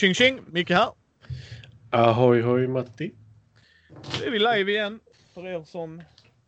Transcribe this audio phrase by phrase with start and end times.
[0.00, 0.40] Tjing tjing!
[0.46, 0.92] Micke här.
[1.90, 3.14] Ahoy hoj Matti.
[4.20, 5.00] Nu är vi live igen
[5.34, 6.02] för er som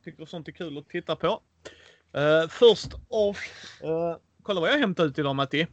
[0.04, 1.28] tycker sånt är kul att titta på.
[2.16, 3.38] Uh, först off.
[3.84, 5.66] Uh, kolla vad jag hämtat ut idag Matti.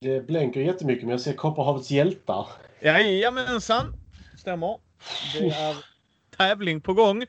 [0.00, 2.46] Det blänker jättemycket men jag ser Kopparhavets hjältar.
[2.80, 3.92] Jajamensan!
[4.38, 4.78] Stämmer.
[5.34, 5.76] Det är
[6.36, 7.26] tävling på gång.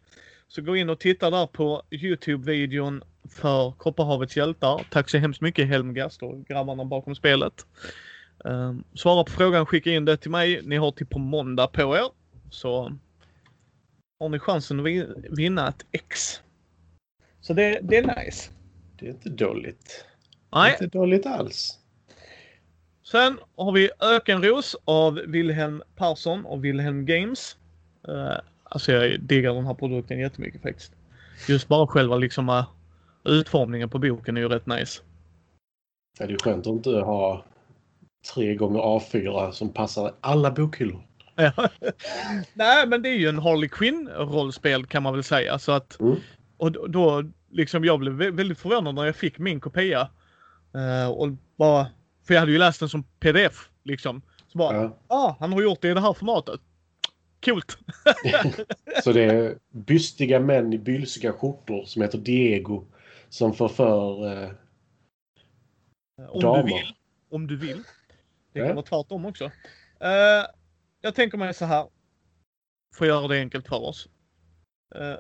[0.48, 4.88] Så gå in och titta där på Youtube-videon för Kopparhavets hjältar.
[4.90, 7.66] Tack så hemskt mycket Helmgast och grabbarna bakom spelet.
[8.44, 10.62] Um, svara på frågan, skicka in det till mig.
[10.64, 12.10] Ni har till på måndag på er.
[12.50, 12.98] Så
[14.20, 14.86] har ni chansen att
[15.38, 16.42] vinna ett X.
[17.42, 18.52] Så det, det är nice.
[19.00, 20.06] Det är inte dåligt.
[20.52, 20.72] Nej.
[20.82, 21.80] Inte dåligt alls.
[23.04, 27.58] Sen har vi Ökenros av Wilhelm Persson och Wilhelm Games.
[28.10, 30.94] Uh, alltså jag diggar den här produkten jättemycket faktiskt.
[31.48, 32.64] Just bara själva liksom uh,
[33.24, 35.02] utformningen på boken är ju rätt nice.
[36.20, 37.46] Ja, det är skönt att inte ha
[38.34, 41.08] tre gånger A4 som passar alla bokhyllor.
[42.54, 45.60] Nej, men det är ju en Harley Quinn-rollspel kan man väl säga.
[45.60, 46.16] Så att, Mm.
[46.58, 50.10] och då- liksom jag blev vä- väldigt förvånad när jag fick min kopia.
[50.76, 51.88] Eh, och bara,
[52.28, 54.22] för jag hade ju läst den som pdf liksom.
[54.48, 54.98] Så bara, Ja.
[55.08, 56.60] ah, han har gjort det i det här formatet.
[57.46, 57.78] Coolt!
[59.04, 62.86] Så det är bystiga män i bylsiga skjortor som heter Diego
[63.30, 64.34] som förför...
[64.44, 64.50] Eh,
[66.30, 66.64] Om Damer.
[66.64, 66.94] du vill.
[67.32, 67.84] Om du vill.
[68.54, 69.46] Det kan vara tvärtom också.
[70.00, 70.46] Eh,
[71.02, 71.88] jag tänker mig så här.
[72.96, 74.10] Får göra det enkelt för oss.
[74.96, 75.16] Uh,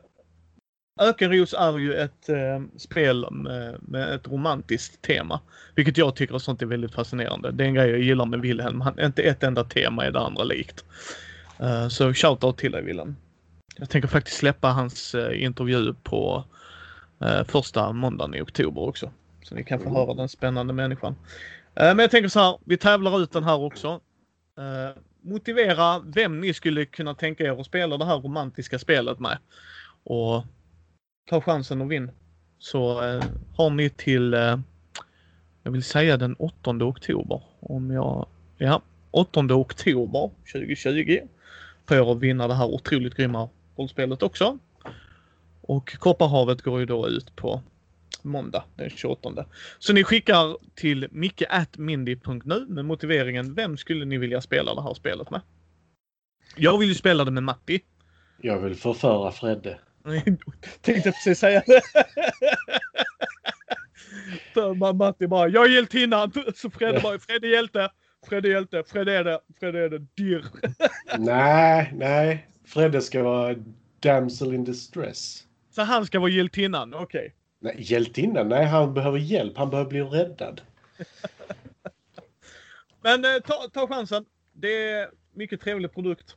[1.01, 5.39] Ökenros är ju ett eh, spel med, med ett romantiskt tema.
[5.75, 7.51] Vilket jag tycker och sånt är väldigt fascinerande.
[7.51, 8.81] Det är en grej jag gillar med Wilhelm.
[8.81, 10.85] Han, inte ett enda tema är det andra likt.
[11.61, 13.15] Uh, så shoutout till dig Wilhelm.
[13.75, 16.43] Jag tänker faktiskt släppa hans intervju på
[17.45, 19.11] första måndagen i oktober också.
[19.43, 19.95] Så ni kan få Mm.
[19.95, 21.15] höra den spännande människan.
[21.81, 23.99] Eh, men jag tänker så här, vi tävlar ut den här också.
[24.57, 29.37] Eh, motivera vem ni skulle kunna tänka er att spela det här romantiska spelet med.
[30.03, 30.43] Och
[31.29, 32.11] ta chansen och vinn.
[32.59, 33.23] Så eh,
[33.57, 34.33] har ni till,
[35.63, 37.43] jag vill säga den 8 oktober.
[37.59, 38.27] Om jag,
[38.57, 38.81] ja,
[39.11, 41.19] 8 oktober 2020.
[41.87, 44.57] För er att vinna det här otroligt grymma rollspelet också.
[45.61, 47.61] Och Kopparhavet går ju då ut på
[48.23, 49.45] måndag den 28.
[49.79, 55.29] Så ni skickar till micke.mindy.nu med motiveringen vem skulle ni vilja spela det här spelet
[55.29, 55.41] med?
[56.55, 57.79] Jag vill ju spela det med Matti.
[58.41, 59.79] jag vill förföra Fredde.
[60.81, 61.81] Tänkte precis säga det.
[64.93, 66.31] Matti bara, jag är hjältinnan.
[66.55, 67.91] Så Fredde bara, Fredde hjälte.
[68.27, 68.83] Fredde hjälte.
[68.87, 69.39] Fredde är det.
[69.59, 69.99] Fredde är det.
[69.99, 70.45] Dirr.
[71.17, 72.47] nej, nej.
[72.65, 73.55] Fredde ska vara
[73.99, 75.43] damsel in distress.
[75.71, 77.35] Så han ska vara hjältinnan, okej.
[77.63, 78.49] Nej, hjältinnan?
[78.49, 79.57] Nej, han behöver hjälp.
[79.57, 80.61] Han behöver bli räddad.
[83.01, 84.25] Men eh, ta, ta chansen.
[84.53, 86.35] Det är mycket trevlig produkt.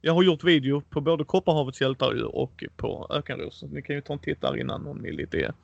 [0.00, 3.62] Jag har gjort video på både Kopparhavets hjältar och på Ökenros.
[3.62, 5.54] Ni kan ju ta en titt där innan om ni lite är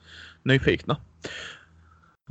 [0.43, 1.01] nyfikna.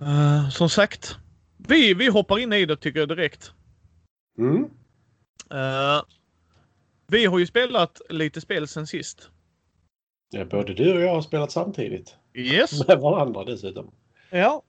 [0.02, 1.18] Eh, som sagt,
[1.58, 3.52] vi, vi hoppar in i det tycker jag direkt.
[4.38, 4.64] Mm.
[5.52, 6.02] Eh,
[7.08, 9.30] vi har ju spelat lite spel sen sist.
[10.30, 12.16] Ja, både du och jag har spelat samtidigt.
[12.36, 12.88] Yes.
[12.88, 13.92] Med varandra dessutom.
[14.30, 14.64] Ja.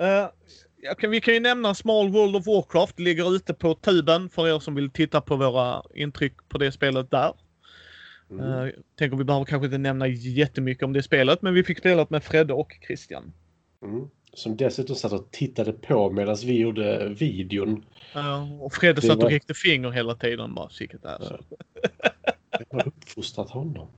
[0.00, 2.98] Uh, kan, vi kan ju nämna Small World of Warcraft.
[2.98, 7.10] Ligger ute på tuben för er som vill titta på våra intryck på det spelet
[7.10, 7.32] där.
[8.30, 8.44] Mm.
[8.44, 12.10] Uh, tänker vi behöver kanske inte nämna jättemycket om det spelet, men vi fick spelat
[12.10, 13.32] med Fredde och Christian.
[13.82, 14.08] Mm.
[14.34, 17.84] Som dessutom satt och tittade på medan vi gjorde videon.
[18.16, 20.54] Uh, och Fredde Det satt och räckte finger hela tiden.
[20.54, 21.38] Bara, vilket är så.
[22.52, 23.88] Jag har uppfostrat honom.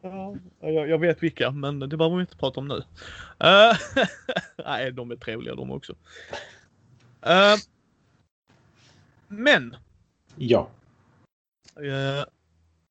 [0.00, 2.82] Ja, jag, jag vet vilka, men det behöver vi inte prata om nu.
[3.38, 3.76] Eh,
[4.64, 5.94] nej, de är trevliga de också.
[7.22, 7.56] Eh,
[9.28, 9.76] men.
[10.36, 10.68] Ja.
[11.76, 12.24] eh,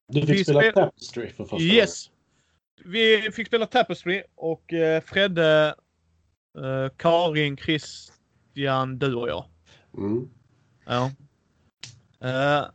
[0.07, 2.11] Du fick spela spel- Tapestry för första yes.
[2.85, 5.75] Vi fick spela Tapestry och uh, Fredde,
[6.57, 9.45] eh, Karin, Christian, du och jag.
[9.91, 10.11] gången.
[10.17, 10.29] Mm.
[10.85, 11.11] Ja.
[12.19, 12.65] Eh,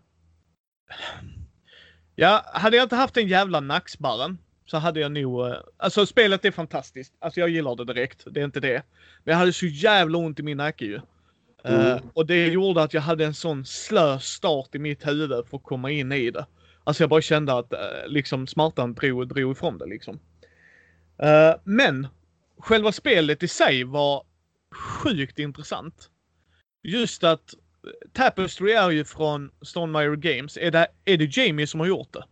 [2.21, 5.47] ja, hade jag inte haft den jävla nacksbarren så hade jag nog...
[5.47, 7.15] eh, alltså spelet är fantastiskt.
[7.19, 8.25] Alltså jag gillar det direkt.
[8.31, 8.83] Det är inte det.
[9.25, 10.95] Men jag hade så jävla ont i min nacke ju.
[10.95, 12.03] Eh, Mm.
[12.15, 15.63] och det gjorde att jag hade en sån slö start i mitt huvud för att
[15.63, 16.47] komma in i det.
[16.85, 20.21] Alltså jag bara kände att eh, liksom smärtan drog, drog ifrån det liksom.
[21.23, 22.07] Eh, men
[22.59, 24.23] själva spelet i sig var
[24.75, 26.11] sjukt intressant.
[26.83, 27.55] Just att
[28.13, 30.57] Tapestry är ju från Stonemaier Games.
[30.57, 32.25] Är det, är det Jamie som har gjort det?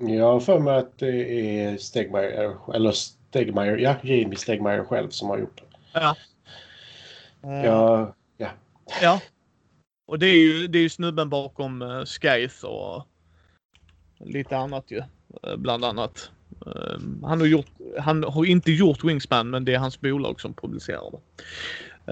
[0.00, 5.28] Jag har för mig att det är Stegmaier, eller Stegmaier, ja, Jamie Stegmaier själv som
[5.28, 5.78] har gjort det.
[5.92, 6.16] Ja.
[7.42, 8.48] Eh, Ja, ja.
[9.02, 9.20] Ja.
[10.06, 13.06] Och det är ju, det är ju snubben bakom uh, Skyth och
[14.18, 14.98] lite annat ju.
[14.98, 16.30] Uh, bland annat.
[16.66, 20.54] Uh, han, har gjort, han har inte gjort Wingspan men det är hans bolag som
[20.54, 21.18] publicerar det.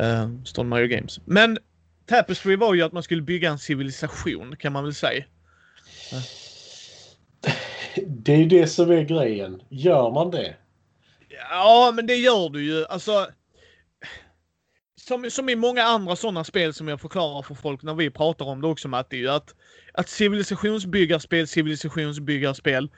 [0.03, 1.21] Uh, Stone Mario Games.
[1.25, 1.59] Men
[2.06, 5.25] Tapestry var ju att man skulle bygga en civilisation kan man väl säga.
[8.06, 9.62] Det är ju det som är grejen.
[9.69, 10.56] Gör man det?
[11.50, 12.87] Ja, men det gör du ju.
[12.87, 13.26] Alltså,
[14.97, 18.44] som, som i många andra sådana spel som jag förklarar för folk när vi pratar
[18.44, 19.55] om det också Matti, att,
[19.93, 22.91] att civilisationsbyggarspel, civilisationsbyggarspel,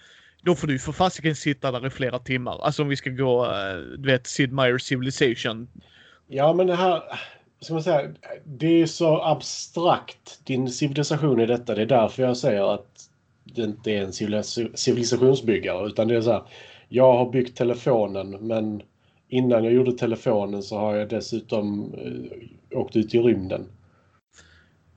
[0.42, 2.64] då får du för fasiken sitta där i flera timmar.
[2.64, 5.68] Alltså om vi ska gå, eh, du vet, Sid Meier's Civilization.
[6.26, 7.02] Ja, men det här,
[7.60, 8.10] ska man säga,
[8.44, 11.74] det är så abstrakt, din civilisation i detta.
[11.74, 13.08] Det är därför jag säger att
[13.44, 14.12] det inte är en
[14.76, 16.42] civilisationsbyggare, utan det är så här,
[16.88, 18.82] jag har byggt telefonen, men
[19.28, 23.66] innan jag gjorde telefonen så har jag dessutom uh, åkt ut i rymden.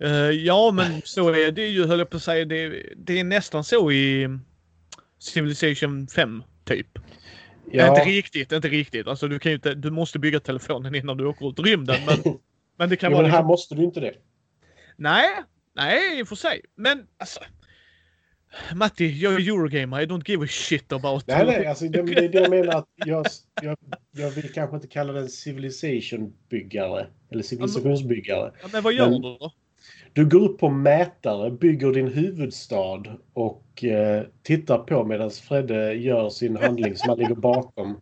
[0.03, 2.45] Uh, ja, men så är det ju, höll jag på att säga.
[2.45, 4.27] Det, det är nästan så i
[5.19, 6.87] Civilization 5, typ.
[7.71, 7.87] Ja.
[7.87, 9.07] Inte riktigt, inte riktigt.
[9.07, 11.97] Alltså du kan ju inte, du måste bygga telefonen innan du åker ut i rymden.
[12.05, 12.37] Men,
[12.77, 13.23] men det kan jo, vara...
[13.23, 13.47] Men här liksom...
[13.47, 14.13] måste du inte det.
[14.95, 15.27] Nej,
[15.75, 16.61] nej i och för sig.
[16.75, 17.39] Men alltså,
[18.75, 20.01] Matti, jag är Eurogamer.
[20.01, 21.27] I don't give a shit about...
[21.27, 23.25] Nej, nej, alltså det, det är det jag menar att jag,
[23.61, 23.77] jag,
[24.11, 27.07] jag vill kanske inte kalla den civilization-byggare.
[27.31, 28.51] Eller civilisationsbyggare.
[28.61, 29.51] Ja, men vad gör men, du då?
[30.13, 33.03] Du går upp på mätare, bygger din huvudstad
[33.33, 38.01] och eh, tittar på medan Fredde gör sin handling som han ligger bakom.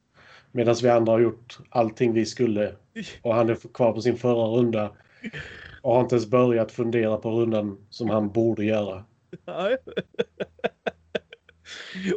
[0.51, 2.75] Medan vi andra har gjort allting vi skulle.
[3.21, 4.91] Och han är kvar på sin förra runda.
[5.81, 9.03] Och har inte ens börjat fundera på rundan som han borde göra.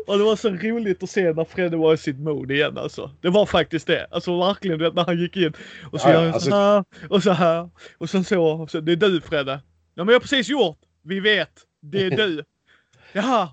[0.06, 3.10] Och det var så roligt att se när Fredde var i sitt mod igen alltså.
[3.20, 4.06] Det var faktiskt det.
[4.10, 5.52] Alltså verkligen du vet när han gick in
[5.92, 6.50] och så ja, gör han alltså...
[6.50, 8.44] så här och så här och sen så.
[8.44, 9.60] Och så det är du Fredde.
[9.94, 10.78] Ja men jag har precis gjort.
[11.02, 11.52] Vi vet.
[11.80, 12.44] Det är du.
[13.12, 13.48] Jaha.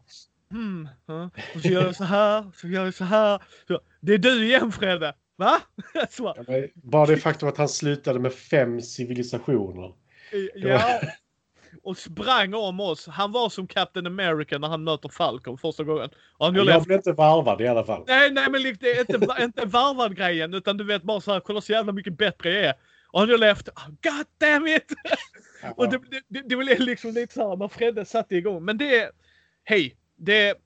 [0.52, 0.88] Mm.
[1.56, 2.52] Och så gör jag så här.
[2.56, 3.42] Så gör jag så här.
[3.68, 3.80] Så.
[4.02, 5.14] Det är du igen Fredde.
[5.36, 5.62] Va?
[6.18, 6.36] Ja,
[6.74, 9.94] bara det faktum att han slutade med fem civilisationer.
[10.56, 11.00] Ja
[11.84, 13.08] och sprang om oss.
[13.08, 16.10] Han var som Captain America när han möter Falcon första gången.
[16.38, 18.04] Och han jag blev inte varvad i alla fall.
[18.08, 21.40] Nej, nej, men det är inte, inte varvad grejen utan du vet bara så här,
[21.40, 22.74] kolla så jävla mycket bättre jag är.
[23.12, 24.94] Och han levt, oh, God damn it!
[25.64, 25.74] Ja.
[25.78, 28.66] och det, det, det, blev liksom lite så här när Fredde satte igång.
[28.66, 29.12] Men det är,
[29.64, 30.58] hej, det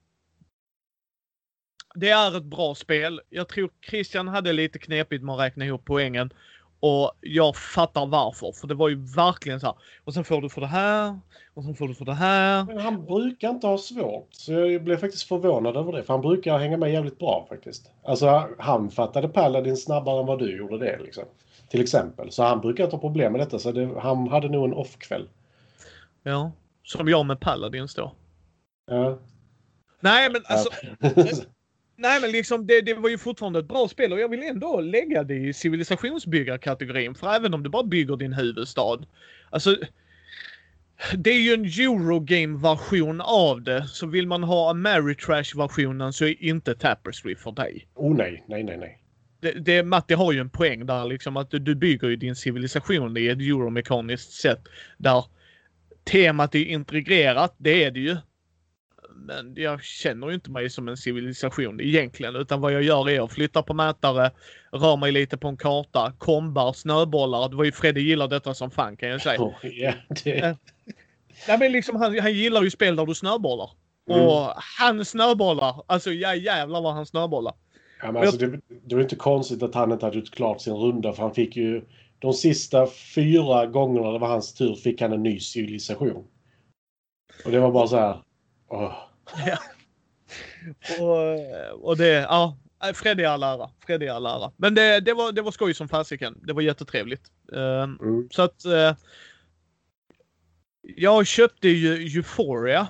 [1.94, 3.20] det är ett bra spel.
[3.30, 6.32] Jag tror Christian hade lite knepigt med att räkna ihop poängen.
[6.80, 8.52] Och jag fattar varför.
[8.52, 9.76] För det var ju verkligen så här.
[10.04, 11.18] Och sen får du för det här.
[11.54, 12.64] Och sen får du för det här.
[12.64, 14.28] Men han brukar inte ha svårt.
[14.30, 16.02] Så jag blev faktiskt förvånad över det.
[16.02, 17.90] För han brukar hänga med jävligt bra faktiskt.
[18.02, 21.24] Alltså han fattade Paladin snabbare än vad du gjorde det liksom.
[21.68, 22.32] Till exempel.
[22.32, 23.58] Så han brukar inte ha problem med detta.
[23.58, 25.28] Så det, han hade nog en off-kväll.
[26.22, 26.52] Ja.
[26.82, 28.12] Som jag med Paladins då.
[28.86, 29.18] Ja.
[30.04, 30.70] Nej men alltså.
[31.96, 34.80] Nej men liksom det, det var ju fortfarande ett bra spel och jag vill ändå
[34.80, 37.14] lägga det i civilisationsbyggarkategorin.
[37.14, 38.98] För även om du bara bygger din huvudstad.
[39.50, 39.76] Alltså.
[41.16, 43.88] Det är ju en Eurogame-version av det.
[43.88, 47.88] Så vill man ha Ameritrash-versionen så är inte Tapestry för dig.
[47.94, 48.98] Oh nej, nej, nej, nej.
[49.40, 52.36] Det, det, Matti har ju en poäng där liksom att du, du bygger ju din
[52.36, 54.60] civilisation i ett euromekaniskt sätt.
[54.98, 55.24] Där
[56.04, 58.16] temat är integrerat, det är det ju.
[59.16, 62.36] Men jag känner ju inte mig som en civilisation egentligen.
[62.36, 64.30] Utan vad jag gör är att flytta på mätare,
[64.72, 67.48] rör mig lite på en karta, kombar, snöbollar.
[67.48, 69.40] Det var ju Fredde gillar detta som fan kan jag säga.
[69.42, 69.94] Oh, yeah,
[70.24, 70.38] det...
[70.38, 70.56] Eh,
[71.48, 73.70] nej, men liksom, han, han gillar ju spel där du snöbollar.
[74.10, 74.26] Mm.
[74.26, 75.82] Och han snöbollar.
[75.86, 77.54] Alltså ja, jävlar vad han snöbollar.
[78.02, 80.74] Ja, men alltså, det, det var inte konstigt att han inte hade gjort klart sin
[80.74, 81.84] runda för han fick ju
[82.18, 86.24] de sista fyra gångerna det var hans tur fick han en ny civilisation.
[87.44, 88.22] Och det var bara så här.
[88.68, 88.94] Oh.
[89.46, 89.58] Ja.
[91.00, 92.58] och, och det, ja.
[92.94, 93.70] Freddy är all ära.
[93.86, 94.52] Freddy är all ära.
[94.56, 96.40] Men det, det, var, det var skoj som fasiken.
[96.42, 97.32] Det var jättetrevligt.
[97.52, 98.28] Uh, mm.
[98.30, 98.96] Så att uh,
[100.82, 102.88] jag köpte ju Euphoria.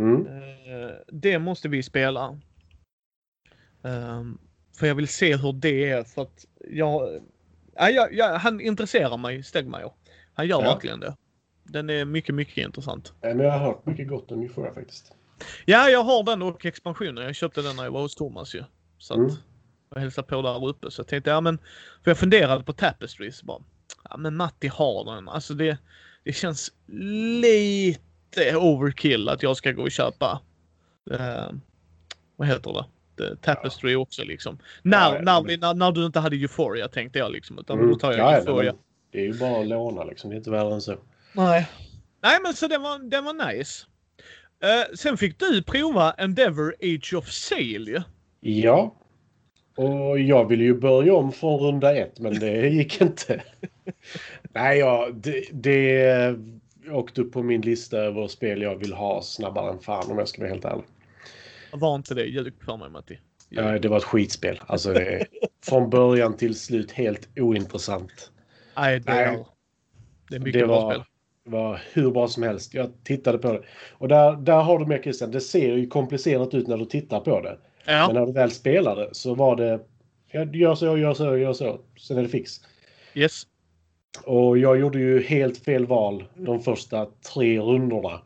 [0.00, 0.26] Mm.
[0.26, 2.40] Uh, det måste vi spela.
[3.84, 4.38] Ehm,
[4.78, 7.20] för jag vill se hur det är för att jag...
[7.74, 9.92] Ja, jag, jag han intresserar mig, Stegmaier.
[10.34, 10.74] Han gör ja.
[10.74, 11.16] verkligen det.
[11.72, 13.12] Den är mycket, mycket intressant.
[13.20, 15.12] Men jag har hört mycket gott om Euphoria faktiskt.
[15.64, 17.24] Ja, jag har den och expansionen.
[17.24, 18.64] Jag köpte den när jag var hos Thomas ju.
[18.98, 19.32] Så att mm.
[19.94, 20.90] jag hälsade på där uppe.
[20.90, 21.58] Så jag tänkte, ja men,
[22.04, 23.62] för jag funderade på Tapestries bara.
[24.10, 25.28] Ja men Matti har den.
[25.28, 25.78] Alltså det,
[26.24, 26.72] det känns
[27.40, 30.40] lite overkill att jag ska gå och köpa,
[31.10, 31.50] eh,
[32.36, 32.84] vad heter det?
[33.36, 33.98] Tapestry ja.
[33.98, 34.58] också liksom.
[34.82, 35.60] När, ja, när, men...
[35.60, 37.58] när, när, du inte hade Euphoria tänkte jag liksom.
[37.58, 37.90] Utan mm.
[37.90, 38.74] då tar jag ja, Euphoria.
[39.10, 40.30] det är ju bara att låna liksom.
[40.30, 40.96] Det är inte värre än så.
[41.32, 41.68] Nej.
[42.22, 43.86] Nej, men så den var, den var nice.
[44.64, 48.02] Uh, sen fick du prova Endeavor Age of Sail ju.
[48.40, 48.94] Ja.
[49.76, 53.42] Och jag ville ju börja om från runda ett, men det gick inte.
[54.42, 56.36] Nej, ja, det, det
[56.90, 60.28] åkte upp på min lista över spel jag vill ha snabbare än fan om jag
[60.28, 60.84] ska vara helt ärlig.
[61.72, 63.18] Var inte det ljug för mig, Matti?
[63.48, 64.60] Ja, det var ett skitspel.
[64.66, 65.26] Alltså, det är,
[65.64, 68.30] från början till slut helt ointressant.
[68.76, 69.44] Nej, det, Nej.
[70.28, 71.04] Det är mycket Det bra var, spel.
[71.44, 72.74] Var hur bra som helst.
[72.74, 73.62] Jag tittade på det.
[73.92, 75.30] Och där, där har du med Christian.
[75.30, 77.58] Det ser ju komplicerat ut när du tittar på det.
[77.86, 79.80] Men Ja, när du väl spelade så var det...
[80.32, 81.80] Jag gör så, gör så, gör så.
[82.00, 82.52] Sen är det fix.
[83.14, 83.42] yes.
[84.24, 88.20] Och jag gjorde ju helt fel val de första tre rundorna.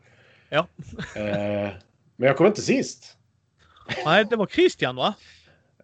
[0.49, 0.67] Ja.
[1.15, 1.69] Eh,
[2.15, 3.17] men jag kom inte sist.
[4.05, 5.13] Nej, det var Christian va?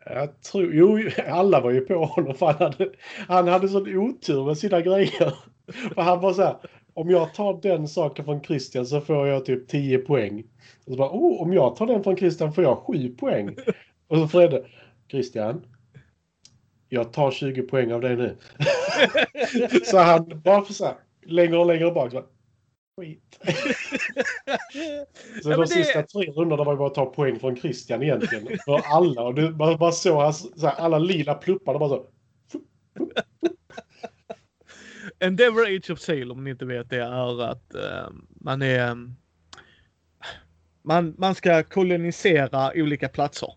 [0.06, 2.90] Jag tror, jo, alla var ju på honom för han hade,
[3.28, 5.34] han hade sån otur med sina grejer.
[5.94, 6.56] För han var så här,
[6.94, 10.44] om jag tar den saken från Christian så får jag typ 10 poäng.
[10.86, 13.56] Och så bara, oh, om jag tar den från Christian får jag 7 poäng.
[14.08, 14.66] Och så Fredde,
[15.12, 15.66] Christian,
[16.90, 18.38] jag tar 20 poäng av dig nu.
[19.86, 20.96] så han bara för så här,
[21.26, 22.12] längre och längre bak.
[22.12, 22.26] Så bara,
[23.02, 23.40] Skit.
[25.44, 28.04] Så Ja, de det- sista tre rundorna var ju bara att ta poäng från Christian
[28.04, 28.48] egentligen.
[28.66, 29.24] För alla.
[29.24, 31.80] Och du, man bara såg hans, så här, alla lila pluppar.
[31.80, 32.06] Bara så.
[35.24, 38.10] Endeavor Age of Sail, om ni inte vet det, är att eh,
[38.42, 38.88] man är...
[38.88, 39.15] Ehm,
[40.84, 43.50] man, man ska kolonisera olika platser.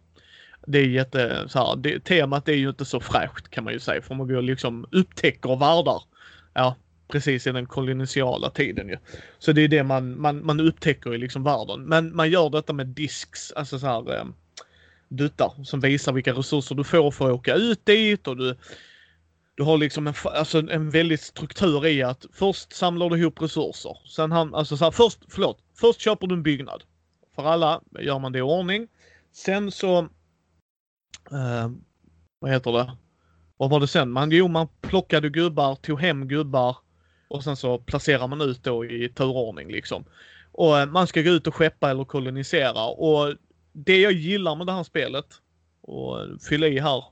[0.66, 3.80] Det är jätte, så här, det, temat är ju inte så fräscht kan man ju
[3.80, 6.02] säga, för man går liksom upptäcker världar.
[6.54, 6.76] Ja,
[7.08, 8.96] precis i den koloniala tiden ju.
[9.38, 11.82] Så det är det man, man, man upptäcker i liksom världen.
[11.82, 14.24] Men man gör detta med disks, alltså så här eh,
[15.08, 18.56] duttar som visar vilka resurser du får för att åka ut dit och du
[19.56, 23.98] du har liksom en, alltså en väldigt struktur i att först samlar du ihop resurser.
[24.08, 26.82] Sen han, alltså så här, först, förlåt, först köper du en byggnad.
[27.34, 28.88] För alla gör man det i ordning.
[29.32, 29.98] Sen så,
[31.30, 31.70] eh,
[32.38, 32.96] vad heter det?
[33.56, 34.10] Vad var det sen?
[34.10, 36.76] Man, jo, man plockade gubbar, tog hem gubbar
[37.28, 40.04] och sen så placerar man ut då i turordning liksom.
[40.52, 43.34] Och eh, man ska gå ut och skeppa eller kolonisera och
[43.72, 45.26] det jag gillar med det här spelet
[45.80, 47.04] och fylla i här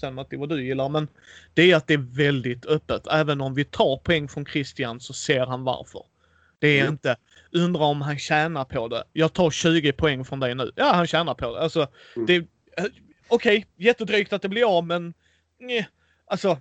[0.00, 1.08] sen Matti vad du gillar men
[1.54, 3.06] det är att det är väldigt öppet.
[3.10, 6.02] Även om vi tar poäng från Christian så ser han varför.
[6.58, 6.92] Det är Mm.
[6.92, 7.16] inte
[7.52, 9.04] undra om han tjänar på det.
[9.12, 10.72] Jag tar 20 poäng från dig nu.
[10.76, 11.60] Ja, han tjänar på det.
[11.60, 12.26] Alltså, Mm.
[12.26, 12.36] det...
[12.36, 12.84] eh,
[13.28, 15.14] Okej, jättedrygt att det blir av men...
[15.60, 15.88] Nej,
[16.26, 16.58] alltså...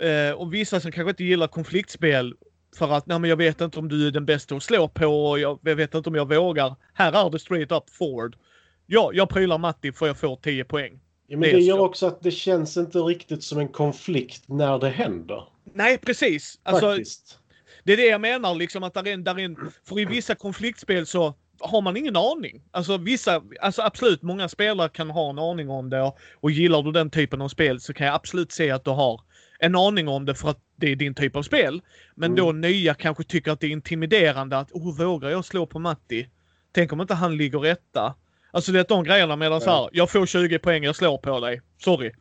[0.00, 2.34] Eh, och vissa som kanske inte gillar konfliktspel
[2.76, 5.06] för att nej, men jag vet inte om du är den bästa att slå på
[5.30, 6.74] och jag, jag vet inte om jag vågar.
[6.94, 8.36] Här är det straight up forward.
[8.86, 11.00] Ja, jag prylar Matti för jag får 10 poäng.
[11.32, 11.84] Ja, men Det det gör så.
[11.84, 15.44] också att det känns inte riktigt som en konflikt när det händer.
[15.74, 16.58] Nej, precis.
[16.62, 17.38] Alltså, Faktiskt.
[17.84, 19.56] Det är det jag menar, liksom att där är, en- där är en,
[19.88, 22.62] för i vissa konfliktspel så har man ingen aning.
[22.70, 26.92] Alltså vissa, alltså absolut många spelare kan ha en aning om det och, gillar du
[26.92, 29.20] den typen av spel så kan jag absolut se att du har
[29.58, 31.82] en aning om det för att det är din typ av spel.
[32.14, 32.44] Men Mm.
[32.44, 36.28] då nya kanske tycker att det är intimiderande att oh, vågar jag slå på Matti?
[36.72, 38.14] Tänk om inte han ligger etta.
[38.54, 41.40] Alltså det är de grejerna medan så här, jag får 20 poäng, jag slår på
[41.40, 41.60] dig.
[41.78, 42.12] Sorry.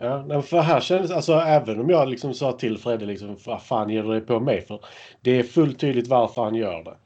[0.00, 3.90] Ja, för här kändes, alltså även om jag liksom sa till Fredde liksom, vad fan
[3.90, 4.84] ger du dig på mig för?
[5.20, 6.96] Det är fullt tydligt varför han gör det.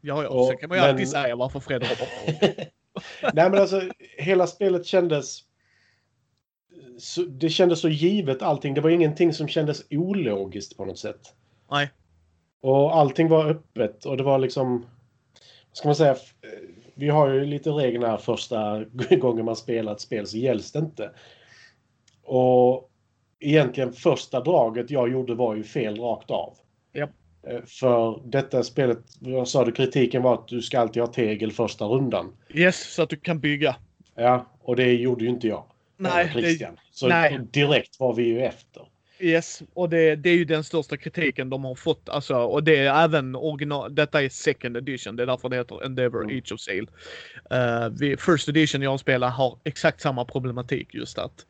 [0.00, 2.06] Ja, ja, Och- sen kan man ju men- alltid säga varför Fred hoppar
[3.34, 3.82] Nej men alltså
[4.18, 5.40] hela spelet kändes...
[6.98, 8.74] Så, det kändes så givet allting.
[8.74, 11.34] Det var ingenting som kändes ologiskt på något sätt.
[11.70, 11.90] Nej.
[12.62, 14.78] Och allting var öppet och det var liksom...
[15.68, 16.16] Vad ska man säga?
[16.98, 18.84] Vi har ju lite regler här första
[19.20, 21.10] gången man spelar ett spel så gälls det inte.
[22.22, 22.90] Och
[23.40, 26.54] egentligen första draget jag gjorde var ju fel rakt av.
[26.94, 27.10] Japp.
[27.46, 31.52] Eh, För detta spelet, vad sa du, kritiken var att du ska alltid ha tegel
[31.52, 32.36] första rundan.
[32.54, 33.76] Yes, så att du kan bygga.
[34.14, 35.64] Ja, och det gjorde ju inte jag.
[35.96, 36.76] Nej, Eller Christian.
[36.90, 37.38] Så nej.
[37.52, 38.82] direkt var vi ju efter.
[39.20, 42.08] Yes, och det, det är ju den största kritiken de har fått.
[42.08, 43.94] Alltså, och det är även original.
[43.94, 45.16] Detta är second edition.
[45.16, 46.38] Det är därför det heter Endeavor Mm.
[46.38, 46.88] Age of Sail.
[47.52, 51.46] Uh, first edition jag spelar har exakt samma problematik just att.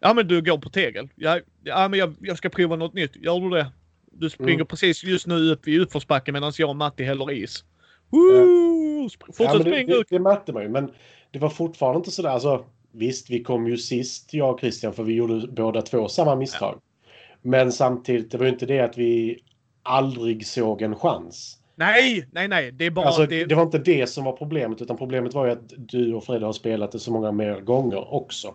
[0.00, 1.08] Ja men du går på tegel.
[1.14, 3.16] Ja, ja men jag, jag ska prova något nytt.
[3.16, 3.66] Gör du det?
[4.12, 4.66] Du springer Mm.
[4.66, 7.64] precis just nu upp i utförsbacken medan jag och Matti häller is.
[8.10, 9.02] Woo!
[9.02, 10.06] Ja, Fortsätt det, springa det, ut.
[10.10, 10.90] det märkte man ju, men
[11.30, 12.30] det var fortfarande inte sådär.
[12.30, 16.36] Alltså, visst, vi kom ju sist, jag och Christian, för vi gjorde båda två samma
[16.36, 16.80] misstag.
[17.42, 19.38] Men samtidigt, det var ju inte det att vi
[19.82, 21.58] aldrig såg en chans.
[21.74, 22.72] Nej, nej, nej.
[22.72, 25.46] Det är bara Alltså, det, det var inte det som var problemet, utan problemet var
[25.46, 28.54] ju att du och Fredde har spelat det så många mer gånger också.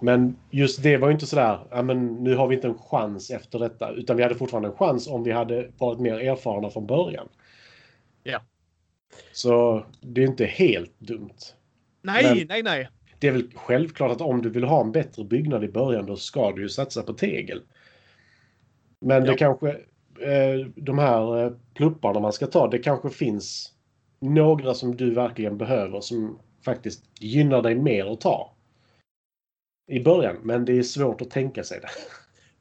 [0.00, 3.30] Men just det var ju inte sådär, ja men nu har vi inte en chans
[3.30, 3.90] efter detta.
[3.90, 7.28] Utan vi hade fortfarande en chans om vi hade varit mer erfarna från början.
[8.22, 8.40] Ja.
[9.32, 11.38] Så det är inte helt dumt.
[12.02, 12.88] Nej, Men- nej, nej.
[13.18, 16.16] Det är väl självklart att om du vill ha en bättre byggnad i början då
[16.16, 17.62] ska du ju satsa på tegel.
[19.02, 19.30] Men Ja.
[19.32, 19.70] det kanske,
[20.20, 23.72] eh, de här eh, plupparna man ska ta, det kanske finns
[24.20, 28.54] några som du verkligen behöver som faktiskt gynnar dig mer att ta.
[29.90, 31.88] I början, men det är svårt att tänka sig det.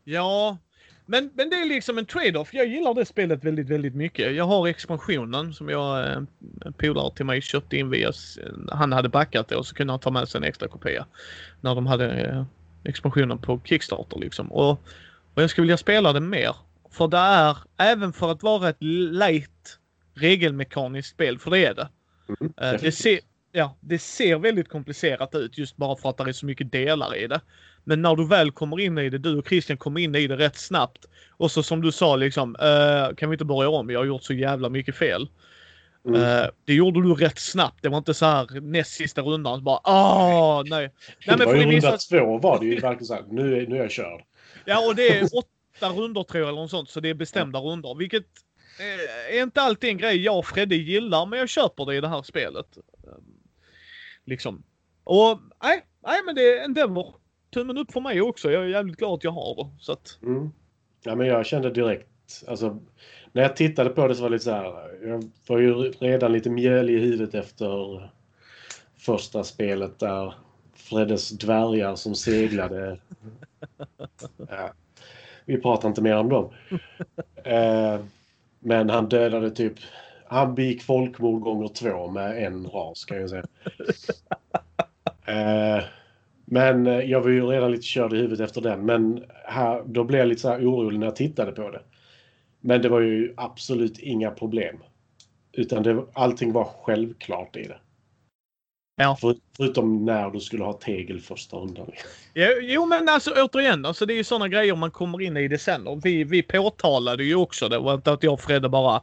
[0.03, 0.57] Ja,
[1.05, 2.53] men, men det är liksom en trade-off.
[2.53, 4.35] Jag gillar det spelet väldigt, väldigt mycket.
[4.35, 6.17] Jag har expansionen som jag, eh,
[6.65, 8.11] en polare till mig köpte in via,
[8.71, 11.05] han hade backat det och så kunde han ta med sig en extra kopia.
[11.61, 12.43] När de hade eh,
[12.83, 14.51] expansionen på Kickstarter liksom.
[14.51, 14.79] Och,
[15.35, 16.55] och jag skulle vilja spela det mer.
[16.91, 19.77] För det är, även för att vara ett light
[20.15, 21.89] regelmekaniskt spel, för det är det.
[22.39, 23.19] Mm, Eh, Det ser,
[23.51, 27.15] ja, det ser väldigt komplicerat ut just bara för att det är så mycket delar
[27.15, 27.41] i det.
[27.83, 30.37] Men när du väl kommer in i det, du och Christian kommer in i det
[30.37, 31.05] rätt snabbt.
[31.37, 33.89] Och så som du sa liksom, eh, kan vi inte börja om?
[33.89, 35.29] Jag har gjort så jävla mycket fel.
[36.07, 36.21] Mm.
[36.21, 37.77] Eh, det gjorde du rätt snabbt.
[37.81, 40.89] Det var inte så här näst sista rundan så bara ah nej.
[41.27, 43.75] nej det var ju runda visar- två var det ju verkligen såhär, nu är, nu
[43.75, 44.21] är jag körd.
[44.65, 46.89] Ja och det är åtta runder tror jag eller något sånt.
[46.89, 47.95] Så det är bestämda runder.
[47.95, 48.25] Vilket
[49.31, 52.07] är inte alltid en grej jag och Fredde gillar men jag köper det i det
[52.07, 52.77] här spelet.
[53.03, 53.23] Ehm,
[54.25, 54.63] liksom.
[55.03, 57.15] Och nej, nej men det är Endeavor.
[57.53, 58.51] Tummen upp för mig också.
[58.51, 59.83] Jag är jävligt glad att jag har det.
[59.83, 60.49] Så att, Mm.
[61.03, 62.07] Ja, men jag kände direkt,
[62.47, 62.79] alltså
[63.31, 66.33] när jag tittade på det så var det lite så här, jag var ju redan
[66.33, 68.09] lite mjölig i huvudet efter
[68.97, 70.33] första spelet där
[70.91, 72.97] Freddes dvärgar som seglade.
[74.49, 74.73] Ja,
[75.45, 76.49] vi pratar inte mer om dem.
[77.43, 77.99] Eh,
[78.59, 79.73] men han dödade typ,
[80.25, 83.45] han begick folkmord gånger två med en ras kan jag säga.
[85.25, 85.83] Eh,
[86.45, 88.85] men eh, jag var ju redan lite körd i huvudet efter den.
[88.85, 91.81] Men här, då blev jag lite så här orolig när jag tittade på det.
[92.59, 94.77] Men det var ju absolut inga problem.
[95.51, 97.77] Utan det, allting var självklart i det.
[98.95, 99.15] Ja.
[99.15, 101.91] För, förutom när du skulle ha tegel första rundan.
[102.33, 105.47] Ja, jo men alltså återigen, alltså, det är ju sådana grejer man kommer in i
[105.47, 105.87] det sen.
[105.87, 107.79] Och vi, vi påtalade ju också det.
[107.79, 109.01] Var inte att jag och Fredde bara,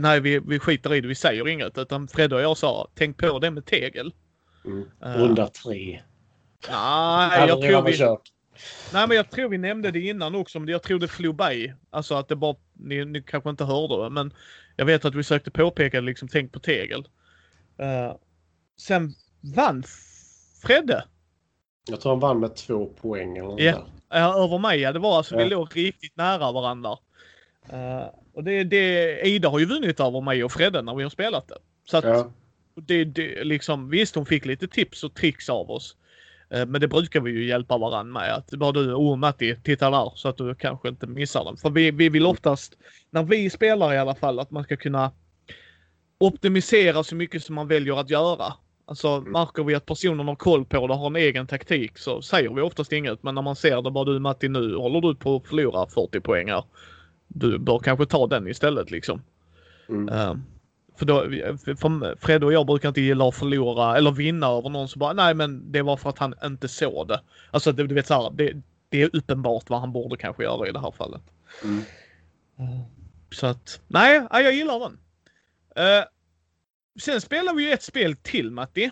[0.00, 1.78] nej vi, vi skiter i det, vi säger inget.
[1.78, 4.12] Utan Fredde och jag sa, tänk på det med tegel.
[4.64, 4.84] Mm.
[5.00, 5.06] Ja.
[5.06, 6.02] Runda tre.
[6.70, 8.22] Nej, jag tror vi, kört.
[8.92, 11.72] nej men jag tror vi nämnde det innan också, men jag tror det flog by.
[11.90, 14.32] Alltså att det bara, ni, ni kanske inte hörde det, men
[14.76, 17.08] jag vet att vi sökte påpeka det, liksom, tänk på tegel.
[17.78, 18.14] Eh,
[18.86, 19.82] sen vann
[20.62, 21.04] Fredde.
[21.88, 23.86] Jag tror han vann med två poäng eller något Ja.
[24.44, 24.80] över mig.
[24.80, 25.48] Ja, det var alltså, vi Ja.
[25.48, 26.98] låg riktigt nära varandra.
[27.68, 31.10] Eh, och det, det, Ida har ju vunnit över mig och Fredde när vi har
[31.10, 31.58] spelat det.
[31.84, 32.32] Så att Ja.
[32.74, 35.96] det, det liksom, visst hon fick lite tips och tricks av oss.
[36.50, 38.34] Eh, men det brukar vi ju hjälpa varandra med.
[38.34, 41.56] Att bara du, oh Matti, titta där så att du kanske inte missar den.
[41.56, 42.74] För vi, vi vill oftast,
[43.10, 45.12] när vi spelar i alla fall, att man ska kunna
[46.18, 48.52] optimisera så mycket som man väljer att göra.
[48.84, 52.50] Alltså märker vi att personen har koll på det har en egen taktik så säger
[52.50, 53.22] vi oftast inget.
[53.22, 56.20] Men när man ser det bara du Matti nu håller du på att förlora 40
[56.20, 56.64] poäng här.
[57.28, 59.22] Du bör kanske ta den istället liksom.
[59.88, 60.08] Mm.
[60.08, 60.34] Eh,
[60.96, 61.20] för då,
[61.76, 65.12] för Fred och jag brukar inte gilla att förlora eller vinna över någon som bara
[65.12, 67.20] nej men det var för att han inte såg det.
[67.50, 70.72] Alltså du, du vet såhär, det, det är uppenbart vad han borde kanske göra i
[70.72, 71.22] det här fallet.
[71.64, 71.78] Mm.
[72.58, 72.80] Eh,
[73.30, 74.98] Så att, nej, ja, jag gillar den.
[75.76, 76.04] Eh,
[77.00, 78.90] sen spelar vi ju ett spel till Matti.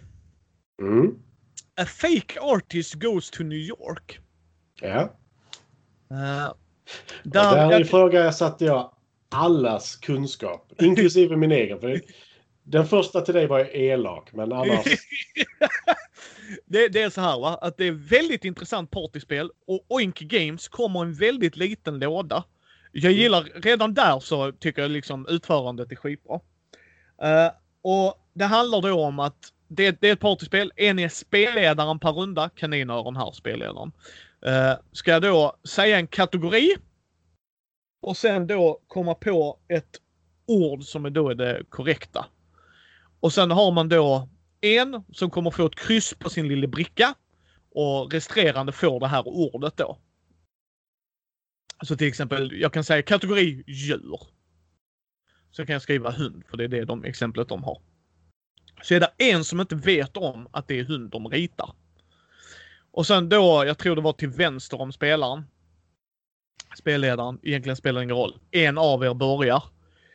[0.82, 1.14] Mm.
[1.80, 4.20] A fake artist goes to New York.
[4.80, 5.00] Ja.
[6.12, 6.52] Uh,
[7.22, 8.92] där, där jag, ifrågasatte jag
[9.28, 11.80] allas kunskap, inklusive min egen.
[11.80, 12.00] För
[12.62, 14.84] den första till dig var elak, men annars...
[16.66, 20.68] det, det är så här va, att det är väldigt intressant partyspel och Oink Games
[20.68, 22.44] kommer en väldigt liten låda.
[22.92, 26.40] Jag gillar, redan där så tycker jag liksom utförandet är skitbra.
[27.22, 30.72] Eh, och det handlar då om att det, det är ett partyspel.
[30.76, 33.92] En är spelledaren per runda, kaninöron här, spelledaren.
[34.46, 36.76] Uh, ska jag då säga en kategori
[38.02, 40.00] och sen då komma på ett
[40.46, 42.26] ord som är då är det korrekta.
[43.20, 44.28] Och sen har man då
[44.60, 47.14] en som kommer få ett kryss på sin lilla bricka
[47.70, 49.98] och resterande får det här ordet då.
[51.82, 54.20] Så till exempel, jag kan säga kategori djur.
[55.50, 57.80] Så kan jag skriva hund, för det är det de exemplet de har.
[58.82, 61.72] Så är det en som inte vet om att det är hund de ritar.
[62.92, 65.44] Och sen då, jag tror det var till vänster om spelaren.
[66.78, 68.38] Spelledaren, egentligen spelar det ingen roll.
[68.50, 69.62] En av er börjar.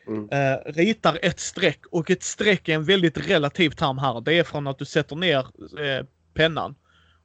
[0.06, 0.28] Mm.
[0.30, 4.20] Eh, ritar ett streck och ett streck är en väldigt relativ term här.
[4.20, 5.38] Det är från att du sätter ner
[5.80, 6.74] eh, pennan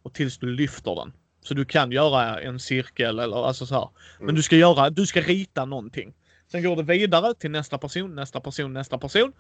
[0.04, 1.14] och tills du lyfter den.
[1.44, 3.90] Så du kan göra en cirkel eller alltså så här.
[4.18, 4.36] Men Mm.
[4.36, 6.14] du ska göra, du ska rita någonting.
[6.52, 9.34] Sen går det vidare till nästa person, nästa person, nästa person.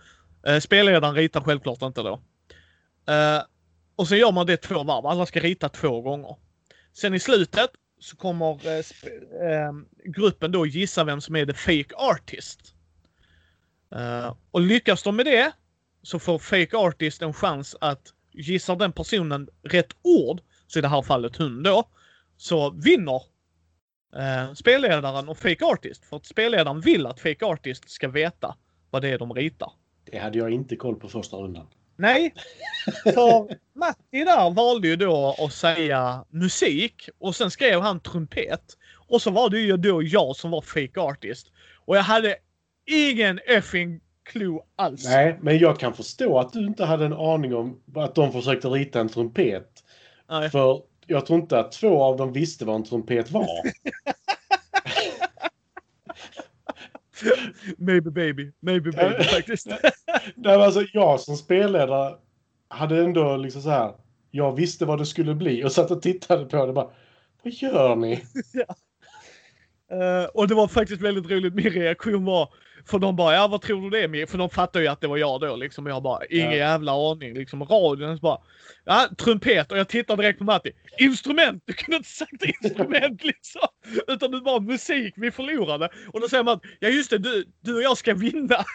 [0.48, 2.22] Eh, spelledaren ritar självklart inte då.
[3.14, 3.42] Eh,
[3.96, 5.06] och sen gör man det två varv.
[5.06, 6.36] Alla ska rita två gånger.
[6.94, 7.70] Sen i slutet
[8.00, 8.78] så kommer eh,
[9.50, 9.74] eh,
[10.06, 12.74] gruppen då gissa vem som är the fake artist.
[13.96, 15.52] Eh, och lyckas de med det
[16.04, 20.88] så får fake artist en chans att gissar den personen rätt ord, så i det
[20.88, 21.84] här fallet hund då,
[22.38, 23.22] så vinner
[24.16, 26.06] eh, spelledaren och fake artist.
[26.06, 28.56] För att spelledaren vill att fake artist ska veta
[28.90, 29.72] vad det är de ritar.
[30.12, 31.68] Det hade jag inte koll på första rundan.
[31.96, 32.34] Nej,
[33.04, 38.78] för Matti där valde ju då att säga musik och sen skrev han trumpet.
[39.08, 41.52] Och så var det ju då jag som var fake artist.
[41.86, 42.36] Och jag hade
[42.86, 45.06] ingen effing clue alls.
[45.06, 48.68] Nej, men jag kan förstå att du inte hade en aning om att de försökte
[48.68, 49.84] rita en trumpet.
[50.30, 50.50] Nej.
[50.50, 53.48] För jag tror inte att två av dem visste vad en trumpet var.
[57.78, 59.68] Maybe baby, maybe baby faktiskt.
[60.36, 62.16] Nej, alltså jag som spelledare
[62.68, 63.94] hade ändå liksom så här.
[64.32, 66.90] Jag visste vad det skulle bli och satt och tittade på det bara.
[67.44, 68.24] Vad gör ni?
[69.92, 71.54] Eh, och det var faktiskt väldigt roligt.
[71.54, 72.54] Min reaktion var,
[72.86, 74.08] för de bara, ja vad tror du det är?
[74.08, 75.86] Mir?" För de fattar ju att det var jag då liksom.
[75.86, 76.58] Jag bara, ingen Ja.
[76.58, 77.34] jävla aning.
[77.34, 78.38] Liksom radion så bara,
[78.86, 79.72] ja trumpet.
[79.72, 80.72] Och jag tittar direkt på Matti.
[81.00, 81.64] Instrument!
[81.66, 83.68] Du kunde inte sagt instrument liksom.
[84.08, 85.90] Utan du bara musik, vi förlorade.
[86.14, 88.56] Och då säger man, ja just det, du, du och jag ska vinna.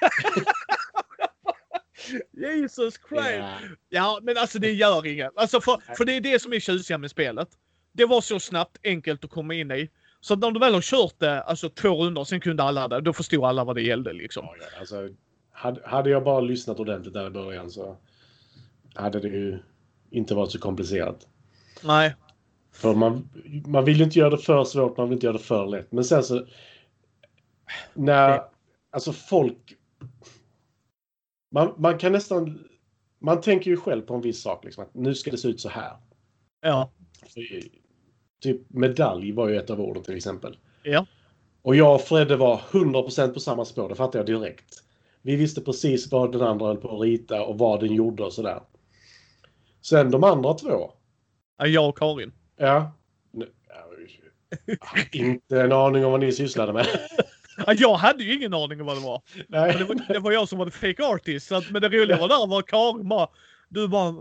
[2.32, 3.24] Jesus Christ!
[3.38, 3.50] Ja.
[3.88, 5.32] Ja, men alltså det gör inget.
[5.36, 7.48] Alltså för, för det är det som är tjusiga med spelet.
[7.92, 9.90] Det var så snabbt, enkelt att komma in i.
[10.20, 13.00] Så när du väl har kört det, alltså två runder, sen kunde alla det.
[13.00, 14.44] Då förstod alla vad det gällde liksom.
[14.44, 15.08] Ja, ja, alltså,
[15.50, 17.96] hade, hade jag bara lyssnat ordentligt där i början så
[18.94, 19.58] hade det ju
[20.10, 21.28] inte varit så komplicerat.
[21.84, 22.14] Nej.
[22.72, 23.28] För man,
[23.66, 25.92] man vill ju inte göra det för svårt, man vill inte göra det för lätt.
[25.92, 26.46] Men sen så...
[27.94, 28.28] När...
[28.30, 28.44] Det-
[28.90, 29.76] Alltså folk...
[31.52, 32.68] Man, man kan nästan...
[33.18, 34.64] Man tänker ju själv på en viss sak.
[34.64, 35.96] Liksom, att nu ska det se ut så här.
[36.60, 36.90] Ja.
[38.40, 40.56] Typ medalj var ju ett av orden till exempel.
[40.82, 41.06] Ja.
[41.62, 44.82] Och jag och Fredde var 100% på samma spår, det fattade jag direkt.
[45.22, 48.32] Vi visste precis vad den andra höll på att rita och vad den gjorde och
[48.32, 48.60] sådär.
[49.82, 50.90] Sen de andra två.
[51.58, 52.32] Ja, Jag och Karin.
[52.56, 52.92] Ja.
[53.32, 53.50] Nu-
[55.12, 56.86] Inte en aning om vad ni sysslade med.
[57.66, 59.22] Ja, jag hade ju ingen aning om vad det var.
[59.48, 59.76] Nej.
[59.78, 61.46] Det, var det var jag som var the fake artist.
[61.48, 63.28] Så att, men det roliga var där var Karin bara,
[63.68, 64.14] du bara,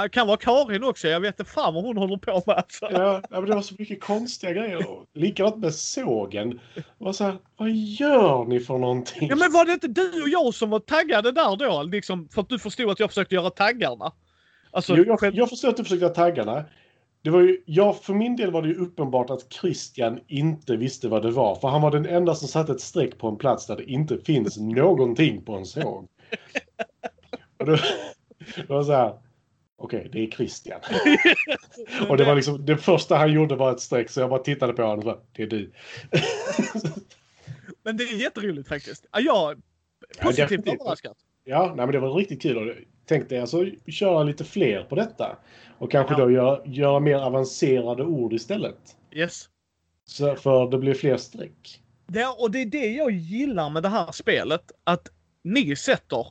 [0.00, 1.08] det kan vara Karin också.
[1.08, 2.56] Jag vet inte fan vad hon håller på med.
[2.56, 2.88] Alltså.
[2.90, 4.86] Ja, men det var så mycket konstiga grejer.
[5.14, 6.60] Likadant med sågen.
[6.74, 9.28] Det var så här, vad gör ni för någonting?
[9.28, 11.82] Ja men var det inte du och jag som var taggade där då?
[11.82, 14.12] Liksom, för att du förstod att jag försökte göra taggarna?
[14.70, 16.64] Alltså, Jo, jag, jag förstår att du försökte ha taggarna.
[17.22, 21.08] Det var ju, ja, för min del var det ju uppenbart att Christian inte visste
[21.08, 21.54] vad det var.
[21.54, 24.18] För han var den enda som satte ett streck på en plats där det inte
[24.18, 26.08] finns någonting på en såg.
[27.58, 27.76] Och då,
[28.56, 29.14] det var så här.
[29.82, 30.80] Okej, det är Christian.
[32.08, 34.72] Och det var liksom, det första han gjorde var ett streck så jag bara tittade
[34.72, 35.72] på honom och bara, det är du.
[37.82, 39.06] Men det är jätteroligt faktiskt.
[39.12, 39.54] Ja, Ja,
[40.22, 40.80] positivt definitivt.
[40.80, 41.16] överraskad.
[41.44, 42.56] Ja, nej, men det var riktigt kul.
[42.70, 45.38] Och tänkte alltså köra lite fler på detta.
[45.78, 46.18] Och kanske Ja.
[46.18, 48.96] då göra, göra mer avancerade ord istället.
[49.12, 49.48] Yes.
[50.04, 51.80] Så, för det blir fler streck.
[52.06, 54.72] Det, och det är det jag gillar med det här spelet.
[54.84, 55.08] Att
[55.44, 56.26] ni sätter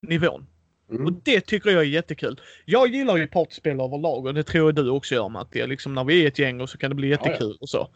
[0.00, 0.46] nivån.
[0.88, 1.20] Och Mm.
[1.24, 2.40] det tycker jag är jättekul.
[2.64, 5.66] Jag gillar ju partyspel överlag och det tror jag du också gör Matti.
[5.66, 7.26] Liksom när vi är ett gäng och så kan det bli Ja, ja.
[7.30, 7.88] jättekul och så.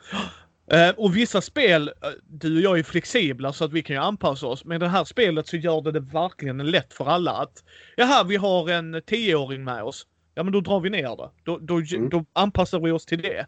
[0.70, 4.02] Eh, och vissa spel, eh, du och jag är flexibla så att vi kan ju
[4.02, 4.64] anpassa oss.
[4.64, 7.64] Men det här spelet så gör det det verkligen lätt för alla att
[7.96, 10.06] Jaha, vi har en tioåring med oss.
[10.34, 11.30] Ja men då drar vi ner det.
[11.44, 12.08] Då, då, Mm.
[12.08, 13.38] då anpassar vi oss till det.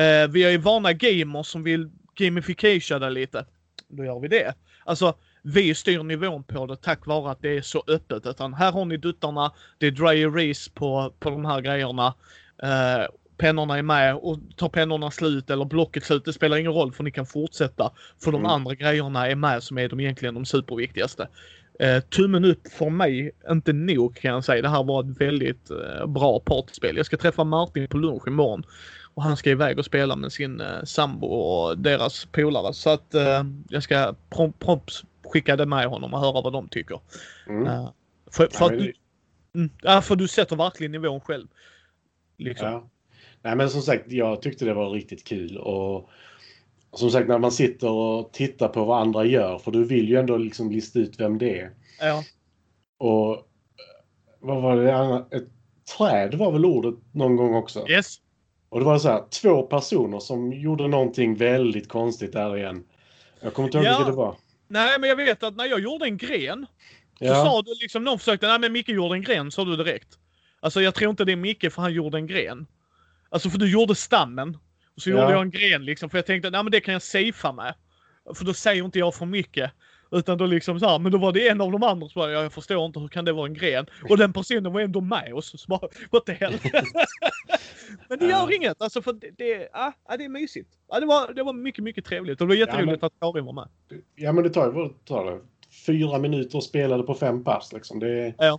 [0.00, 3.46] Eh, vi är ju vana gamers som vill gamification det lite.
[3.88, 4.54] Då gör vi det.
[4.84, 8.26] Alltså vi styr nivån på det tack vare att det är så öppet.
[8.26, 12.14] Utan här har ni duttarna, det är dry erase på, på de här grejerna.
[12.62, 16.92] Eh, pennorna är med och tar pennorna slut eller blocket slut, det spelar ingen roll
[16.92, 17.90] för ni kan fortsätta.
[18.24, 18.50] För de Mm.
[18.50, 21.28] andra grejerna är med som är de egentligen de superviktigaste.
[21.80, 24.62] Eh, tummen upp för mig, inte nog kan jag säga.
[24.62, 26.96] Det här var ett väldigt eh, bra partyspel.
[26.96, 28.62] Jag ska träffa Martin på lunch imorgon.
[29.14, 32.72] Och han ska iväg och spela med sin eh, sambo och deras polare.
[32.72, 36.68] Så att eh, jag ska prompt prompt skicka det med honom och höra vad de
[36.68, 37.00] tycker.
[37.46, 37.66] Mm.
[37.66, 37.90] Eh,
[38.30, 38.92] för, för, Ja, men du,
[39.54, 41.46] mm, ja, för du sätter verkligen nivån själv.
[42.38, 42.68] Liksom.
[42.68, 42.90] ja.
[43.42, 45.56] Nej, men som sagt, jag tyckte det var riktigt kul.
[45.56, 46.10] Och
[46.92, 50.16] som sagt, när man sitter och tittar på vad andra gör, för du vill ju
[50.16, 51.70] ändå liksom lista ut vem det är.
[52.00, 52.24] Ja.
[52.98, 53.40] Och eh,
[54.40, 55.36] vad var det?
[55.36, 55.48] Ett
[55.98, 57.88] träd var väl ordet någon gång också?
[57.88, 58.16] Yes.
[58.70, 62.84] Och det var så här, två personer som gjorde någonting väldigt konstigt där igen.
[63.40, 63.96] Jag kommer inte ihåg Ja.
[63.98, 64.36] vilka det var.
[64.68, 66.66] Nej, men jag vet att när jag gjorde en gren
[67.18, 67.34] så Ja.
[67.44, 70.08] sa du liksom, någon försökte, nej men Micke gjorde en gren, sa du direkt.
[70.60, 72.66] Alltså jag tror inte det är Micke för han gjorde en gren.
[73.28, 74.58] Alltså för du gjorde stammen.
[74.96, 75.20] Och så Ja.
[75.20, 77.74] gjorde jag en gren liksom, för jag tänkte, nej men det kan jag safea med.
[78.34, 79.70] För då säger inte jag för mycket.
[80.10, 82.30] Utan då liksom så här, men då var det en av de andra som bara,
[82.32, 83.86] jag förstår inte hur kan det vara en gren?
[84.08, 85.60] Och den personen var ändå med oss.
[85.60, 86.52] Så bara, what the hell?
[88.08, 88.52] men det gör Ja.
[88.52, 90.68] inget, alltså för det, det, ja, ja, det är mysigt.
[90.88, 93.52] Ja, det, var, det var mycket, mycket trevligt och det var jätteroligt att Karin var
[93.52, 93.68] med.
[94.14, 95.40] Ja, men det tar ju tar det?
[95.86, 97.72] fyra minuter spelade på fem pass.
[97.72, 97.98] Liksom.
[97.98, 98.58] Det, Ja.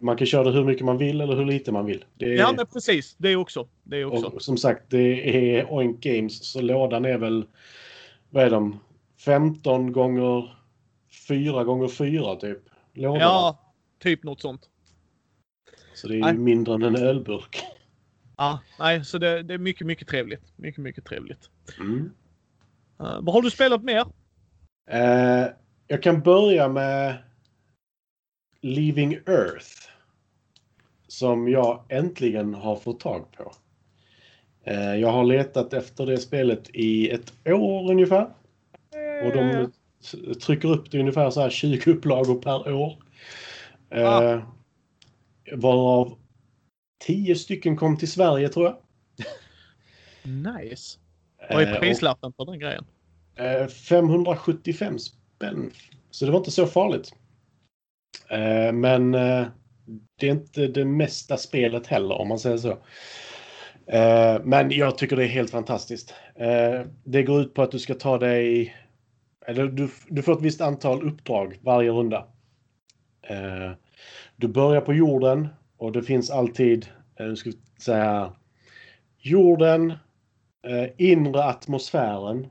[0.00, 2.04] Man kan köra det hur mycket man vill eller hur lite man vill.
[2.14, 3.68] Det, Ja men precis, det också.
[3.82, 4.26] Det också.
[4.26, 7.44] och som sagt, det är Oink Games, så lådan är väl,
[8.30, 8.80] vad är de,
[9.26, 10.56] 15 gånger
[11.28, 12.58] 4 gånger 4 typ.
[12.92, 13.24] Lådorna.
[13.24, 14.68] Ja, typ något sånt.
[15.94, 16.32] Så det är Nej.
[16.32, 17.62] ju mindre än en ölburk.
[18.36, 20.42] Ja, nej, så det, det är mycket, mycket trevligt.
[20.56, 21.50] Mycket, mycket trevligt.
[21.80, 22.12] Mm.
[23.00, 24.04] Uh, vad har du spelat mer?
[24.90, 25.46] Eh,
[25.86, 27.16] jag kan börja med
[28.60, 29.90] Leaving Earth.
[31.08, 33.52] Som jag äntligen har fått tag på.
[34.64, 38.30] Eh, jag har letat efter det spelet i ett år ungefär.
[39.24, 39.72] Och de
[40.40, 43.02] trycker upp det ungefär så här 20 upplagor per år.
[43.90, 44.42] Eh, Ah.
[45.52, 46.18] Varav
[47.04, 48.76] 10 stycken kom till Sverige tror jag.
[50.22, 50.98] Nice.
[51.50, 52.84] Vad Eh, är och- prislappen på den grejen?
[53.36, 55.70] Eh, 575 spänn.
[56.10, 57.12] Så det var inte så farligt.
[58.30, 59.46] Eh, Men eh,
[60.20, 62.70] det är inte det mesta spelet heller om man säger så.
[63.86, 66.14] Eh, Men jag tycker det är helt fantastiskt.
[66.34, 68.76] Eh, Det går ut på att du ska ta dig...
[69.48, 72.26] Eller du, du får ett visst antal uppdrag varje runda.
[73.22, 73.72] Eh,
[74.36, 78.32] Du börjar på jorden och det finns alltid, eh, nu ska vi säga,
[79.18, 79.90] jorden,
[80.66, 82.46] eh, inre atmosfären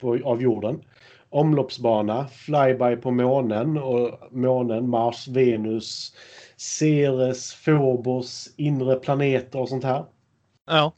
[0.00, 0.84] på, av jorden.
[1.30, 6.16] Omloppsbana, flyby på månen och månen, Mars, Venus,
[6.56, 10.04] Ceres, Phobos, inre planeter och sånt här.
[10.66, 10.92] Ja.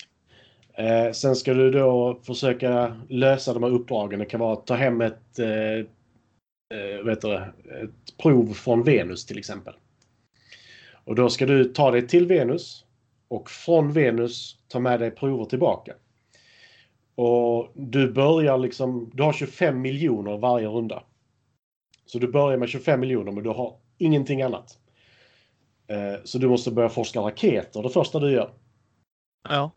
[0.79, 4.19] Eh, sen ska du då försöka lösa de här uppdragen.
[4.19, 5.79] Det kan vara att ta hem ett, eh,
[6.79, 9.75] eh vet du, ett prov från Venus till exempel.
[11.05, 12.85] Och då ska du ta dig till Venus
[13.29, 15.95] och från Venus ta med dig prover tillbaka.
[17.15, 21.03] Och du börjar liksom, du har 25 miljoner varje runda.
[22.07, 24.79] Så du börjar med 25 miljoner men du har ingenting annat.
[25.87, 28.51] Eh, så du måste börja forska raketer det första du gör.
[29.49, 29.71] Ja.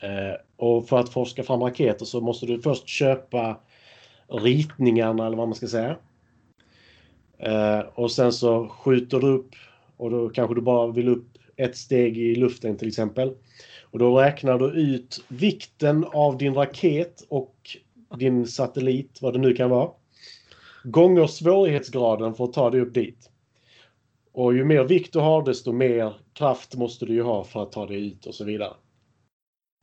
[0.00, 3.60] Eh, och för att forska fram raketer så måste du först köpa
[4.28, 5.96] ritningarna eller vad man ska säga.
[7.38, 9.50] Eh, och sen så skjuter du upp
[9.96, 13.34] och då kanske du bara vill upp ett steg i luften till exempel.
[13.90, 17.76] Och då räknar du ut vikten av din raket och
[18.18, 19.90] din satellit, vad det nu kan vara.
[20.84, 23.30] Gånger svårighetsgraden för att ta dig upp dit.
[24.32, 27.72] Och ju mer vikt du har desto mer kraft måste du ju ha för att
[27.72, 28.72] ta dig ut och så vidare.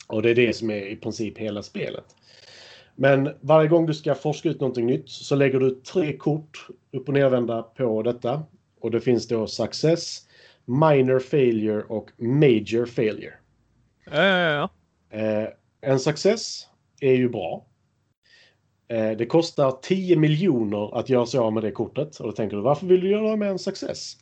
[0.08, 2.06] Och det är det som är i princip hela spelet.
[2.96, 7.08] Men varje gång du ska forska ut någonting nytt så lägger du tre kort upp
[7.08, 8.44] och nervända på detta.
[8.80, 10.28] Och det finns då Success,
[10.66, 13.34] Minor Failure och Major Failure.
[14.06, 14.70] Ja, ja, ja.
[15.20, 15.48] Eh,
[15.82, 16.68] en Success
[17.00, 17.66] är ju bra.
[18.88, 22.20] Eh, det kostar 10 miljoner att göra sig av med det kortet.
[22.20, 24.18] Och då tänker du, varför vill du göra med en Success?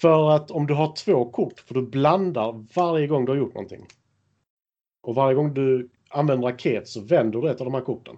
[0.00, 3.54] För att om du har två kort får du blanda varje gång du har gjort
[3.54, 3.86] någonting.
[5.08, 8.16] Och varje gång du använder raket så vänder du ett av de här korten.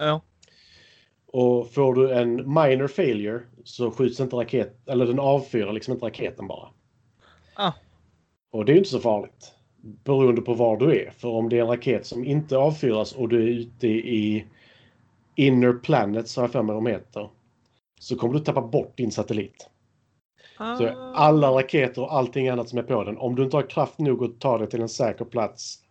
[0.00, 0.20] ja.
[1.26, 6.06] Och får du en minor failure så skjuts inte raket, eller den avfyrar liksom inte
[6.06, 6.68] raketen bara.
[7.54, 7.72] Ah.
[8.52, 9.52] Och det är ju inte så farligt.
[10.04, 11.10] Beroende på var du är.
[11.10, 14.44] För om det är en raket som inte avfyras och du är ute i
[15.34, 17.30] inner planets, har jag för mig de heter.
[18.00, 19.68] Så kommer du tappa bort din satellit.
[20.56, 21.12] Så Ah.
[21.14, 23.18] alla raketer och allting annat som är på den.
[23.18, 25.83] Om du inte har kraft nog att ta dig till en säker plats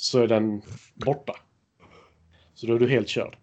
[0.00, 0.62] så är den
[0.94, 1.36] borta.
[2.54, 3.36] Så då är du helt körd.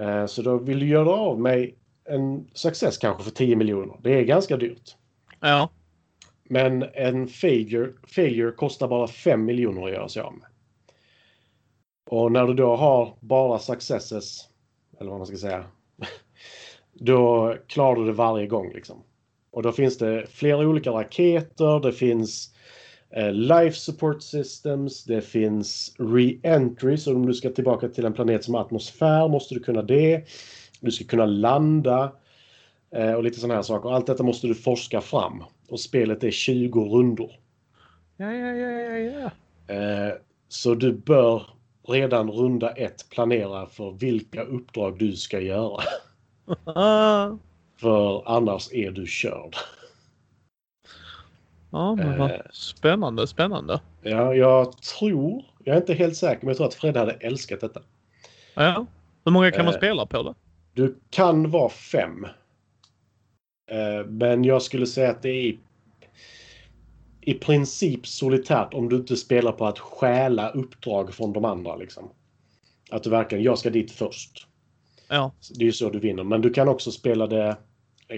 [0.00, 1.70] Eh, Så då vill du göra av med
[2.04, 4.00] en success kanske för 10 miljoner.
[4.02, 4.96] Det är ganska dyrt.
[5.40, 5.70] Ja.
[6.44, 10.46] Men en failure, failure kostar bara 5 miljoner att göra sig av med.
[12.10, 14.48] Och när du då har bara successes,
[15.00, 15.64] eller vad man ska säga,
[16.92, 18.72] då klarar du det varje gång.
[18.72, 19.02] Liksom.
[19.50, 22.54] Och då finns det flera olika raketer, det finns
[23.32, 28.54] life support systems, det finns re-entry, så om du ska tillbaka till en planet som
[28.54, 30.24] atmosfär måste du kunna det.
[30.80, 32.12] Du ska kunna landa
[32.94, 33.90] eh, och lite sådana här saker.
[33.94, 35.44] Allt detta måste du forska fram.
[35.68, 37.30] Och spelet är 20 rundor.
[38.16, 39.30] Ja, ja, ja, ja,
[39.68, 39.74] ja.
[39.74, 40.14] Eh,
[40.48, 41.42] så du bör
[41.88, 45.82] redan runda ett planera för vilka uppdrag du ska göra.
[46.64, 47.30] Ah.
[47.80, 49.56] För annars är du körd.
[51.72, 52.36] Ja, men vad Eh.
[52.52, 53.80] spännande, spännande.
[54.02, 57.60] Ja, jag tror, jag är inte helt säker, men jag tror att Fred hade älskat
[57.60, 57.82] detta.
[58.54, 58.86] Ja.
[59.24, 59.78] Hur många kan man Eh.
[59.78, 60.34] spela på det?
[60.74, 62.24] Du kan vara fem.
[63.70, 65.58] Eh, Men jag skulle säga att det är i,
[67.20, 71.76] i princip solitärt om du inte spelar på att stjäla uppdrag från de andra.
[71.76, 72.10] Liksom.
[72.90, 74.46] Att du verkligen, jag ska dit först.
[75.08, 75.32] Ja.
[75.58, 76.24] Det är ju så du vinner.
[76.24, 77.56] Men du kan också spela det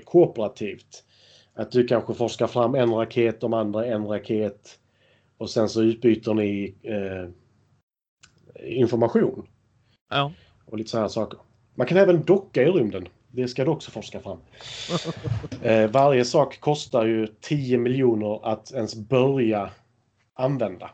[0.04, 1.04] kooperativt.
[1.54, 4.78] Att du kanske forskar fram en raket, de andra en raket.
[5.38, 7.28] Och sen så utbyter ni eh,
[8.78, 9.46] information
[10.10, 10.32] Ja.
[10.66, 11.38] och lite sådana saker.
[11.74, 13.08] Man kan även docka i rymden.
[13.30, 14.38] Det ska du också forska fram.
[15.62, 19.70] Eh, varje sak kostar ju 10 miljoner att ens börja
[20.34, 20.90] använda.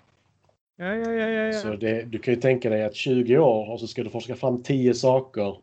[0.77, 1.53] Ja, ja, ja.
[1.53, 4.37] Så det, du kan ju tänka dig att 20 år och så ska du forska
[4.37, 5.57] fram 10 saker.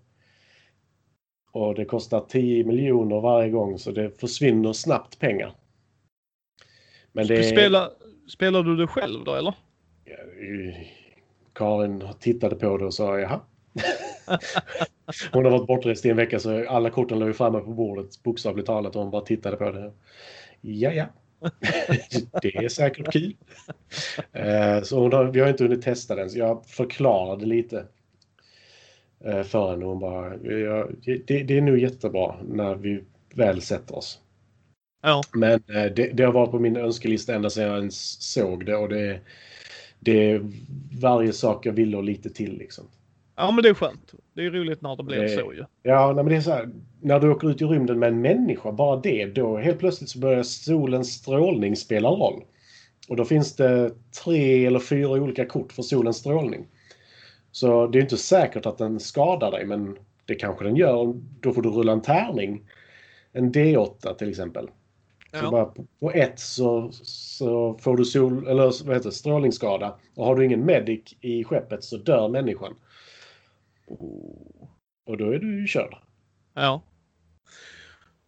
[1.58, 5.54] Och det kostar 10 miljoner varje gång så det försvinner snabbt pengar.
[7.12, 7.92] Men det Spela,
[8.28, 9.54] spelar du det själv då eller?
[11.54, 13.40] Karin tittade på det och sa jaha.
[15.32, 18.68] hon har varit bortrest i en vecka så alla korten låg framme på bordet bokstavligt
[18.68, 19.94] talat och hon bara tittade på det.
[20.62, 21.06] Ja, ja.
[22.42, 23.36] det är säkert kul.
[24.32, 27.86] Eh, Så har, vi har inte hunnit testa den så jag förklarade lite
[29.44, 29.86] för henne.
[29.86, 30.88] Hon bara, ja,
[31.28, 33.04] det, det är nog jättebra när vi
[33.36, 34.20] väl sätter oss.
[35.04, 35.22] Ja.
[35.34, 38.76] Men eh, det, det har varit på min önskelista ända sedan jag ens såg det
[38.76, 39.20] och det,
[40.00, 40.52] det är
[41.02, 42.86] varje sak jag vill och lite till liksom.
[43.36, 44.14] Ja, men det är skönt.
[44.34, 45.64] Det är roligt när det blir Det- så ju.
[45.84, 46.70] Ja, men det är så här,
[47.02, 50.20] när du åker ut i rymden med en människa, bara det, då helt plötsligt så
[50.20, 52.44] börjar solens strålning spela roll.
[53.10, 53.92] Och då finns det
[54.24, 56.68] tre eller fyra olika kort för solens strålning.
[57.58, 61.14] Så det är inte säkert att den skadar dig, men det kanske den gör.
[61.40, 62.70] Då får du rulla en tärning.
[63.32, 64.70] En D8 till exempel.
[65.32, 65.74] Ja.
[66.00, 69.96] på, ett så, så får du sol, eller vad heter det, strålningsskada.
[70.16, 72.76] Och har du ingen medic i skeppet så dör människan.
[75.06, 75.98] Och då är du ju körd.
[76.54, 76.82] Ja.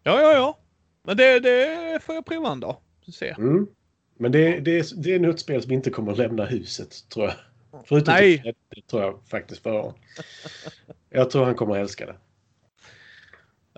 [0.03, 0.57] Ja, ja, ja.
[1.03, 2.77] Men det, det får jag prova en dag.
[3.11, 3.29] Se.
[3.29, 3.67] Mm.
[4.17, 7.09] Men det, det, är, det är nog ett spel som inte kommer att lämna huset,
[7.09, 7.35] tror jag.
[7.85, 8.41] Förutom Nej.
[8.41, 9.93] Fred, det tror jag faktiskt för
[11.09, 12.15] Jag tror han kommer att älska det.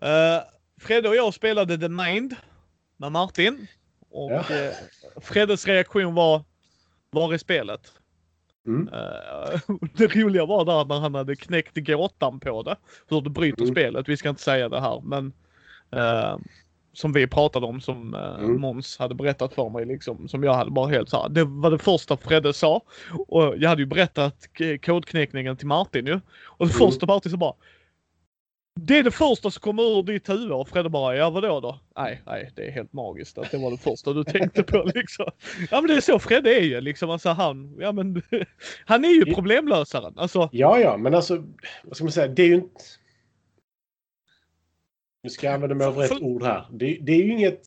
[0.08, 0.44] Uh,
[0.82, 2.36] Fredde och jag spelade The Mind
[2.98, 3.68] med Martin.
[4.10, 4.56] Och Ja.
[4.56, 4.74] eh,
[5.22, 6.44] Freddes reaktion var
[7.10, 7.92] Var är spelet?
[8.68, 8.88] Mm.
[8.94, 9.60] Eh,
[9.98, 12.76] det roliga var där när han hade knäckt gåtan på det.
[13.08, 13.74] Hur du bryter Mm.
[13.74, 14.10] spelet.
[14.10, 15.34] Vi ska inte säga det här men
[16.94, 18.62] som vi pratade om som uh, Mm.
[18.62, 20.28] Måns hade berättat för mig liksom.
[20.28, 21.30] Som jag hade bara helt så här.
[21.30, 22.82] Det var det första Fredde sa.
[23.28, 24.36] Och jag hade ju berättat
[24.86, 26.14] kodknäckningen till Martin ju.
[26.44, 26.90] Och det Mm.
[26.92, 27.54] första Martin så bara.
[28.80, 31.80] Det är det första som kommer ur ditt huvud och Fredde bara, ja vadå då?
[31.98, 35.26] Nej, nej, det är helt magiskt att det var det första du tänkte på liksom.
[35.72, 37.10] Ja men det är så Fredde är ju liksom.
[37.10, 38.22] Alltså han, ja men
[38.86, 40.14] han är ju problemlösaren.
[40.18, 41.44] Alltså, Ja, ja, men alltså,
[41.84, 42.82] vad ska man säga, det är ju inte...
[45.24, 46.68] Nu ska jag använda mig av rätt ord här.
[46.72, 47.62] Det, det är ju inget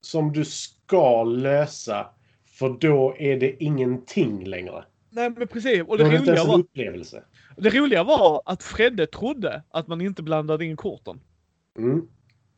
[0.00, 2.06] som du ska lösa,
[2.46, 4.84] för då är det ingenting längre.
[5.10, 5.82] nej men precis.
[5.82, 7.24] Och det det roliga, var, upplevelse.
[7.56, 11.20] det roliga var att Fredde trodde att man inte blandade in korten.
[11.78, 12.08] Mm.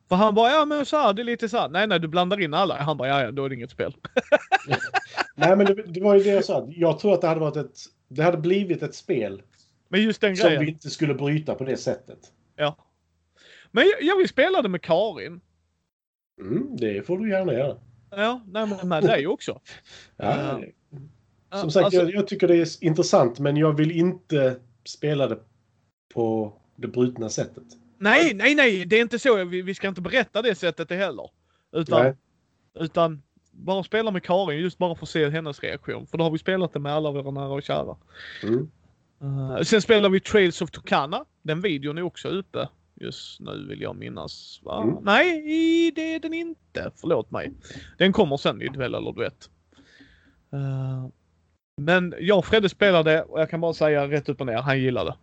[0.09, 1.69] För han bara, ja men så här, det är lite så här.
[1.69, 2.83] Nej nej, du blandar in alla.
[2.83, 3.97] Han bara, ja ja, då är det inget spel.
[5.35, 6.69] Nej, men det, det var ju det jag sa.
[6.71, 7.79] Jag tror att det hade varit ett...
[8.09, 9.43] Det hade blivit ett spel
[9.89, 10.65] Men just den som grejen.
[10.65, 12.19] vi inte skulle bryta på det sättet.
[12.57, 12.77] Ja.
[13.71, 15.41] Men jag, jag vill spela det med Karin.
[16.41, 17.77] Mm, det får du gärna göra.
[18.11, 19.61] Ja, nej men med dig också.
[20.17, 20.61] Ja,
[21.51, 25.29] Ja, som sagt, alltså- jag, jag tycker det är intressant, men jag vill inte spela
[25.29, 25.39] det
[26.15, 27.65] på det brutna sättet.
[27.99, 29.45] Nej, nej, nej, det är inte så.
[29.45, 31.31] Vi, vi ska inte berätta det sättet heller.
[31.73, 32.17] Utan, Nej.
[32.81, 36.07] utan bara spela med Karin just bara för att se hennes reaktion.
[36.07, 37.97] För då har vi spelat det med alla våra nära och kära.
[38.43, 38.71] Mm.
[39.23, 41.25] Uh, sen spelar vi Trails of Tucana.
[41.43, 42.69] Den videon är också ute
[43.01, 44.61] just nu vill jag minnas.
[44.65, 44.83] Va?
[44.83, 44.97] Mm.
[45.03, 46.91] Nej, det är den inte.
[46.97, 47.53] Förlåt mig.
[47.99, 49.51] Den kommer sen i Duell eller Duett.
[50.55, 51.09] Uh,
[51.77, 54.81] men jag och Fredde spelade och jag kan bara säga rätt upp och ner, han
[54.81, 55.17] gillade det.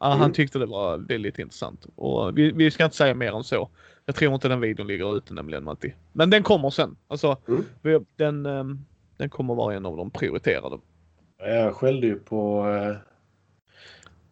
[0.00, 0.32] Ja, Han Mm.
[0.32, 1.86] tyckte det var väldigt intressant.
[1.94, 3.68] Och vi, vi ska inte säga mer än så.
[4.04, 5.94] Jag tror inte den videon ligger ute nämligen Matti.
[6.12, 6.96] Men den kommer sen.
[7.08, 7.64] Alltså, Mm.
[7.82, 8.84] vi, den, ehm,
[9.16, 10.78] den kommer vara en av de prioriterade.
[11.38, 12.96] Jag skällde ju på uh,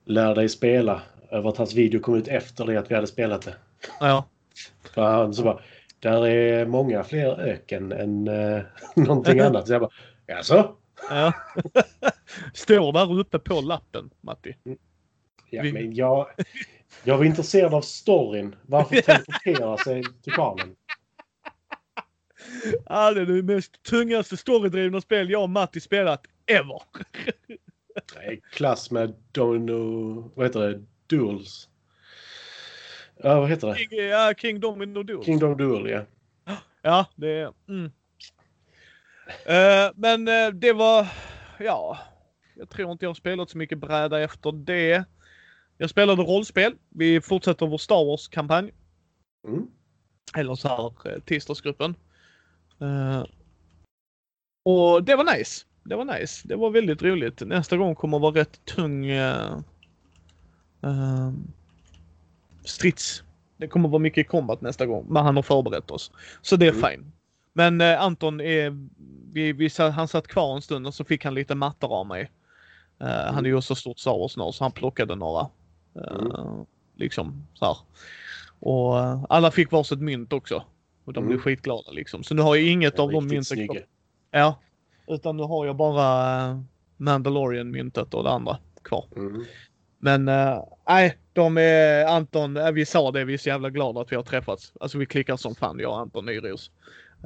[0.04, 3.42] Lär dig spela över att hans video kom ut efter det att vi hade spelat
[3.42, 3.54] det.
[4.00, 4.28] Ja.
[4.94, 5.60] För han så bara,
[5.98, 8.62] där är många fler öken än uh,
[8.96, 9.66] någonting annat.
[9.66, 9.90] Så jag bara,
[10.26, 10.76] jaså?
[11.10, 11.32] Ja.
[12.54, 14.56] Står där uppe på lappen, Matti.
[15.50, 16.26] Ja, Vi- men jag,
[17.04, 18.56] jag var intresserad av storyn.
[18.62, 20.76] Varför teleporterar sig titanen?
[22.86, 26.82] Ja, det är det mest tungaste storydrivna spel jag och Matti spelat ever.
[28.14, 30.30] Det är klass med Domino...
[30.34, 30.82] Vad heter det?
[31.06, 31.68] Duels.
[33.16, 33.76] Ja, vad heter det?
[33.76, 35.24] King, ja, King Domino Duel.
[35.24, 36.04] Kingdom Duel, ja.
[36.82, 37.52] Ja, det är...
[37.68, 37.92] Mm.
[39.46, 41.06] Eh, men eh, det var...
[41.58, 41.98] Ja.
[42.54, 45.04] Jag tror inte jag har spelat så mycket bräda efter det.
[45.78, 46.74] Jag spelade rollspel.
[46.88, 48.72] Vi fortsätter vår Star Wars-kampanj.
[49.48, 49.66] Mm.
[50.36, 51.94] Eller så här eh, tisdagsgruppen.
[52.80, 53.24] Eh,
[54.64, 55.66] och det var nice.
[55.84, 56.48] Det var nice.
[56.48, 57.40] Det var väldigt roligt.
[57.40, 59.58] Nästa gång kommer vara rätt tung uh,
[62.64, 63.22] strids.
[63.56, 65.06] Det kommer vara mycket combat nästa gång.
[65.08, 66.10] Men han har förberett oss.
[66.42, 66.82] Så det är Mm.
[66.90, 67.12] fine.
[67.52, 68.88] Men eh, Anton är,
[69.32, 72.30] vi, vi, han satt kvar en stund och så fick han lite mattor av mig.
[73.00, 75.40] Eh, Han är ju också stort Star Wars så han plockade några.
[75.94, 76.66] Eh, Mm.
[76.96, 77.76] Liksom så här.
[78.60, 80.64] Och eh, alla fick varsitt mynt också.
[81.04, 81.28] Och de Mm.
[81.28, 82.22] blev skitglada liksom.
[82.24, 83.84] Så nu har jag inget av de mynten kvar.
[84.30, 84.58] Ja.
[85.06, 86.60] Utan nu har jag bara uh,
[86.96, 89.04] Mandalorian-myntet och det andra kvar.
[89.16, 89.44] Mm.
[90.04, 94.00] Men eh, nej, de är Anton, eh, vi sa det, vi är så jävla glada
[94.00, 94.72] att vi har träffats.
[94.80, 96.70] Alltså vi klickar som fan jag och Anton Nyros.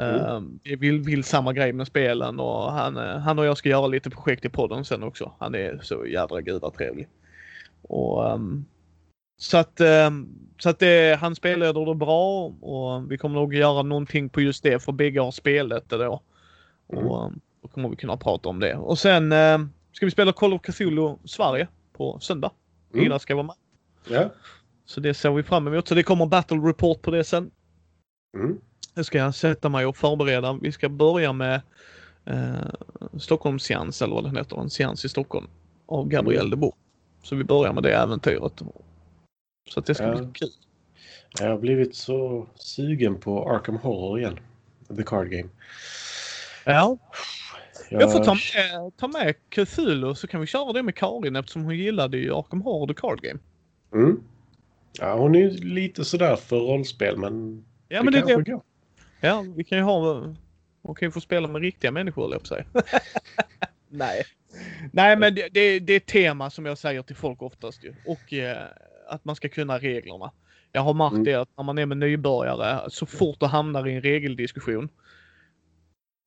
[0.00, 3.68] Uh, vi vill, vill samma grej med spelen och han, eh, han och jag ska
[3.68, 5.32] göra lite projekt i podden sen också.
[5.38, 7.08] Han är så jädra gudatrevlig.
[7.82, 8.64] Och, ehm,
[9.36, 13.82] så att, ehm, så att det, han spelleder det bra och vi kommer nog göra
[13.82, 16.22] någonting på just det för bägge har spelat det då.
[16.92, 17.06] Mm.
[17.06, 18.74] Och ehm, då kommer vi kunna prata om det.
[18.74, 21.68] Och sen ehm, ska vi spela Call of Cthulhu Sverige
[21.98, 22.50] på söndag.
[22.94, 23.06] Mm.
[23.06, 23.56] Ida ska vara med.
[24.08, 24.30] Ja.
[24.84, 25.88] Så det ser vi fram emot.
[25.88, 27.50] Så det kommer Battle Report på det sen.
[28.36, 28.58] Mm.
[29.04, 30.58] Ska jag sätta mig och förbereda.
[30.62, 31.60] Vi ska börja med
[32.24, 32.54] eh,
[33.18, 34.60] Stockholms seans eller vad den heter.
[34.60, 35.46] En seans i Stockholm.
[35.86, 36.50] Av Gabriel Mm.
[36.50, 36.74] de Boer.
[37.22, 38.62] Så vi börjar med det äventyret.
[39.70, 40.16] Så att det ska Ja.
[40.16, 40.48] bli kul.
[41.40, 44.38] Jag har blivit så sugen på Arkham Horror igen.
[44.96, 45.48] The Card Game.
[46.64, 46.98] Ja.
[47.90, 51.64] Jag får ta med, ta med Cthulhu så kan vi köra det med Karin eftersom
[51.64, 53.38] hon gillade ju Arkham Horror The Card Game.
[53.92, 54.20] Mm.
[54.98, 58.62] Ja, hon är ju lite sådär för rollspel men Ja men det, kanske det, går.
[59.20, 60.24] ja, vi kan ju ha...
[60.82, 62.64] Hon kan ju få spela med riktiga människor höll jag på säga.
[63.88, 64.24] Nej.
[64.92, 67.94] Nej men det, det, det är ett tema som jag säger till folk oftast ju.
[68.06, 68.62] Och eh,
[69.08, 70.32] att man ska kunna reglerna.
[70.72, 71.24] Jag har märkt Mm.
[71.24, 74.88] det att när man är med nybörjare, så fort du hamnar i en regeldiskussion.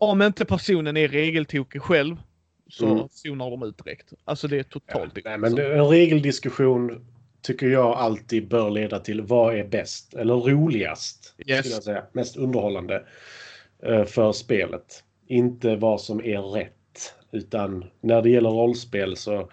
[0.01, 2.15] Om inte personen är regeltokig själv
[2.69, 3.07] så Mm.
[3.11, 4.13] zonar de ut direkt.
[4.25, 7.05] Alltså det är totalt Nej, men en regeldiskussion
[7.41, 11.35] tycker jag alltid bör leda till vad är bäst eller roligast.
[11.45, 11.59] Yes.
[11.59, 12.03] Skulle jag säga.
[12.13, 13.03] Mest underhållande
[13.83, 15.03] eh, för spelet.
[15.27, 17.15] Inte vad som är rätt.
[17.31, 19.49] Utan när det gäller rollspel så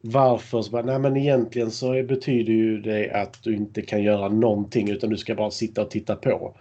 [0.00, 0.62] varför?
[0.62, 4.90] Så bara, nej men egentligen så betyder ju det att du inte kan göra någonting
[4.90, 6.56] utan du ska bara sitta och titta på.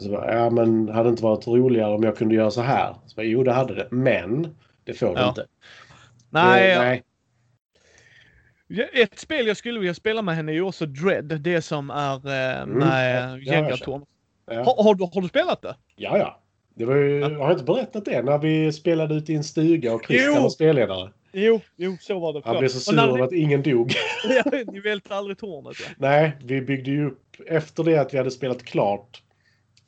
[0.00, 2.94] Så bara, ja men hade det inte varit roligare om jag kunde göra så här?
[3.06, 3.88] Så bara, jo det hade det.
[3.90, 5.28] Men det får du Ja.
[5.28, 5.46] inte.
[6.30, 7.02] Nej, Eh, nej.
[8.92, 11.24] Ett spel jag skulle vilja spela med henne är ju också Dread.
[11.40, 14.04] Det som är eh, Mm, med ja, Jenga-torn.
[14.50, 14.62] Ja.
[14.62, 15.74] Har, har, du, har du spelat det?
[15.96, 16.40] Ja, ja.
[16.74, 17.28] Det var ju, Ja.
[17.28, 18.22] har jag inte berättat det?
[18.22, 20.42] När vi spelade ute i en stuga och Christian Jo.
[20.42, 21.10] var spelledare.
[21.32, 22.40] Jo, jo så var det.
[22.44, 23.92] Han blev så sur över ni- att ingen dog.
[24.28, 24.42] Ja,
[24.72, 25.86] Ni välte aldrig tornet ja.
[25.98, 27.20] Nej, vi byggde ju upp...
[27.46, 29.22] Efter det att vi hade spelat klart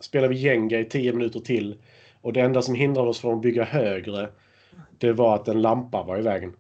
[0.04, 1.82] spelade vi Jenga i tio minuter till.
[2.20, 4.28] Och det enda som hindrade oss från att bygga högre
[4.98, 6.56] det var att en lampa var i vägen.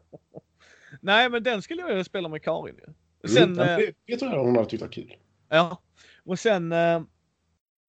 [1.00, 2.92] Nej men den skulle jag vilja spela med Karin ju.
[3.28, 3.58] Sen, mm.
[3.58, 5.16] ja, eh, det, det tror jag hon hade tyckt var kul.
[5.48, 5.82] ja.
[6.24, 7.02] Och sen eh,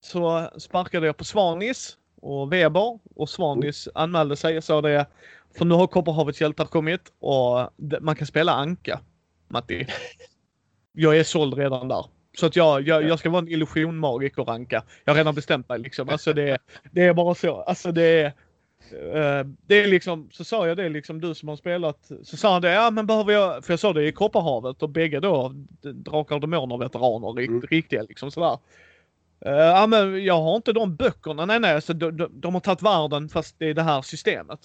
[0.01, 5.05] så sparkade jag på Svanis och Weber och Svanis anmälde sig och sa det.
[5.57, 7.69] För nu har Kopparhavets hjältar kommit och
[8.01, 8.99] man kan spela Anka.
[9.47, 9.87] Matti.
[10.91, 12.05] Jag är såld redan där.
[12.37, 14.83] Så att jag, jag, jag ska vara en illusionmagiker ranka.
[15.05, 16.09] Jag har redan bestämt mig liksom.
[16.09, 16.57] Alltså det,
[16.91, 17.61] det är bara så.
[17.61, 18.25] Alltså det är...
[18.91, 22.11] eh, det är liksom, så sa jag det liksom du som har spelat.
[22.23, 24.89] Så sa han det, ja men behöver jag, för jag sa det i Kopparhavet och
[24.89, 25.51] bägge då
[25.81, 27.61] Drakar och Demoner veteraner, rikt, Mm.
[27.61, 28.57] riktiga liksom sådär.
[29.45, 32.61] Eh, ja men jag har inte de böckerna, nej nej, så de, de, de har
[32.61, 34.59] tagit världen fast det är det här systemet.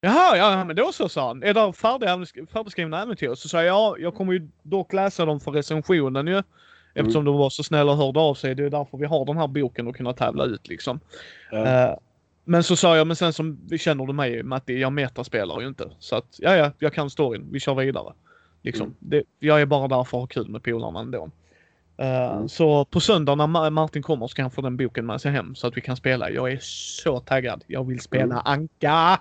[0.00, 1.42] Jaha, ja men då så sa han.
[1.42, 3.34] Är det färdiga, färdigskrivna äventyr?
[3.34, 6.42] Så sa jag, ja jag kommer ju dock läsa dem för recensionen ju.
[6.94, 8.54] Eftersom de var så snälla och hörde av sig.
[8.54, 11.00] Det är därför vi har den här boken och kunna tävla ut liksom.
[11.50, 11.66] Ja.
[11.88, 11.94] Eh,
[12.44, 15.90] men så sa jag, men sen som känner du mig Matti, jag metaspelar ju inte.
[15.98, 18.12] Så att, ja ja, jag kan storyn, vi kör vidare.
[18.62, 18.82] Liksom.
[18.86, 18.96] Mm.
[18.98, 21.30] Det, jag är bara där för att ha kul med polarna ändå.
[21.98, 22.48] Eh, Mm.
[22.48, 25.54] Så på söndag när Ma- Martin kommer ska han få den boken med sig hem
[25.54, 26.30] så att vi kan spela.
[26.30, 27.64] Jag är så taggad.
[27.66, 28.42] Jag vill spela Mm.
[28.44, 29.20] Anka!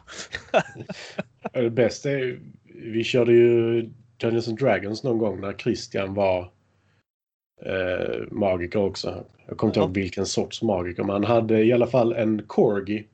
[1.53, 2.39] Det bästa är
[2.93, 3.81] vi körde ju
[4.17, 6.51] Dungeons and Dragons någon gång när Christian var
[7.65, 9.23] eh, magiker också.
[9.47, 13.07] Jag kommer inte ihåg vilken sorts magiker, men han hade i alla fall en corgi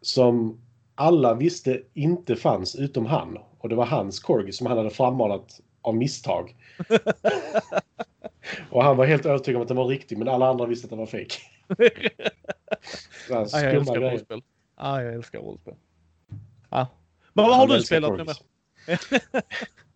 [0.00, 0.60] som
[0.94, 3.38] alla visste inte fanns utom han.
[3.58, 6.56] Och det var hans corgi som han hade frammanat av misstag.
[8.70, 10.90] och han var helt övertygad om att den var riktig, men alla andra visste att
[10.90, 11.26] den var här
[13.28, 14.10] Ja, jag älskar grejer.
[14.10, 14.42] rollspel.
[14.76, 15.74] Ja, jag älskar rollspel.
[17.32, 18.36] Men vad har du spelat med?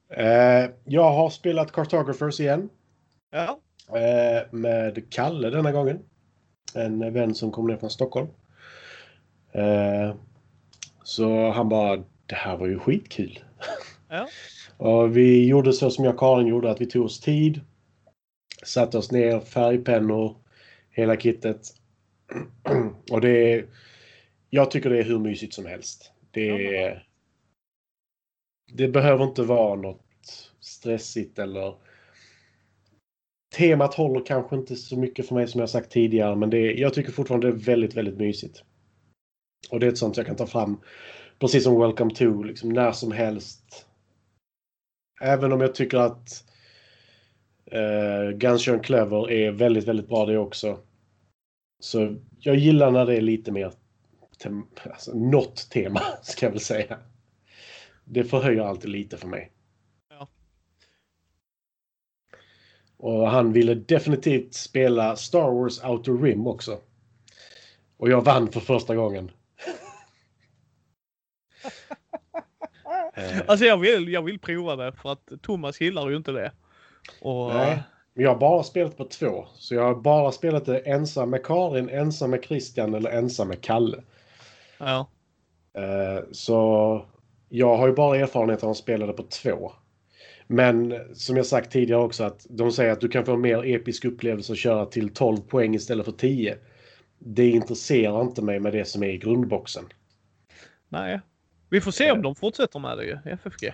[0.09, 2.69] Eh, jag har spelat Cartographers igen.
[3.31, 3.61] Ja.
[3.89, 6.03] Eh, med Kalle denna gången.
[6.74, 8.29] En vän som kom ner från Stockholm.
[9.53, 10.14] Eh,
[11.03, 11.97] så han bara,
[12.27, 13.39] det här var ju skitkul.
[14.09, 14.29] Ja.
[14.77, 17.61] och vi gjorde så som jag och Karin gjorde, att vi tog oss tid.
[18.64, 20.37] Satte oss ner, färgpennor,
[20.91, 21.61] hela kittet.
[23.11, 23.66] och det är,
[24.51, 26.12] jag tycker det är hur mysigt som helst.
[26.31, 27.07] Det, är,
[28.72, 31.74] det behöver inte vara något stressigt eller
[33.55, 36.80] Temat håller kanske inte så mycket för mig som jag sagt tidigare men det är,
[36.80, 38.62] jag tycker fortfarande det är väldigt, väldigt mysigt.
[39.70, 40.80] Och det är ett sånt jag kan ta fram
[41.38, 43.86] precis som Welcome to, liksom när som helst.
[45.20, 46.44] Även om jag tycker att
[47.66, 50.78] eh, Guns Clever är väldigt, väldigt bra det också.
[51.80, 53.72] Så jag gillar när det är lite mer
[54.38, 56.99] tem- alltså, något tema, ska jag väl säga.
[58.05, 59.53] Det förhöjer alltid lite för mig.
[60.11, 60.28] Ja.
[62.97, 66.78] Och han ville definitivt spela Star Wars Outer Rim också.
[67.97, 69.30] Och jag vann för första gången.
[73.47, 76.53] Alltså jag vill, jag vill prova det för att Thomas gillar ju inte det.
[77.20, 77.82] Och, Nej.
[78.14, 79.47] Men jag har bara spelat på två.
[79.55, 83.61] Så jag har bara spelat det ensam med Karin, ensam med Christian eller ensam med
[83.61, 84.03] Kalle.
[84.78, 85.09] Ja.
[85.74, 87.05] Eh, Så
[87.49, 89.72] jag har ju bara erfarenhet av att spela det på två.
[90.47, 93.64] Men som jag sagt tidigare också att de säger att du kan få en mer
[93.64, 96.59] episk upplevelse och köra till 12 poäng istället för 10.
[97.18, 99.84] Det intresserar inte mig med det som är i grundboxen.
[100.88, 101.20] Nej.
[101.70, 103.72] Vi får se om de fortsätter med det ju, FFG.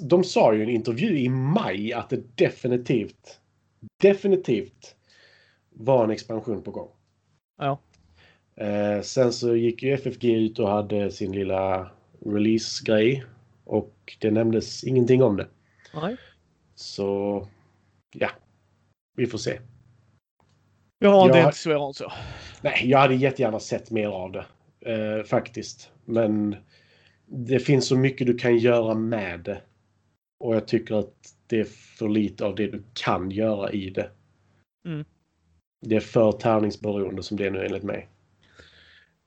[0.00, 3.40] De sa ju i en intervju i maj att det definitivt,
[4.00, 4.94] definitivt
[5.70, 6.88] var en expansion på gång.
[7.58, 7.78] Ja.
[8.56, 11.90] Eh, sen så gick ju FFG ut och hade sin lilla
[12.26, 13.24] release-grej.
[13.64, 15.48] Och det nämndes ingenting om det.
[15.94, 16.16] Nej.
[16.74, 17.48] Så
[18.14, 18.30] ja,
[19.16, 19.60] vi får se.
[20.98, 22.12] Ja, det är Jag- inte svårare än så.
[22.62, 24.44] Nej, jag hade jättegärna sett mer av det.
[24.92, 25.90] Eh, faktiskt.
[26.04, 26.56] Men
[27.26, 29.62] det finns så mycket du kan göra med det.
[30.44, 31.64] Och jag tycker att det är
[31.98, 34.10] för lite av det du kan göra i det.
[34.84, 35.04] Mm.
[35.86, 38.08] Det är för tärningsberoende som det är nu enligt mig.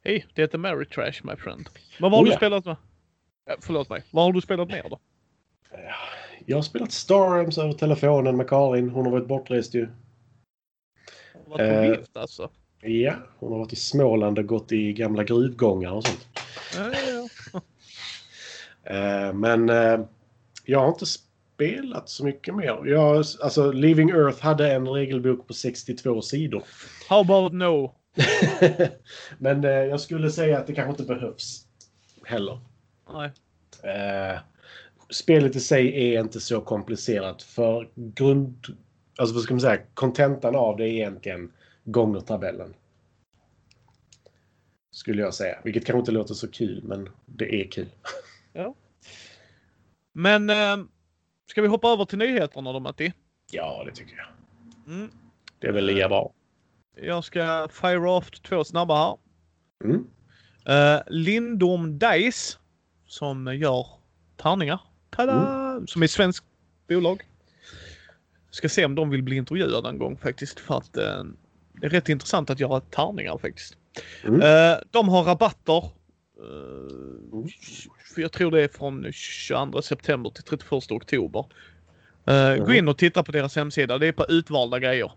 [0.03, 1.69] Hej, det heter Mary Trash my friend.
[1.99, 2.37] Men vad har Oh, du ja.
[2.37, 2.75] spelat med?
[3.45, 4.03] Ja, förlåt mig.
[4.11, 4.99] Vad har du spelat mer då?
[6.45, 8.89] Jag har spelat Star Realms över telefonen med Karin.
[8.89, 9.87] Hon har varit bortrest ju.
[11.33, 11.99] Har du varit på Eh.
[11.99, 12.49] vift alltså?
[12.81, 16.27] Ja, hon har varit i Småland och gått i gamla gruvgångar och sånt.
[16.77, 17.61] Ja, ja, ja.
[18.87, 19.99] Eh, men eh,
[20.65, 22.81] jag har inte spelat så mycket mer.
[22.85, 26.63] Jag, alltså, Living Earth hade en regelbok på 62 sidor.
[27.09, 27.95] How about no?
[29.37, 31.65] men jag skulle säga att det kanske inte behövs
[32.25, 32.59] heller.
[33.13, 33.31] Nej.
[35.05, 38.65] Eh, spelet i sig är inte så komplicerat för grund...
[39.17, 39.81] Alltså vad ska man säga?
[39.93, 41.51] Kontentan av det är egentligen
[41.83, 42.73] gånger tabellen.
[44.91, 45.59] Skulle jag säga.
[45.63, 47.87] Vilket kanske inte låter så kul, men det är kul.
[50.17, 50.77] Men eh,
[51.45, 53.13] ska vi hoppa över till nyheterna då Matti?
[53.51, 54.27] Ja, det tycker jag.
[54.95, 55.11] Mm.
[55.59, 56.33] Det är väl lika bra.
[56.95, 59.17] Jag ska fire off två snabba här.
[59.83, 60.07] Mm.
[60.69, 62.57] Uh, Lindom Dice
[63.05, 63.87] som gör
[64.37, 64.79] tärningar.
[65.15, 65.81] Tada!
[65.87, 66.45] Som är svenskt
[66.89, 67.21] bolag.
[68.51, 71.23] Ska se om de vill bli intervjuade en gång faktiskt för att eh,
[71.73, 73.77] det är rätt intressant att göra tärningar faktiskt.
[74.23, 74.41] Mm.
[74.41, 75.77] Eh, de har rabatter.
[76.37, 77.47] eh,
[78.15, 81.45] för jag tror det är från 22 september till 31 oktober.
[82.27, 82.73] Eh, Gå Mhm.
[82.75, 83.97] in och titta på deras hemsida.
[83.97, 85.11] Det är på utvalda grejer.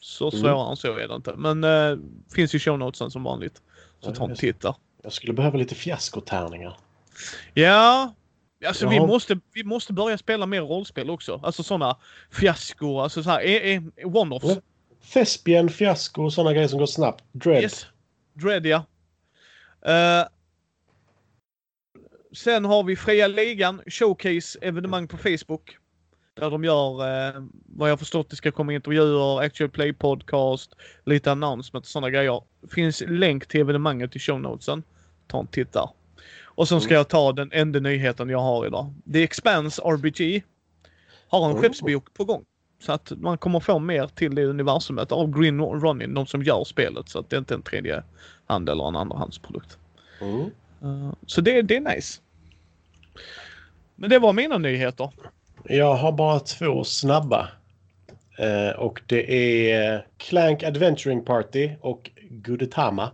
[0.00, 0.40] Så Mm.
[0.40, 1.34] svårare än så är det inte.
[1.36, 1.98] Men uh,
[2.34, 3.62] finns ju show notesen som vanligt.
[4.00, 4.74] Så Ja, ta en titt där.
[5.02, 6.76] Jag skulle behöva lite fiaskotärningar.
[7.54, 8.14] Ja,
[8.66, 11.40] alltså vi måste, vi måste börja spela mer rollspel också.
[11.42, 11.96] Alltså sådana
[12.30, 14.48] fiasko, alltså så här, eh, eh, one-offs.
[14.48, 14.56] Ja.
[15.12, 17.24] Thespian, fiasko och sådana grejer som går snabbt.
[17.32, 17.62] Dread.
[17.62, 17.86] Yes.
[18.34, 18.84] Dread ja.
[19.86, 20.26] Eh,
[22.32, 25.76] sen har vi Fria Ligan, showcase evenemang på Facebook.
[26.34, 31.32] Där de gör, eh, vad jag förstått, det ska komma intervjuer, actual play podcast, lite
[31.32, 32.42] announcement och sådana grejer.
[32.70, 34.82] Finns länk till evenemanget i show notesen.
[35.26, 35.88] Ta en titt där.
[36.54, 36.96] Och sen ska Mm.
[36.98, 38.94] jag ta den enda nyheten jag har idag.
[39.12, 40.42] The Expanse RBG
[41.28, 41.60] har en Oh.
[41.60, 42.44] skeppsbok på gång.
[42.82, 46.64] Så att man kommer få mer till det universumet av Green Ronin, de som gör
[46.64, 47.08] spelet.
[47.08, 48.02] Så att det är inte en tredje
[48.46, 49.78] hand eller en andrahandsprodukt.
[50.20, 50.50] Mm.
[50.84, 52.20] Uh, så det, det är nice.
[53.96, 55.10] Men det var mina nyheter.
[55.64, 57.48] Jag har bara två snabba.
[58.38, 59.32] Eh, och det
[59.72, 63.10] är Clank Adventuring Party och Gudetama.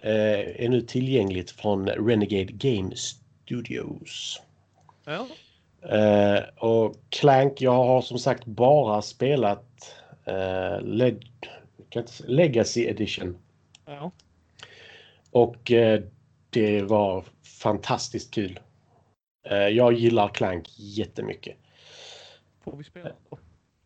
[0.00, 4.42] Eh, är nu tillgängligt från Renegade Game Studios.
[5.04, 5.26] Ja.
[5.96, 9.94] Eh, och Clank, jag har som sagt bara spelat
[10.24, 11.48] eh, Leg-
[12.26, 13.36] Legacy Edition.
[13.86, 14.10] ja.
[15.30, 16.00] Och eh,
[16.50, 17.24] det var
[17.62, 18.60] fantastiskt kul.
[19.48, 21.56] Eh, jag gillar Clank jättemycket.
[22.64, 23.38] Får vi spela då?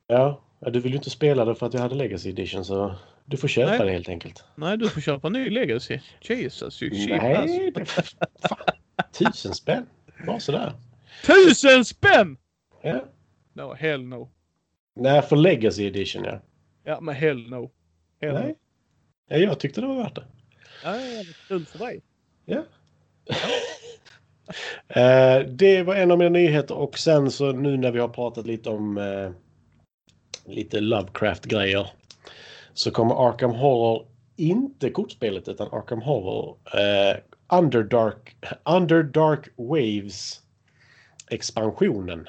[0.07, 2.95] Ja, ja, du vill ju inte spela det för att jag hade Legacy Edition så
[3.33, 3.87] du får köpa Nej.
[3.87, 4.45] det helt enkelt.
[4.55, 5.99] Nej, du får köpa ny Legacy.
[6.21, 7.23] Jesus, you cheap.
[7.23, 8.59] Nej, det, fan,
[9.13, 9.87] tusen spänn.
[10.27, 10.73] Bara sådär.
[11.27, 12.37] Tusen spänn!
[12.83, 13.05] Ja.
[13.53, 14.31] No, hell no.
[14.97, 16.41] Nej, för Legacy Edition ja.
[16.85, 17.71] Ja, men hell no.
[18.21, 18.49] Hell Nej.
[18.49, 18.57] no.
[19.29, 19.37] ja.
[19.37, 20.25] Jag tyckte det var värt det.
[20.85, 20.95] Ja,
[21.49, 22.03] kul för dig.
[22.45, 22.65] Ja.
[24.89, 28.47] Eh, det var en av mina nyheter och sen så nu när vi har pratat
[28.47, 29.31] lite om eh,
[30.45, 31.87] lite Lovecraft-grejer
[32.75, 34.07] så kommer Arkham Horror,
[34.37, 37.17] inte kortspelet utan Arkham Horror, eh,
[37.59, 40.43] Underdark, Underdark Waves
[41.31, 42.29] expansionen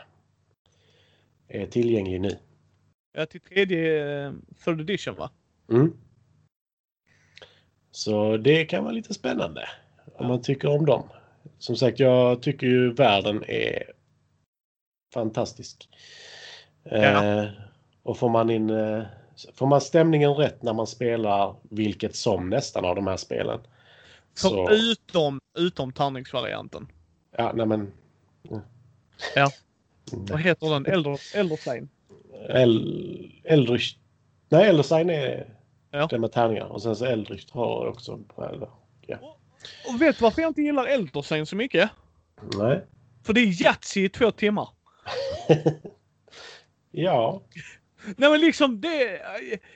[1.48, 2.38] är tillgänglig nu.
[3.14, 4.34] Ja, till tredje eh,
[4.66, 5.30] third edition va?
[5.72, 5.94] Mm.
[7.92, 9.62] Så det kan vara lite spännande
[10.06, 10.28] om Ja.
[10.28, 11.10] man tycker om dem.
[11.58, 13.84] Som sagt, jag tycker ju världen är
[15.14, 15.90] fantastisk.
[16.84, 17.26] Ja.
[17.26, 17.50] Eh,
[18.04, 19.04] och får man in eh,
[19.56, 23.60] får man stämningen rätt när man spelar vilket som nästan av de här spelen.
[24.34, 26.88] Så, Förutom utom tärningsvarianten.
[27.38, 27.92] ja, nej men.
[29.36, 29.52] Ja.
[30.14, 30.26] Mm.
[30.26, 30.86] Vad heter den?
[30.86, 31.90] Elder, Elderstein?
[32.50, 33.96] El, Eldritch.
[34.50, 35.54] Nej, Eldersign är
[35.92, 36.08] Ja.
[36.08, 36.66] det med tärningar.
[36.66, 38.20] Och sen så Eldritch har också.
[39.88, 41.90] Och vet du varför jag inte gillar Elderstein så mycket?
[42.58, 42.86] Nej.
[43.24, 44.70] För det är Yatzy i två timmar.
[46.92, 47.42] ja.
[48.18, 49.22] Nej men liksom det...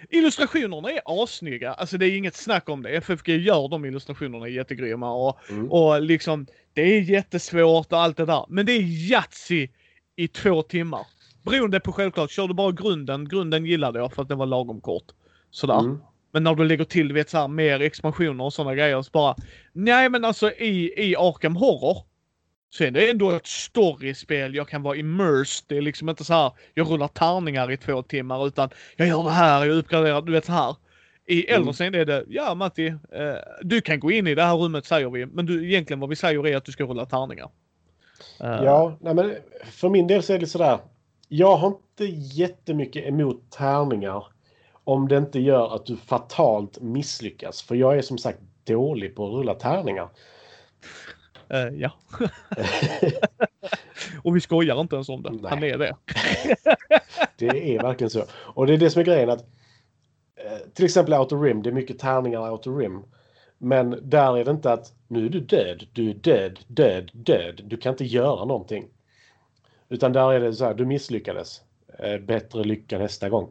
[0.10, 1.74] Illustrationerna är assnygga.
[1.74, 2.90] Alltså det är inget snack om det.
[2.90, 5.72] FFG gör de illustrationerna jättegrymma och, Mm.
[5.72, 8.46] och liksom det är jättesvårt och allt det där.
[8.50, 9.68] Men det är Yatzy
[10.16, 11.08] i två timmar.
[11.44, 14.82] Beroende på självklart, kör du bara grunden, grunden gillade jag för att den var lagom
[14.82, 15.06] kort.
[15.52, 15.80] Sådär.
[15.80, 15.98] Mm.
[16.34, 19.10] Men när du lägger till, du vet så här, mer expansioner och sådana grejer så
[19.14, 19.36] bara...
[19.74, 21.98] Nej men alltså i, i Arkham Horror
[22.70, 24.56] så är det ändå ett storyspel.
[24.56, 25.66] Jag kan vara immersed.
[25.68, 29.24] Det är liksom inte så här, jag rullar tärningar i två timmar utan jag gör
[29.24, 30.76] det här, jag uppgraderar, du vet så här.
[31.26, 31.62] I Mm.
[31.62, 35.10] Eldersen är det, ja Matti, eh, du kan gå in i det här rummet säger
[35.10, 37.50] vi, men du, egentligen vad vi säger är att du ska rulla tärningar.
[38.40, 39.36] Eh, Ja, nej men
[39.72, 40.80] för min del så är det sådär.
[41.28, 42.06] Jag har inte
[42.42, 44.24] jättemycket emot tärningar
[44.84, 47.62] om det inte gör att du fatalt misslyckas.
[47.62, 50.10] För jag är som sagt dålig på att rulla tärningar.
[51.50, 51.92] Eh, ja.
[54.24, 55.32] Och vi skojar inte ens om det.
[55.32, 55.50] Nej.
[55.50, 55.96] Han är det.
[57.38, 58.24] Det är verkligen så.
[58.32, 59.42] Och det är det som är grejen att
[60.36, 63.04] eh, till exempel Outer Rim, det är mycket tärningar i Outer Rim.
[63.58, 67.62] Men där är det inte att nu är du död, du är död, död, död.
[67.66, 68.88] Du kan inte göra någonting.
[69.90, 71.62] Utan där är det så här, du misslyckades.
[72.00, 73.50] Eh, bättre lycka nästa gång.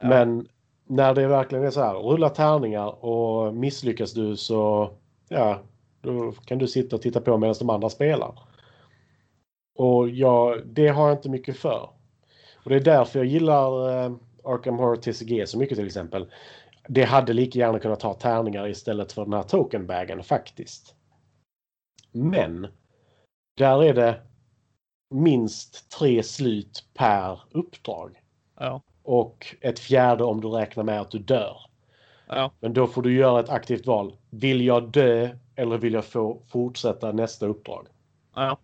[0.00, 0.08] Ja.
[0.08, 0.48] Men
[0.84, 4.90] när det verkligen är så här, rulla tärningar och misslyckas du så
[5.28, 5.62] ja,
[6.06, 8.38] då kan du sitta och titta på medan de andra spelar.
[9.78, 11.90] Och jag, det har jag inte mycket för.
[12.64, 14.12] Och det är därför jag gillar eh,
[14.44, 16.32] Arkham Horror TCG så mycket till exempel.
[16.88, 20.94] Det hade lika gärna kunnat ta tärningar istället för den här tokenbagen faktiskt.
[22.12, 22.66] Men
[23.56, 24.22] där är det
[25.10, 28.20] minst tre slut per uppdrag.
[28.60, 28.82] Ja.
[29.02, 31.56] Och ett fjärde om du räknar med att du dör.
[32.28, 32.52] Ja.
[32.60, 34.16] Men då får du göra ett aktivt val.
[34.30, 37.86] Vill jag dö eller vill jag få fortsätta nästa uppdrag?
[38.34, 38.58] Ja.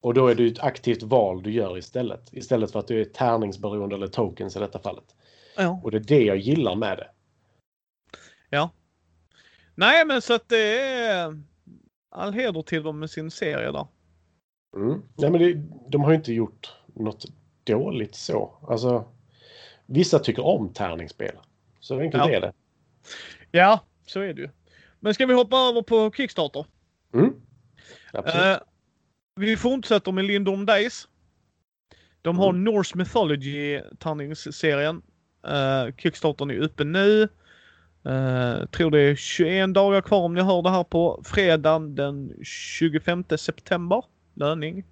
[0.00, 2.32] Och då är det ett aktivt val du gör istället.
[2.32, 5.16] Istället för att du är tärningsberoende eller tokens i detta fallet.
[5.56, 5.80] Ja.
[5.84, 7.08] Och det är det jag gillar med det.
[9.74, 11.42] Nej men så att det är
[12.08, 13.86] all heder till dem med sin serie där.
[14.76, 15.02] Mm.
[15.16, 15.52] Nej, men det,
[15.88, 17.24] de har ju inte gjort något
[17.64, 18.54] dåligt så.
[18.68, 19.04] Alltså,
[19.86, 21.36] vissa tycker om tärningsspel.
[21.80, 22.30] Så enkelt Ja.
[22.30, 22.52] är det.
[23.50, 24.48] Ja, så är det ju.
[25.02, 26.66] Men ska vi hoppa över på Kickstarter?
[27.14, 27.32] Mm.
[28.14, 28.56] Eh,
[29.36, 31.08] vi fortsätter med Lindom Days.
[32.22, 32.64] De har Mm.
[32.64, 35.02] Norse Mythology tärningsserien.
[35.48, 37.22] Uh, Kickstartern är uppe nu.
[38.06, 42.32] Uh, tror det är 21 dagar kvar om ni hör det här på fredagen den
[42.44, 44.04] 25 september.
[44.34, 44.84] Löning.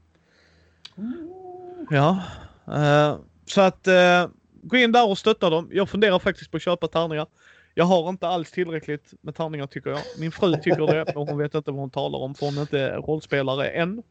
[1.90, 2.22] Ja.
[2.66, 4.28] eh, så att eh,
[4.62, 5.68] gå in där och stötta dem.
[5.72, 7.26] Jag funderar faktiskt på att köpa tärningar.
[7.80, 10.00] Jag har inte alls tillräckligt med tärningar tycker jag.
[10.18, 12.60] Min fru tycker det och hon vet inte vad hon talar om för hon är
[12.60, 14.02] inte rollspelare än.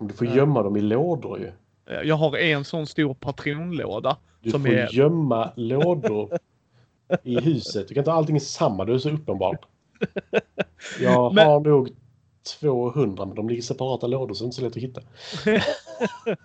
[0.00, 1.46] Du får gömma dem i lådor ju.
[1.94, 4.16] Eh, Jag har en sån stor patronlåda.
[4.40, 6.38] Du Som får är- gömma lådor
[7.22, 7.88] i huset.
[7.88, 9.66] Du kan inte ha allting i samma, det är så uppenbart.
[11.00, 11.88] Jag Men- har nog
[12.60, 15.00] 200 men de ligger i separata lådor så det är inte så lätt att hitta.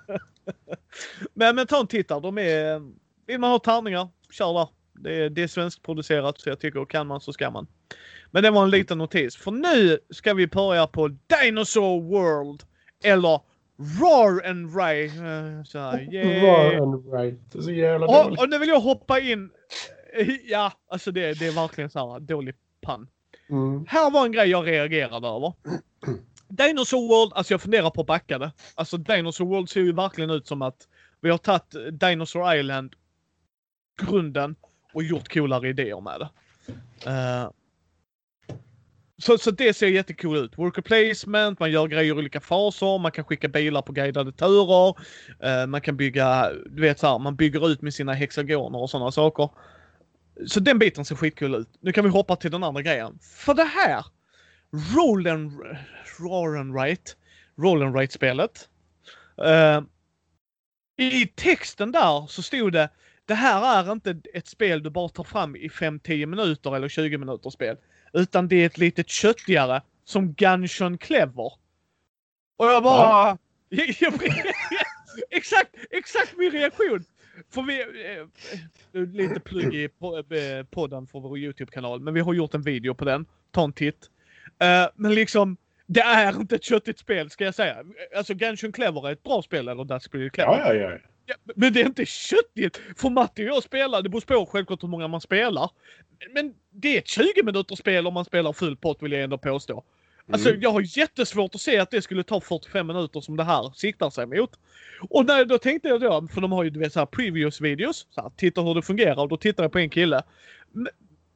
[1.33, 2.19] Men, men ta en titt där.
[2.19, 2.91] De är,
[3.27, 4.67] vill man ha tärningar, kör där.
[5.01, 7.67] Det är, det är svenskproducerat så jag tycker kan man så ska man.
[8.31, 9.35] Men det var en liten notis.
[9.35, 12.63] För nu ska vi börja på Dinosaur World.
[13.03, 13.41] Eller
[13.99, 15.05] Roar and Ray.
[15.05, 16.41] Eh, Så här, yay.
[16.41, 17.39] Var and right.
[17.51, 18.41] Det är så jävla Och, dåligt.
[18.41, 19.49] och nu vill jag hoppa in.
[20.43, 23.07] Ja, alltså det, det är verkligen så här dålig pann.
[23.49, 23.85] Mm.
[23.87, 25.53] Här var en grej jag reagerade över.
[26.47, 28.51] Dinosaur World, alltså jag funderar på att backa det.
[28.75, 30.87] Alltså Dinosaur World ser ju verkligen ut som att
[31.21, 32.95] vi har tagit Dinosaur Island,
[34.01, 34.55] grunden,
[34.93, 36.29] och gjort coolare idéer med det.
[37.09, 37.51] Uh,
[39.17, 40.57] så, så det ser jättekul ut.
[40.57, 44.95] Worker placement, man gör grejer i olika faser, man kan skicka bilar på guidade turer.
[45.45, 49.11] Uh, man kan bygga, du vet såhär, man bygger ut med sina hexagoner och sådana
[49.11, 49.49] saker.
[50.47, 51.69] Så den biten ser skitkul ut.
[51.79, 53.19] Nu kan vi hoppa till den andra grejen.
[53.21, 54.05] För det här,
[54.95, 55.51] Roll and,
[56.19, 57.11] Roll and Write,
[57.57, 58.69] Roll and Write-spelet.
[59.41, 59.83] Uh,
[60.97, 62.89] I texten där så stod det
[63.29, 67.17] det här är inte ett spel du bara tar fram i 5-10 minuter eller 20
[67.17, 67.77] minuter spel.
[68.13, 71.53] Utan det är ett litet köttigare som Gunshon Clever.
[72.57, 73.37] Och jag bara...
[73.69, 73.89] Jag,
[75.29, 77.03] exakt, exakt min reaktion!
[77.51, 82.53] För vi, eh, lite plugg i eh, podden för vår YouTube-kanal, men vi har gjort
[82.53, 83.25] en video på den.
[83.51, 84.09] Ta en titt.
[84.59, 87.83] Eh, men liksom, det är inte ett köttigt spel ska jag säga.
[88.17, 90.51] Alltså Gunshon Clever är ett bra spel, eller Pretty Clever.
[90.51, 90.97] Ja, ja, ja.
[91.55, 92.81] Men det är inte köttigt!
[92.97, 95.71] För Matti och jag spelar, det beror på självklart hur många man spelar.
[96.33, 99.37] Men det är ett 20 minuters spel om man spelar full pott vill jag ändå
[99.37, 99.83] påstå.
[100.31, 100.61] Alltså Mm.
[100.61, 104.09] jag har jättesvårt att se att det skulle ta 45 minuter som det här siktar
[104.09, 104.59] sig mot.
[105.09, 107.61] Och när, då tänkte jag då, för de har ju du vet så här previous
[107.61, 110.21] videos, så här, titta hur det fungerar och då tittar jag på en kille.
[110.71, 110.87] Men,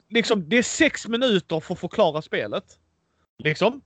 [0.09, 2.63] Liksom det är sex minuter för att förklara spelet.
[3.37, 3.81] Liksom.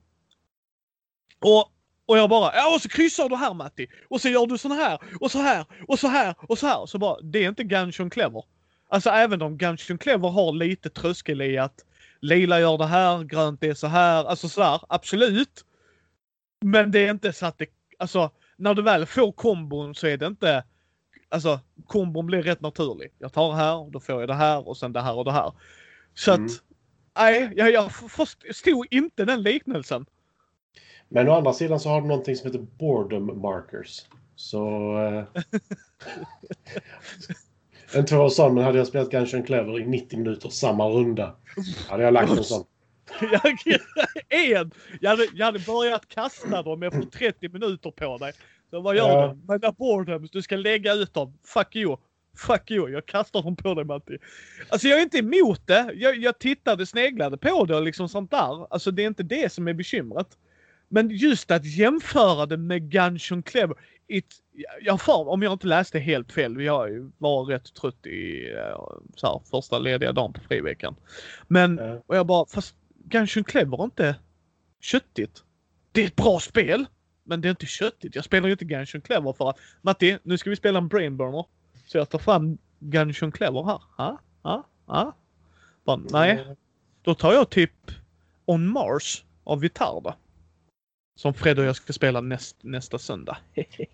[1.39, 1.71] Och,
[2.07, 3.87] och jag bara, ja och så kryssar du här Matti.
[4.09, 6.85] Och så gör du sån här och så här och så här och så här.
[6.85, 8.43] Så bara, det är inte Gunshon Clever.
[8.89, 11.85] Alltså även om Gunshon Clever har lite tröskel i att
[12.21, 15.65] lila gör det här, grönt är så här, alltså sådär, absolut.
[16.61, 17.67] Men det är inte så att det,
[17.99, 20.63] alltså när du väl får kombon så är det inte,
[21.29, 23.13] alltså kombon blir rätt naturlig.
[23.19, 25.51] Jag tar här, då får jag det här och sen det här och det här.
[26.13, 26.45] Så Mm.
[26.45, 26.51] att,
[27.17, 30.05] nej, jag, jag förstod inte den liknelsen.
[31.09, 34.05] Men å andra sidan så har du någonting som heter boredom markers.
[34.35, 34.67] Så...
[34.97, 35.41] Eh,
[37.93, 41.35] en två sån, men hade jag spelat Gungeon Clever i 90 minuter samma runda
[41.89, 42.65] hade jag lagt en sån.
[43.31, 43.57] Jag,
[44.57, 44.71] en!
[45.01, 48.33] Jag hade, jag hade börjat kasta dem efter 30 minuter på dig.
[48.69, 49.27] Så vad gör Ja.
[49.27, 49.39] du?
[49.47, 51.33] Men när boredoms, du ska lägga ut dem.
[51.45, 51.97] Fuck you!
[52.37, 52.89] Fuck you!
[52.89, 54.17] Jag kastar dem på dig Matti.
[54.69, 55.91] Alltså jag är inte emot det.
[55.95, 58.73] Jag, jag tittade, sneglade på det och liksom sånt där.
[58.73, 60.27] Alltså det är inte det som är bekymret.
[60.87, 63.75] Men just att jämföra det med Gungeon Clever.
[64.07, 64.25] It,
[64.81, 68.81] jag för, om jag inte läste helt fel, jag var rätt trött i eh,
[69.15, 70.95] så här, första lediga dagen på friveckan.
[71.47, 72.01] Men, Ja.
[72.07, 74.15] och jag bara, fast Gungeon Clever är inte
[74.81, 75.43] köttigt.
[75.91, 76.85] Det är ett bra spel,
[77.23, 78.15] men det är inte köttigt.
[78.15, 81.45] Jag spelar ju inte Gungeon Clever för att Matti, nu ska vi spela en Brainburner.
[81.85, 83.81] Så jag tar fram Gungeon Clever här.
[83.97, 84.19] Ha?
[84.41, 84.63] Ha?
[84.85, 85.15] Ha?
[85.85, 86.45] Bara, nej,
[87.01, 87.71] då tar jag typ
[88.45, 90.15] On Mars av Vitarda.
[91.17, 93.37] Som Fred och jag ska spela näst, nästa söndag.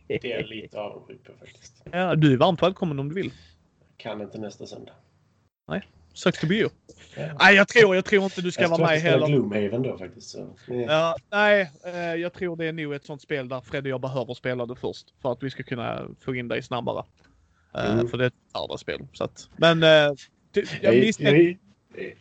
[0.08, 1.84] Det är jag lite avundsjuk på faktiskt.
[1.92, 3.32] Ja, du är varmt välkommen om du vill.
[3.98, 4.94] Kan inte nästa söndag.
[6.14, 6.70] Sucks to be you.
[7.18, 7.38] Ja.
[7.40, 9.28] Nej, jag tror, jag tror inte du ska jag vara med att jag heller.
[9.28, 10.30] Gloomhaven då faktiskt.
[10.30, 10.56] Så.
[10.68, 14.02] Ja, nej, eh, jag tror det är nog ett sånt spel där Fred och jag
[14.02, 15.08] behöver spela det först.
[15.22, 17.06] För att vi ska kunna få in dig snabbare.
[17.76, 18.08] Eh, Mm.
[18.08, 19.08] För det är ett andra spel.
[19.14, 20.16] Så att, men eh, jag
[20.82, 21.58] Jag, jag,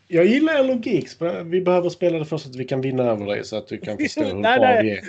[0.08, 1.08] jag gillar er logik.
[1.44, 3.78] Vi behöver spela det först så att vi kan vinna över dig så att du
[3.78, 4.82] kan förstå hur Nej, bra nej.
[4.82, 5.00] vi är.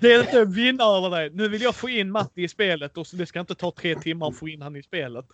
[0.00, 1.30] Det är inte vinna över dig.
[1.32, 3.94] Nu vill jag få in Matti i spelet och så det ska inte ta tre
[3.94, 5.24] timmar att få in han i spelet.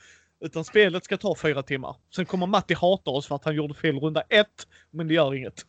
[0.44, 1.96] Utan spelet ska ta fyra timmar.
[2.16, 4.66] Sen kommer Matti hata oss för att han gjorde fel runda ett.
[4.90, 5.64] Men det gör inget.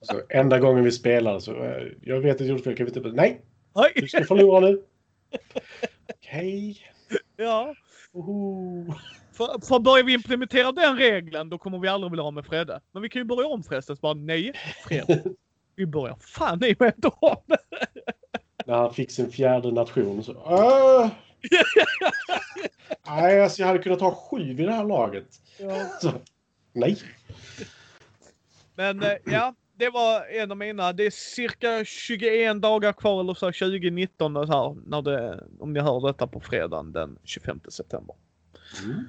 [0.00, 1.64] Så enda gången vi spelar så...
[1.64, 2.76] eh, Jag vet att jag gjorde fel.
[2.76, 3.08] Kan vi inte...
[3.08, 3.40] Nej!
[3.74, 3.92] Nej.
[3.96, 4.82] Du ska förlora nu!
[6.14, 6.78] Okej.
[7.36, 7.74] Ja.
[8.12, 8.94] Oho.
[9.32, 12.80] För, för börjar vi implementera den regeln då kommer vi aldrig vilja ha med Fredde.
[12.92, 13.96] Men vi kan ju börja om förresten.
[13.96, 14.52] Så bara nej,
[14.84, 15.34] Fred.
[15.76, 17.36] Vi börjar fan nej med inte om.
[18.66, 20.32] När han fick sin fjärde nation så...
[20.44, 21.08] "Åh!"
[23.06, 25.26] Nej, alltså jag hade kunnat ha sju vid det här laget.
[25.58, 25.84] Ja.
[26.00, 26.12] Så,
[26.72, 26.98] nej.
[28.74, 30.92] Men eh, ja, det var en av mina.
[30.92, 35.72] Det är cirka 21 dagar kvar eller så 2019 och så här, när det, om
[35.72, 38.16] ni hör detta på fredagen den 25 september.
[38.84, 39.04] Mm.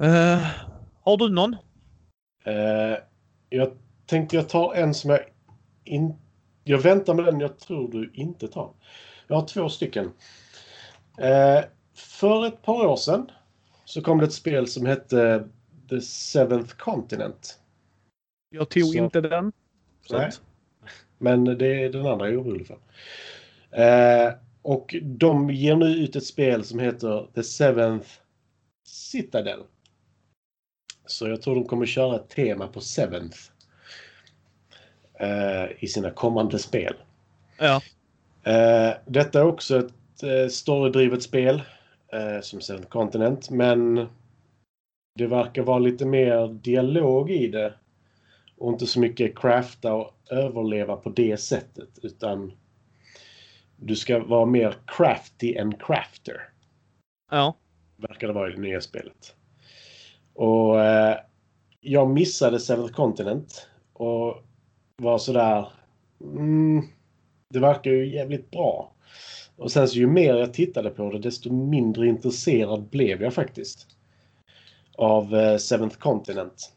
[0.00, 0.46] Eh,
[1.02, 1.56] har du någon?
[2.44, 2.98] Eh,
[3.48, 3.72] jag
[4.06, 5.20] tänkte jag tar en som jag
[5.84, 6.14] in...
[6.64, 8.72] Jag väntar med den jag tror du inte tar.
[9.26, 10.12] Jag har två stycken.
[11.18, 13.30] Eh, för ett par år sedan
[13.84, 15.48] så kom det ett spel som hette
[15.90, 17.58] The Seventh Continent.
[18.50, 19.52] Jag tog Så- inte den.
[20.06, 20.30] Så Nej.
[21.18, 22.78] Men det är den andra jag är orolig för.
[23.70, 28.08] Eh, och de ger nu ut ett spel som heter The Seventh
[28.86, 29.60] Citadel.
[31.10, 33.38] Så jag tror de kommer köra ett tema på Seventh.
[35.14, 36.94] Eh, I sina kommande spel.
[37.58, 37.80] ja.
[38.44, 41.62] Eh, detta är också ett eh, storydrivet spel.
[42.12, 43.50] Eh, som Seventh Continent.
[43.50, 44.06] Men
[45.14, 47.74] det verkar vara lite mer dialog i det.
[48.56, 51.98] Och inte så mycket crafta och överleva på det sättet.
[52.02, 52.52] Utan
[53.76, 56.48] du ska vara mer crafty än crafter.
[57.30, 57.56] Ja.
[57.96, 59.34] Verkar det vara i det nya spelet.
[60.34, 61.16] Och eh,
[61.80, 63.66] jag missade Seventh Continent.
[63.92, 64.44] Och
[64.96, 65.68] var sådär...
[66.20, 66.82] Mm,
[67.48, 68.92] det verkar ju jävligt bra.
[69.56, 73.86] Och sen så ju mer jag tittade på det desto mindre intresserad blev jag faktiskt.
[74.96, 76.72] Av eh, Seventh Continent.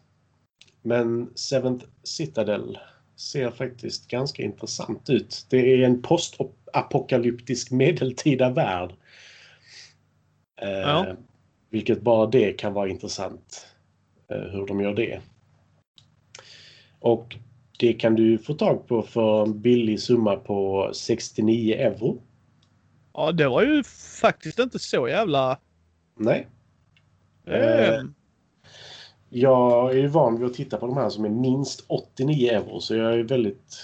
[0.82, 2.78] Men Seventh Citadel
[3.16, 5.46] ser faktiskt ganska intressant ut.
[5.50, 8.94] Det är en postapokalyptisk medeltida värld.
[10.62, 11.06] Eh, ja.
[11.74, 13.68] Vilket bara det kan vara intressant.
[14.32, 15.22] Eh, hur de gör det.
[17.00, 17.36] Och
[17.80, 22.22] det kan du få tag på för en billig summa på 69 euro.
[23.14, 23.84] ja, det var ju
[24.22, 25.60] faktiskt inte så jävla...
[26.16, 26.48] Nej.
[27.48, 28.02] Eh,
[29.30, 32.80] Jag är ju van vid att titta på de här som är minst 89 euro
[32.80, 33.76] så jag är väldigt...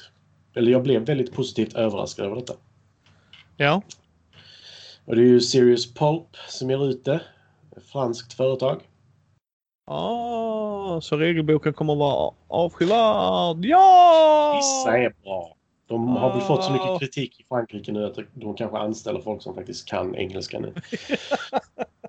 [0.56, 2.54] Eller jag blev väldigt positivt överraskad över detta.
[3.58, 3.82] ja.
[5.06, 7.22] Och det är ju Serious Pulp som ger ut det.
[7.80, 8.82] Franskt företag.
[9.86, 13.66] Ah, så regelboken kommer att vara avskyvärd.
[13.66, 14.54] Ja!
[14.58, 15.56] Vissa är bra.
[15.88, 19.42] De har väl fått så mycket kritik i Frankrike nu att de kanske anställer folk
[19.42, 20.74] som faktiskt kan engelska nu.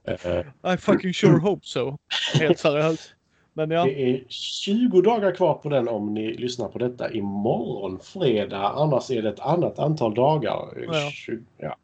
[0.04, 1.98] Eh, I fucking sure hope so.
[2.34, 3.14] Helt seriöst.
[3.52, 3.84] Men ja.
[3.84, 8.68] Det är 20 dagar kvar på den om ni lyssnar på detta imorgon fredag.
[8.68, 10.68] Annars är det ett annat antal dagar.
[10.92, 11.10] Ja.
[11.10, 11.76] 20, ja.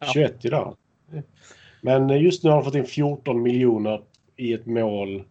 [0.00, 0.06] Ja.
[0.12, 0.76] 21 idag.
[1.80, 4.02] Men just nu har de fått in 14 miljoner
[4.36, 5.22] i ett mål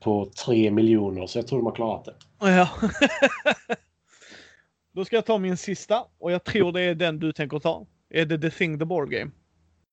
[0.00, 1.26] på 3 miljoner.
[1.26, 2.14] Så jag tror de har klarat det.
[2.50, 2.68] ja.
[4.94, 7.86] Då ska jag ta min sista och jag tror det är den du tänker ta.
[8.10, 9.30] Är det The Thing the Board Game?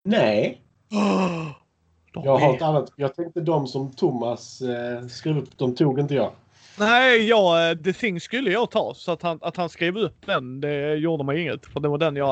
[0.04, 0.62] Nej,
[2.14, 2.92] De jag har är- ett annat.
[2.96, 6.32] Jag tänkte de som Thomas eh, skrev upp, de tog inte jag.
[6.80, 8.94] Nej, ja, eh, The Thing skulle jag ta.
[8.96, 11.66] Så att han, att han skrev upp den, det gjorde mig inget.
[11.66, 12.30] För det var den jag...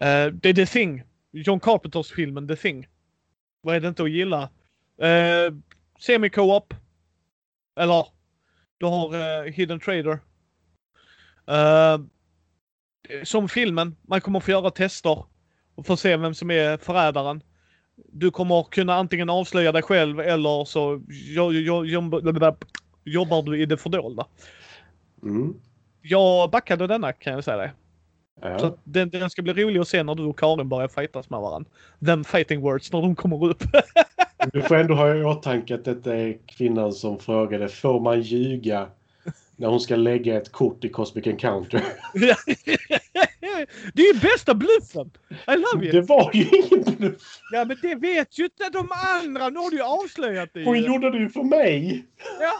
[0.00, 1.02] Eh, det är The Thing.
[1.32, 2.88] John Carpenters filmen The Thing.
[3.62, 4.42] Vad är det inte att gilla?
[5.02, 5.58] Uh,
[6.00, 6.74] Semi-co-op.
[7.76, 8.06] Eller,
[8.78, 10.18] du har eh, Hidden Trader.
[11.46, 11.98] Eh,
[13.22, 15.24] som filmen, man kommer få göra tester
[15.74, 17.42] och få se vem som är förrädaren.
[18.12, 22.08] Du kommer kunna antingen avslöja dig själv eller så jo, jo, jo,
[23.04, 24.26] jobbar du i det fördolda.
[25.22, 25.54] Mm.
[26.02, 27.72] Jag backade denna kan jag säga dig.
[28.42, 28.66] Så Ja.
[28.66, 31.40] att den, den ska bli rolig att se när du och Karin börjar fightas med
[31.40, 31.70] varandra.
[32.06, 33.62] Them fighting words när de kommer upp.
[34.52, 38.86] Du får ändå ha i åtanke att detta är kvinnan som frågade får man ljuga
[39.56, 41.82] när hon ska lägga ett kort i Cosmic Encounter?
[43.94, 45.10] det är ju bästa bluffen!
[45.30, 46.08] I love Det it!
[46.08, 47.40] var ju ingen bluff!
[47.52, 48.88] Ja men det vet ju inte de
[49.20, 49.48] andra!
[49.48, 52.04] Nu har du ju avslöjat det Hon gjorde det ju för mig!
[52.40, 52.52] Ja,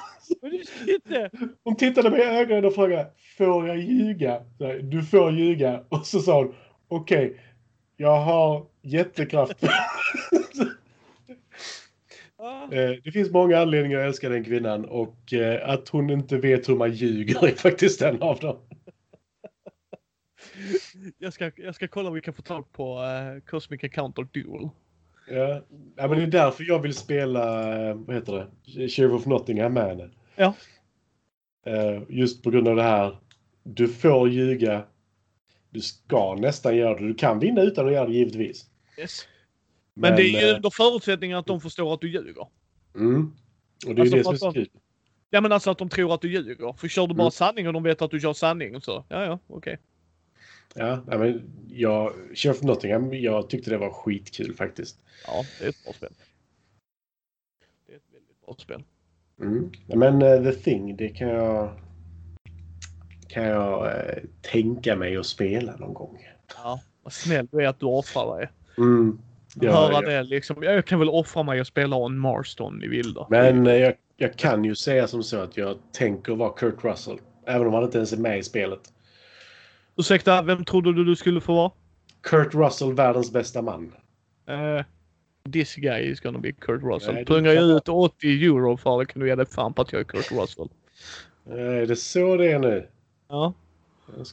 [1.64, 4.42] Hon tittade mig i ögonen och frågade får jag ljuga?
[4.82, 5.84] Du får ljuga.
[5.88, 6.54] Och så sa hon
[6.88, 7.40] okej,
[7.96, 9.64] jag har jättekraft.
[12.72, 16.68] Eh, Det finns många anledningar att älska den kvinnan och eh, att hon inte vet
[16.68, 18.56] hur man ljuger är faktiskt en av dem.
[21.18, 24.68] Jag ska, jag ska kolla om vi kan få tag på uh, Cosmic Encounter Duel.
[25.30, 25.62] Ja.
[25.96, 29.72] ja, men det är därför jag vill spela, eh, vad heter det, Sheriff of Nottingham
[29.72, 30.10] med henne.
[30.36, 30.54] Ja.
[31.66, 33.18] Eh, Just på grund av det här,
[33.62, 34.84] du får ljuga.
[35.70, 37.06] Du ska nästan göra det.
[37.06, 38.66] Du kan vinna utan att göra det givetvis.
[38.98, 39.26] Yes.
[39.94, 42.46] Men, det är ju eh, under förutsättning att de förstår att du ljuger.
[42.94, 43.32] Mm.
[43.86, 44.68] Och det är Alltså, ju det som är för så kul.
[45.30, 46.72] Ja men alltså att de tror att du ljuger.
[46.72, 47.30] För kör du bara Mm.
[47.30, 49.78] sanning och de vet att du kör sanning så, ja ja, okej.
[50.74, 55.00] Ja, nej, men jag, Sheriff of Nottingham, jag tyckte det var skitkul faktiskt.
[55.26, 56.12] Ja, det är ett bra spel.
[57.86, 58.82] Det är ett väldigt bra spel.
[59.40, 59.70] Mm.
[59.86, 61.70] Men eh, The Thing, det kan jag,
[63.28, 64.18] kan jag eh,
[64.52, 66.18] tänka mig att spela någon gång.
[66.56, 68.48] Ja, vad snäll du är att du offrar dig.
[68.78, 69.18] Mm.
[69.54, 70.00] Ja, Höra ja.
[70.00, 70.62] det liksom.
[70.62, 73.26] Jag kan väl offra mig och spela en Marston i vilda.
[73.30, 77.18] Men eh, jag, jag kan ju säga som så att jag tänker vara Kurt Russell.
[77.46, 78.80] Även om han inte ens är med i spelet.
[79.96, 81.70] Ursäkta, vem trodde du du skulle få vara?
[82.22, 83.94] Kurt Russell, världens bästa man.
[84.50, 84.84] Uh,
[85.52, 87.14] this guy is gonna be Kurt Russell.
[87.14, 89.92] Nej, Pungar jag ut 80 euro för det kan du ge dig fan på att
[89.92, 90.68] jag är Kurt Russell.
[91.50, 92.88] Är det så det är nu?
[93.28, 93.52] Ja.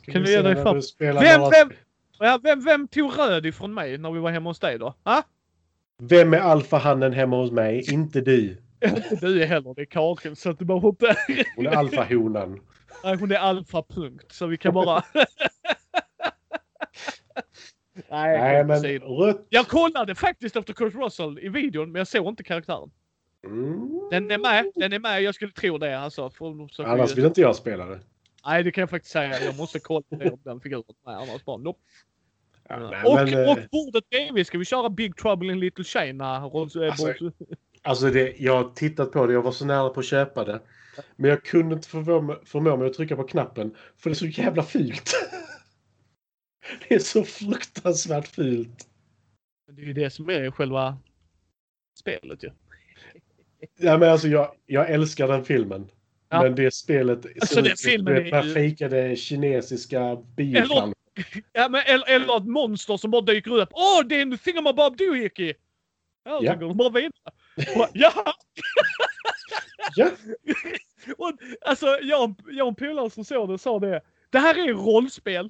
[0.05, 1.72] Kan du ge dig fan- Vem, några- vem,
[2.20, 4.93] ja, vem, vem tog röd ifrån mig när vi var hemma hos dig då?
[5.03, 5.24] Ha?
[6.01, 7.93] Vem är alfahannen hemma hos mig?
[7.93, 8.57] Inte du.
[8.86, 11.15] Inte du heller, det är Karin så att du behöver inte...
[11.55, 12.59] Hon är alfahonan.
[13.03, 15.03] Nej, hon är alfa punkt så vi kan bara...
[18.10, 19.45] Nej, Nej, men rött...
[19.49, 22.91] Jag kollade faktiskt efter Kurt Russell i videon men jag såg inte karaktären.
[23.45, 23.89] Mm.
[24.12, 25.22] Den är med, den är med.
[25.22, 26.30] Jag skulle tro det alltså.
[26.30, 27.99] För, Annars vill inte jag spela det.
[28.45, 29.39] Nej, det kan jag faktiskt säga.
[29.45, 31.18] Jag måste kolla om den figuren är med.
[31.20, 31.80] Annars bara nope.
[32.70, 35.84] Ja, nej, och, men, eh, och bordet bredvid ska vi köra Big Trouble in Little
[35.84, 36.36] China.
[36.36, 37.32] Eh, Alltså,
[37.82, 40.60] Alltså det, jag har tittat på det, jag var så nära på att köpa det.
[41.16, 43.76] Men jag kunde inte förmå, mig- förmå mig att trycka på knappen.
[43.97, 45.12] För det är så jävla fult.
[46.89, 48.88] Det är så fruktansvärt fult.
[49.72, 50.97] Det är ju det som är själva
[51.99, 52.51] spelet ju.
[53.80, 55.89] Ja, men alltså jag, jag älskar den filmen.
[56.30, 56.41] Ja.
[56.43, 60.93] Men det spelet Alltså, den filmen du är ju- fejkade kinesiska bioplanscher.
[61.53, 63.70] Ja, men, eller, eller ett monster som bara dyker upp.
[63.72, 65.53] Åh, det är en thingamabob doohickey!
[66.26, 66.53] Ja, Ja.
[66.53, 67.11] så går de bara vidare.
[67.93, 68.34] Ja!
[69.95, 70.09] Ja,
[71.18, 71.32] Och,
[71.65, 74.01] alltså, jag, jag och en polare som såg det sa det.
[74.30, 75.49] Det här är rollspel.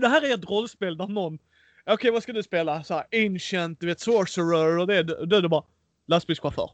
[0.00, 1.38] Det här är ett rollspel där någon...
[1.86, 2.84] Okej, vad ska du spela?
[2.84, 5.02] Så här, ancient, du vet, sorcerer och det.
[5.02, 5.64] Du, du, bara...
[6.06, 6.70] Lastbilschaufför.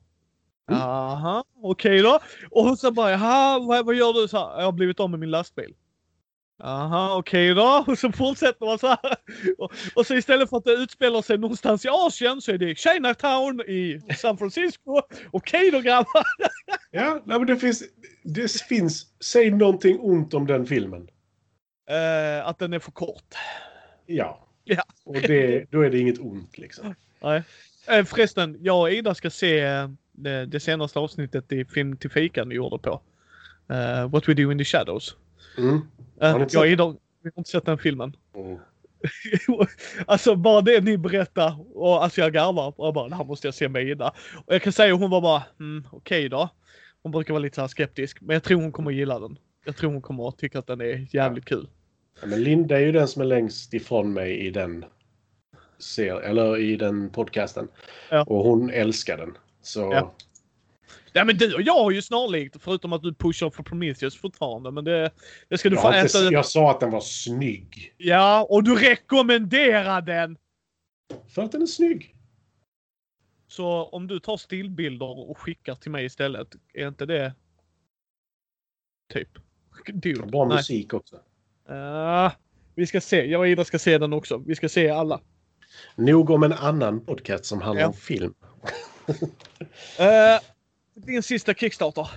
[0.71, 0.83] Mm.
[0.83, 2.21] Aha, okej då.
[2.51, 4.29] Och så bara, jaha, vad, vad gör du?
[4.29, 5.75] Så här, jag har blivit av med min lastbil.
[6.63, 7.85] Aha, okej då.
[7.87, 9.17] Och så fortsätter man så här.
[9.59, 12.75] Och, och så istället för att det utspelar sig någonstans i Asien så är det
[12.79, 15.01] Chinatown i San Francisco.
[15.31, 16.25] Okej då grabbar.
[16.91, 17.83] ja nej, men det finns,
[18.23, 19.07] det finns...
[19.21, 21.09] Säg någonting ont om den filmen.
[21.91, 23.35] Eh, att den är för kort.
[24.07, 24.47] Ja.
[24.65, 24.83] Ja.
[25.05, 26.95] Och det, då är det inget ont liksom.
[27.21, 27.43] Nej.
[27.89, 32.11] Eh, förresten, jag och Ida ska se eh, det, det senaste avsnittet i Film till
[32.11, 33.01] fikan ni gjorde på.
[33.69, 35.17] Eh, What We Do In The Shadows.
[35.59, 35.81] Mm.
[36.21, 38.17] Eh, jag och Ida, vi har inte sett den filmen.
[38.35, 38.59] Mm.
[40.07, 43.47] alltså bara det ni berättar och alltså jag garvar och jag bara det här måste
[43.47, 44.13] jag se med Ida.
[44.47, 46.49] Och jag kan säga hon var bara mm, okej då.
[47.03, 49.39] Hon brukar vara lite så skeptisk men jag tror hon kommer gilla den.
[49.65, 51.69] Jag tror hon kommer att tycka att den är jävligt kul.
[52.21, 54.85] Ja, men Linda är ju den som är längst ifrån mig i den
[55.79, 57.69] ser, eller i den podcasten.
[58.11, 58.23] Ja.
[58.23, 59.39] Och hon älskar den.
[59.63, 60.15] Så Ja.
[61.13, 64.71] Ja men du och jag har ju snarlikt förutom att du pushar för Prometheus fortfarande
[64.71, 65.11] men det,
[65.49, 66.33] det ska du jag, få inte, äta upp.
[66.33, 67.95] jag sa att den var snygg.
[67.97, 70.39] Ja och du rekommenderar den!
[71.29, 72.15] För att den är snygg.
[73.49, 77.35] Så om du tar stillbilder och skickar till mig istället, är inte det
[79.13, 79.29] typ?
[79.93, 81.21] Dude, Bra musik också.
[81.71, 82.31] Ah,
[82.75, 83.27] vi ska se.
[83.27, 84.39] Jag och Ida ska se den också.
[84.47, 85.21] Vi ska se alla.
[85.97, 87.87] Nog om en annan podcast som handlar Ja.
[87.89, 88.35] om film.
[89.09, 90.41] Uh,
[91.07, 92.11] din sista Kickstarter.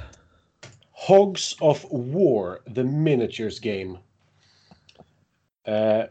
[0.92, 4.00] Hogs of War, The Miniatures Game.
[5.68, 6.04] Eh,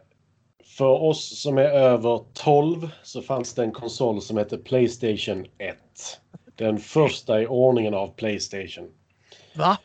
[0.77, 5.77] för oss som är över 12 så fanns det en konsol som hette Playstation 1.
[6.57, 8.91] Den första i ordningen av Playstation.
[9.55, 9.79] Va?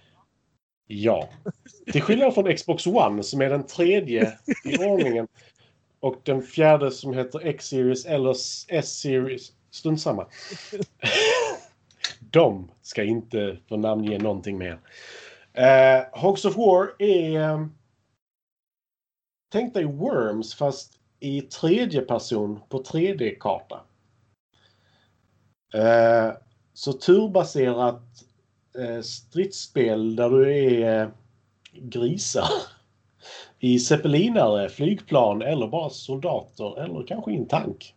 [0.87, 1.29] Ja.
[1.91, 5.27] Till skillnad från Xbox One som är den tredje i ordningen.
[5.99, 8.31] Och den fjärde som heter X-Series eller
[8.67, 9.51] S-Series.
[9.71, 10.27] Strunt samma.
[12.19, 14.79] De ska inte få namnge någonting mer.
[15.57, 17.39] Uh, Hogs of War är...
[17.39, 17.67] eh,
[19.51, 23.79] tänk dig Worms fast i tredje person på 3D-karta.
[25.73, 26.31] Eh,
[26.73, 28.26] så turbaserat
[29.01, 31.09] stridsspel där du är eh,
[31.73, 32.47] grisar
[33.59, 37.93] i zeppelinare, flygplan eller bara soldater eller kanske i en tank.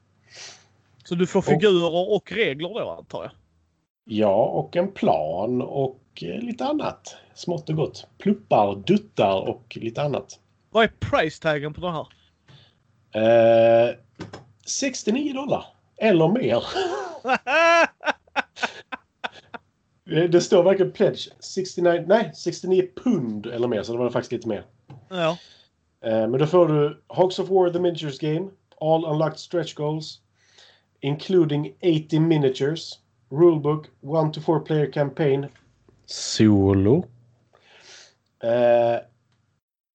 [1.04, 3.32] Så du får figurer och regler då antar jag?
[4.04, 7.16] Ja, och en plan och eh, lite annat.
[7.34, 8.06] Smått och gott.
[8.18, 10.38] Pluppar, duttar och lite annat.
[10.70, 12.06] Vad är price taggen på den här?
[13.88, 13.94] Eh,
[14.66, 15.64] 69 dollar
[15.96, 16.64] eller mer.
[20.10, 24.32] Det det står verkligen pledge 69, nej 69 pund eller mer, så det var faktiskt
[24.32, 24.64] lite mer.
[25.10, 25.38] ja.
[26.04, 28.50] Eh, Men då får du Hogs of War The Miniatures Game,
[28.80, 30.20] All Unlocked Stretch Goals,
[31.00, 32.98] including 80 miniatures,
[33.30, 33.86] Rulebook,
[34.26, 35.46] 1 to 4 player campaign,
[36.06, 37.04] Solo,
[38.42, 38.98] eh,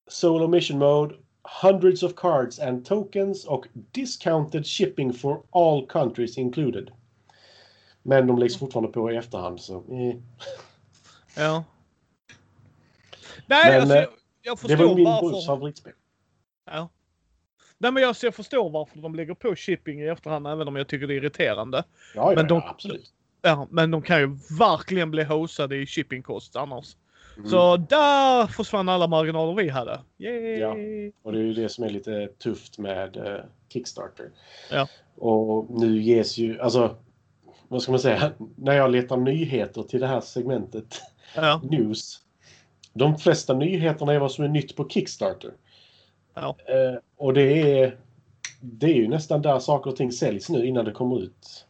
[0.08, 6.92] Solo Mission Mode, hundreds of cards and tokens och discounted shipping for all countries included.
[8.08, 9.76] Men de läggs fortfarande på i efterhand så...
[9.76, 10.16] Eh.
[11.38, 11.64] ja.
[13.48, 14.10] Nej, Men, alltså, eh, jag,
[14.42, 15.46] jag Det var förstår min brors varför.
[15.46, 15.94] favoritspel.
[16.66, 16.90] Ja.
[17.78, 20.76] Nej, men jag, så jag förstår varför de lägger på shipping i efterhand, även om
[20.76, 21.84] jag tycker det är irriterande.
[22.16, 23.12] Ja, ja, Men de- ja absolut.
[23.42, 26.96] Ja, men de kan ju verkligen bli hostade i shipping costs annars.
[27.38, 27.50] Mm.
[27.50, 30.00] Så där försvann alla marginaler vi hade.
[30.18, 30.58] Yay!
[30.60, 30.76] Ja.
[31.24, 34.30] Och det är ju det som är lite tufft med eh, Kickstarter.
[34.72, 34.88] Ja.
[35.16, 36.96] Och nu ges ju, alltså,
[37.68, 41.02] vad ska man säga, när jag letar nyheter till det här segmentet,
[41.36, 42.20] Ja, news.
[42.94, 45.52] De flesta nyheterna är vad som är nytt på Kickstarter.
[46.34, 46.56] ja.
[46.66, 47.98] Eh, och det är,
[48.62, 51.66] det är ju nästan där saker och ting säljs nu innan det kommer ut.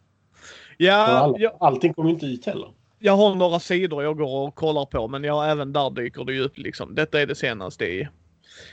[0.78, 2.72] Ja all, jag, allting kommer inte ut heller.
[3.00, 6.34] jag har några sidor jag går och kollar på, men jag, även där dyker det
[6.34, 6.96] ju upp liksom.
[6.96, 8.08] Detta är det senaste i.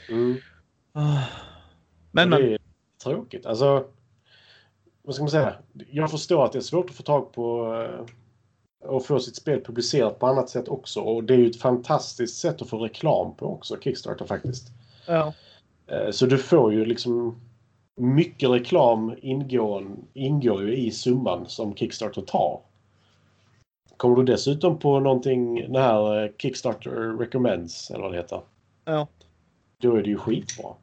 [0.09, 0.37] Mm.
[0.93, 1.17] Ah.
[2.11, 2.41] Men, men.
[2.41, 2.59] det är
[3.03, 3.45] tråkigt.
[3.45, 3.85] Alltså,
[5.03, 5.55] vad ska man säga?
[5.91, 8.05] Jag förstår att det är svårt att få tag på eh,
[8.89, 11.01] och få sitt spel publicerat på annat sätt också.
[11.01, 14.67] Och det är ju ett fantastiskt sätt att få reklam på också, Kickstarter faktiskt.
[15.07, 15.33] Ja.
[15.87, 17.41] Eh, Så du får ju liksom
[17.95, 22.61] mycket reklam ingår, ingår ju i summan som Kickstarter tar.
[23.97, 28.41] Kommer du dessutom på någonting, den här eh, Kickstarter Recommends, eller vad det heter,
[28.85, 29.07] Ja.
[29.77, 30.73] då är det ju skitbra.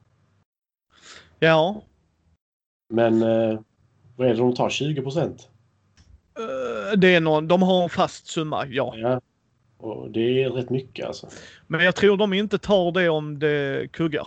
[1.39, 1.83] Ja.
[2.95, 3.61] Men eh,
[4.21, 4.71] vad är det de tar?
[4.71, 5.49] 20 procent?
[6.39, 8.95] Eh, Det är någon, de har en fast summa, ja.
[8.97, 9.21] Ja.
[9.79, 11.29] Och det är rätt mycket alltså.
[11.67, 14.27] Men jag tror de inte tar det om det kuggar.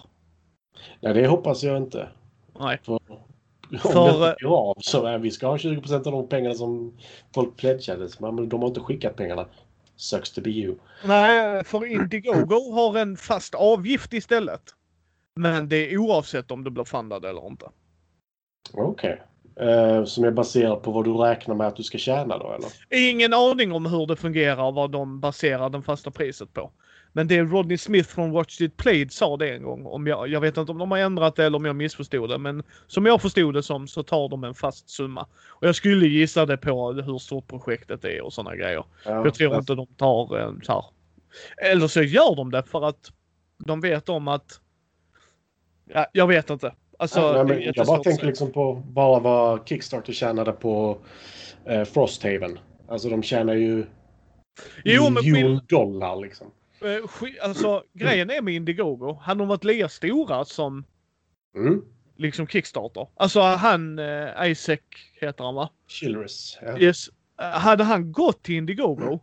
[1.00, 2.10] Nej, det hoppas jag inte.
[2.60, 2.80] Nej.
[2.84, 3.00] För, om
[3.80, 6.56] För, det eh, går av så är vi ska ha 20 procent av de pengarna
[6.56, 6.94] som
[7.34, 8.10] folk pledgade.
[8.20, 9.46] Men de har inte skickat pengarna.
[9.96, 10.76] Sucks to be you.
[11.06, 14.62] Nej, för Indiegogo har en fast avgift istället.
[15.36, 17.66] Men det är oavsett om du blir fundad eller inte.
[18.74, 19.22] Okej.
[19.56, 22.70] Eh, som är baserat på vad du räknar med att du ska tjäna då eller?
[23.10, 26.72] Ingen aning om hur det fungerar och vad de baserar det fasta priset på.
[27.16, 29.86] Men det Rodney Smith från Watch It Played sa det en gång.
[29.86, 32.38] Om jag, jag vet inte om de har ändrat det eller om jag missförstod det.
[32.38, 35.28] Men som jag förstod det som så tar de en fast summa.
[35.50, 38.84] Och jag skulle gissa det på hur stort projektet är och sådana grejer.
[39.06, 40.84] Ja, Jag tror det- inte de tar en så här.
[41.72, 43.12] Eller så gör de det för att
[43.66, 44.60] de vet om att...
[45.94, 46.74] Ja, jag vet inte.
[47.00, 50.98] Alltså, Ja, men jag bara tänker liksom på bara vad Kickstarter tjänade på
[51.66, 52.60] eh, Frosthaven.
[52.88, 53.86] Alltså de tjänar ju
[54.84, 56.48] Jo, miljon dollar liksom.
[56.82, 59.14] eh, alltså grejen är med Indiegogo.
[59.22, 60.84] Hade de varit lika stora som
[61.56, 61.82] Mm.
[62.18, 63.08] liksom Kickstarter.
[63.16, 64.80] Alltså han, eh, Isaac
[65.22, 65.70] heter han va?
[65.88, 66.58] Childress.
[66.62, 66.78] Ja.
[66.80, 67.08] Yes.
[67.42, 69.20] Eh, Hade han gått till Indiegogo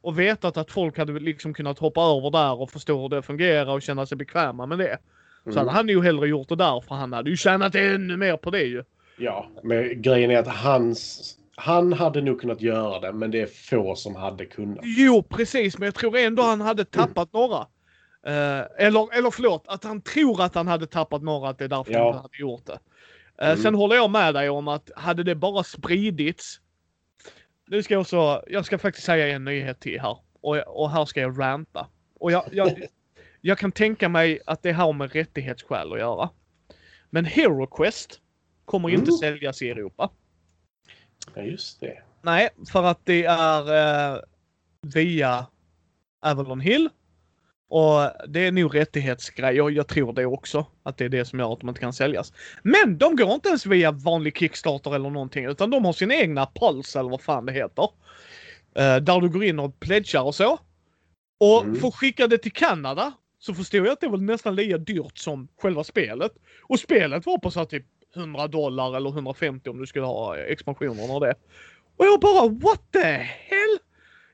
[0.00, 3.72] och vetat att folk hade liksom kunnat hoppa över där och förstå hur det fungerar
[3.72, 4.98] och känna sig bekväma med det.
[5.44, 5.74] Så hade Mm.
[5.74, 8.62] han ju hellre gjort det där för han hade ju tjänat ännu mer på det
[8.62, 8.84] ju.
[9.18, 11.22] Ja, men grejen är att hans,
[11.56, 14.78] han hade nog kunnat göra det, men det är få som hade kunnat.
[14.82, 17.66] Jo precis men jag tror ändå han hade tappat några.
[18.26, 21.68] Eh, eller, eller förlåt, att han tror att han hade tappat några, att det är
[21.68, 22.12] därför Ja.
[22.12, 22.78] han hade gjort det.
[23.42, 23.56] Eh, Mm.
[23.62, 26.60] Sen håller jag med dig om att hade det bara spridits.
[27.68, 30.16] Nu ska jag också, jag ska faktiskt säga en nyhet till här.
[30.40, 31.86] Och, och här ska jag ranta.
[32.20, 32.82] Och jag, jag,
[33.40, 36.30] jag kan tänka mig att det har med rättighetsskäl att göra.
[37.10, 38.20] Men Hero Quest
[38.64, 39.18] kommer inte Mm.
[39.18, 40.10] säljas i Europa.
[41.34, 42.02] Ja, just det.
[42.22, 44.20] Nej, för att det är eh,
[44.94, 45.46] via
[46.20, 46.88] Avalon Hill.
[47.70, 49.70] Och det är nog rättighetsgrejer.
[49.70, 50.66] Jag tror det också.
[50.82, 52.32] Att det är det som gör att de inte kan säljas.
[52.62, 55.44] Men de går inte ens via vanlig Kickstarter eller någonting.
[55.44, 57.88] Utan de har sin egna Pulse eller vad fan det heter.
[58.74, 60.58] Eh, där du går in och pledgar och så.
[61.40, 61.84] Och Mm.
[61.84, 65.48] att skicka det till Kanada så förstår jag att det var nästan lika dyrt som
[65.58, 66.32] själva spelet.
[66.62, 67.86] Och spelet var på så här typ
[68.16, 71.34] 100 dollar eller 150 om du skulle ha expansionerna och det.
[71.96, 73.78] Och jag bara what the hell?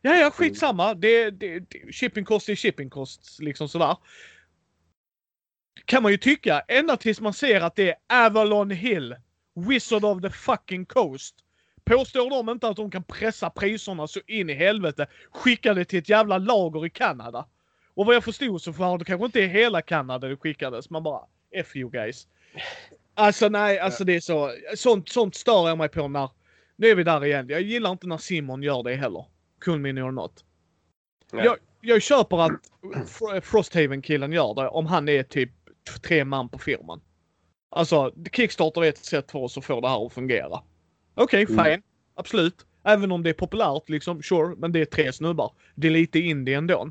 [0.02, 0.94] Ja, ja, skitsamma.
[0.94, 3.96] Det, det, det, shipping cost är shipping cost, liksom sådär.
[5.84, 9.16] Kan man ju tycka, ända tills man ser att det är Avalon Hill,
[9.68, 11.34] Wizard of the fucking Coast.
[11.84, 15.98] Påstår de inte att de kan pressa priserna så in i helvete, skicka det till
[15.98, 17.46] ett jävla lager i Kanada.
[17.94, 20.90] Och vad jag förstod så var det kanske inte hela Kanada det skickades.
[20.90, 21.20] Man bara,
[21.54, 22.28] F you guys.
[23.14, 24.50] Alltså nej, alltså det är så.
[24.76, 26.30] Sånt, sånt stör jag mig på när...
[26.76, 27.48] Nu är vi där igen.
[27.48, 29.24] Jag gillar inte när Simon gör det heller.
[29.64, 30.44] Cool mini or not.
[31.32, 31.44] Ja.
[31.44, 32.52] Jag, jag köper att
[33.06, 35.50] Fr- Frosthaven-killen gör det om han är typ
[36.02, 37.00] tre man på firman.
[37.70, 40.60] Alltså, Kickstarter är ett sätt för oss att få det här att fungera.
[41.14, 41.64] Okej, Mm.
[41.64, 41.82] fine.
[42.14, 42.66] Absolut.
[42.84, 44.54] Även om det är populärt liksom, sure.
[44.58, 45.52] Men det är tre snubbar.
[45.74, 46.90] Det är lite indie ändå.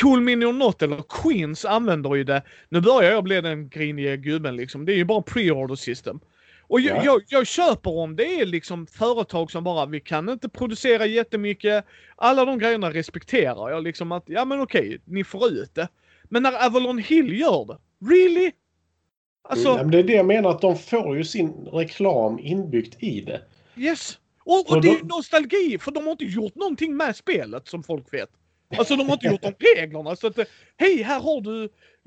[0.00, 2.42] Cool Mini or Not eller Queens använder ju det.
[2.68, 4.84] Nu börjar jag bli den griniga gubben liksom.
[4.86, 6.20] Det är ju bara pre-order system.
[6.62, 7.02] Och jag, Ja.
[7.04, 11.84] jag, jag köper om det är liksom företag som bara, vi kan inte producera jättemycket.
[12.16, 15.88] Alla de grejerna respekterar jag liksom att, ja men okej, ni får ut det.
[16.24, 17.78] Men när Avalon Hill gör det,
[18.10, 18.52] really?
[19.42, 23.02] Alltså, Mm, men det är det jag menar, att de får ju sin reklam inbyggt
[23.02, 23.40] i det.
[23.76, 24.18] yes.
[24.44, 27.82] Och, och det är då- nostalgi, för de har inte gjort någonting med spelet som
[27.82, 28.28] folk vet.
[28.78, 30.16] Alltså de har inte gjort de reglerna.
[30.16, 30.44] Så att, eh,
[30.76, 31.64] hej här har du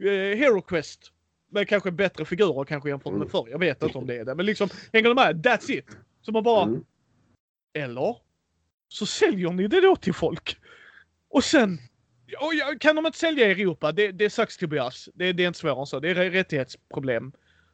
[0.10, 1.12] eh, Hero Quest.
[1.52, 3.30] Med kanske bättre figurer kanske jämfört med Mm.
[3.30, 3.48] förr.
[3.52, 4.36] Jag vet inte om det är det.
[4.36, 5.46] Men liksom, hänger du med?
[5.46, 5.86] That's it.
[6.22, 6.84] Så man bara, Mm.
[7.74, 8.18] eller?
[8.88, 10.58] Så säljer ni det då till folk.
[11.30, 11.78] Och sen,
[12.40, 15.10] och kan de inte sälja i Europa, det, det är to be us.
[15.14, 16.00] Det, det är inte svårare än så.
[16.00, 17.32] Det är rättighetsproblem.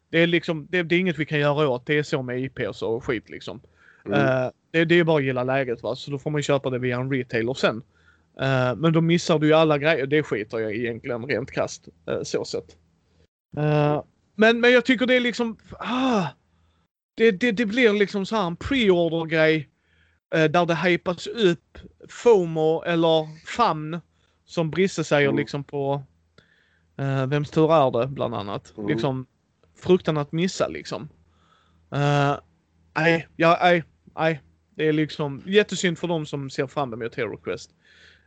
[0.09, 1.85] Det är liksom, det, det är inget vi kan göra åt.
[1.85, 3.61] Det är så med IP och så skit liksom.
[4.05, 4.19] Mm.
[4.19, 6.79] Eh, det, det är bara att gilla läget va, så då får man köpa det
[6.79, 7.83] via en retailer sen.
[8.41, 10.07] Eh, men då missar du ju alla grejer.
[10.07, 11.87] Det skiter jag egentligen rent krasst.
[12.09, 12.77] Uh, så sett.
[13.57, 14.03] Eh,
[14.35, 16.27] men, men jag tycker det är liksom, ah,
[17.15, 19.69] det, det, det blir liksom så här en pre-order grej.
[20.35, 21.77] eh, där det hypas upp
[22.09, 23.99] FOMO eller famn.
[24.45, 25.37] Som Brisse säger Mm.
[25.37, 26.03] liksom på
[27.01, 28.73] uh, Vems tur är det bland annat.
[28.77, 28.89] Mm.
[28.89, 29.27] Liksom
[29.75, 31.09] fruktan att missa liksom.
[31.91, 32.35] Eh,
[32.95, 33.83] Nej, ja, nej,
[34.15, 34.41] nej.
[34.75, 37.71] Det är liksom jättesynd för dem som ser fram emot Hero Quest.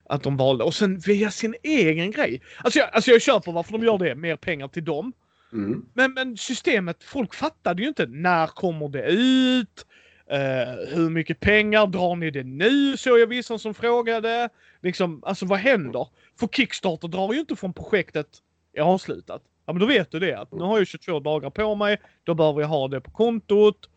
[0.04, 0.64] Att de valde.
[0.64, 2.42] Och sen via sin egen grej.
[2.58, 4.14] Alltså jag, alltså jag köper varför de gör det.
[4.14, 5.12] Mer pengar till dem.
[5.52, 5.86] Mm.
[5.94, 8.06] Men, men systemet, folk fattade ju inte.
[8.06, 9.86] När kommer det ut?
[10.26, 12.96] Eh, hur mycket pengar drar ni det nu?
[12.96, 14.48] Så jag vissa som frågade.
[14.82, 16.08] Liksom, alltså vad händer?
[16.40, 18.26] För Kickstarter drar ju inte från projektet
[18.72, 19.42] är avslutat.
[19.66, 20.38] Ja men då vet du det.
[20.38, 21.98] Att nu har jag 22 dagar på mig.
[22.24, 23.88] Då behöver jag ha det på kontot.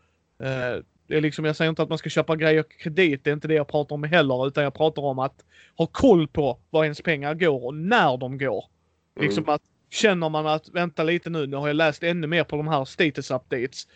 [0.42, 3.24] Eh, det är liksom, jag säger inte att man ska köpa grejer kredit.
[3.24, 4.46] Det är inte det jag pratar om heller.
[4.46, 5.44] Utan jag pratar om att
[5.76, 8.64] ha koll på var ens pengar går och när de går.
[9.20, 9.54] Liksom Mm.
[9.54, 12.68] att känner man att vänta lite nu, nu har jag läst ännu mer på de
[12.68, 13.86] här status updates.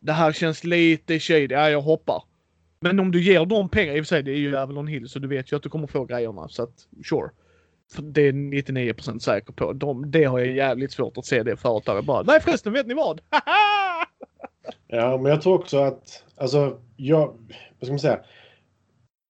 [0.00, 2.22] Det här känns lite shady, ja jag hoppar.
[2.80, 5.08] Men om du ger dem pengar, i och för sig det är ju Avalon Hill
[5.08, 7.30] så du vet ju att du kommer få grejerna så att sure.
[8.02, 9.72] Det är 99% säker på.
[9.72, 12.22] De, det har jag jävligt svårt att se det företaget bara.
[12.22, 13.20] Nej förresten vet ni vad?
[14.86, 17.26] Ja, men jag tror också att, alltså, jag,
[17.78, 18.20] vad ska man säga?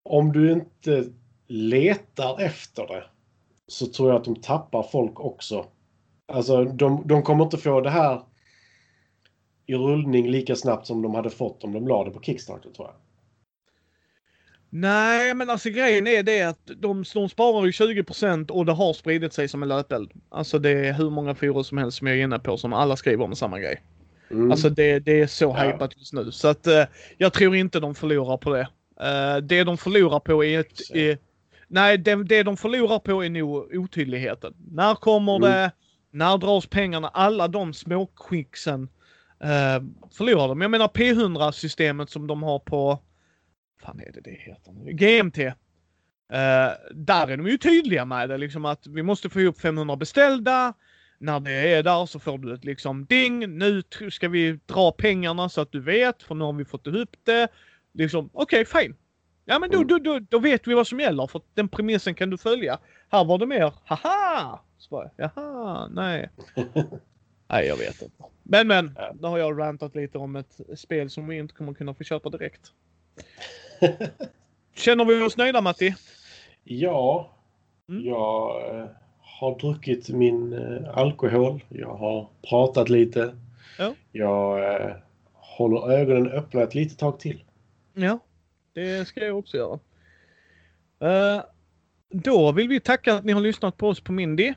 [0.05, 1.05] Om du inte
[1.47, 3.05] letar efter det
[3.67, 5.67] så tror jag att de tappar folk också.
[6.33, 8.23] Alltså, de, de kommer inte få det här
[9.67, 12.89] i rullning lika snabbt som de hade fått om de la det på Kickstarter, tror
[12.89, 12.95] jag.
[14.75, 18.93] Nej men alltså grejen är det att de, de sparar ju 20% och det har
[18.93, 20.13] spridit sig som en löpeld.
[20.29, 22.97] Alltså det är hur många forum som helst som jag är inne på som alla
[22.97, 23.83] skriver om samma grej.
[24.33, 24.51] Mm.
[24.51, 25.63] Alltså det, det är så Ja.
[25.73, 26.33] hypat just nu.
[26.33, 26.85] Så att eh,
[27.19, 28.69] jag tror inte de förlorar på det.
[29.01, 30.81] Eh, det de förlorar på är ett...
[30.95, 31.19] Är-
[31.69, 34.55] nej, det, det de förlorar på är nog otydligheten.
[34.71, 35.51] När kommer Mm.
[35.51, 35.71] det?
[36.11, 37.09] När dras pengarna?
[37.09, 38.89] Alla de småskicksen
[39.43, 39.83] eh,
[40.17, 40.61] förlorar de.
[40.61, 42.99] Jag menar P100-systemet som de har på...
[43.83, 44.93] fan är det det heter nu?
[44.93, 45.39] GMT.
[45.39, 45.55] Eh,
[46.95, 50.75] där är de ju tydliga med det liksom att vi måste få ihop 500 beställda.
[51.23, 53.59] När det är där så får du ett liksom ding.
[53.59, 57.17] Nu ska vi dra pengarna så att du vet för nu har vi fått ihop
[57.25, 57.49] det.
[57.93, 58.97] Liksom okej fine.
[59.45, 59.89] Ja men då, Mm.
[59.89, 62.79] då, då, då vet vi vad som gäller för den premissen kan du följa.
[63.11, 64.61] Här var det mer haha.
[64.79, 66.31] Så bara, Jaha, nej.
[67.49, 68.25] nej jag vet inte.
[68.43, 71.95] Men men, då har jag rantat lite om ett spel som vi inte kommer kunna
[71.95, 72.73] få köpa direkt.
[74.75, 75.95] Känner vi oss nöjda Matti?
[76.65, 77.29] Ja,
[77.89, 78.05] Mm.
[78.05, 78.87] jag eh,
[79.43, 81.65] har druckit min eh, alkohol.
[81.69, 83.35] Jag har pratat lite.
[83.79, 83.95] Ja.
[84.13, 84.91] Jag eh,
[85.33, 87.43] håller ögonen öppna ett litet tag till.
[87.95, 88.19] Ja,
[88.75, 89.79] det ska jag också göra.
[91.01, 91.43] Eh,
[92.11, 94.55] då vill vi tacka att ni har lyssnat på oss på Mindy.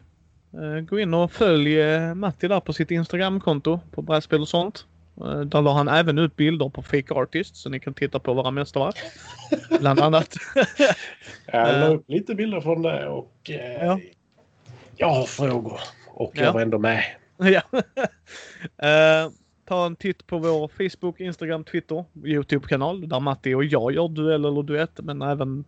[0.53, 4.85] Eh, gå in och följ uh, Matti där på sitt Instagramkonto på brädspel och sånt.
[5.21, 8.33] Uh, där la han även upp bilder på Fake Artists så ni kan titta på
[8.33, 8.95] våra mästerverk.
[9.79, 10.35] Bland annat.
[11.45, 13.99] Jag la upp lite bilder från det och Ja.
[14.97, 15.79] Jag har frågor.
[16.07, 16.43] Och Ja.
[16.43, 17.03] jag var ändå med.
[17.37, 17.61] ja.
[18.77, 19.31] Eh,
[19.65, 24.45] ta en titt på vår Facebook, Instagram, Twitter, Youtube-kanal där Matti och jag gör duell
[24.45, 25.65] eller duett men även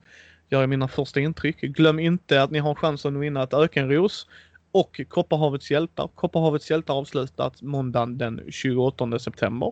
[0.50, 1.62] gör mina första intryck.
[1.62, 4.28] Glöm inte att ni har chansen att vinna ett ökenros
[4.72, 6.08] och Kopparhavets hjältar.
[6.16, 9.72] Kopparhavets hjältar avslutas måndagen den 28 september.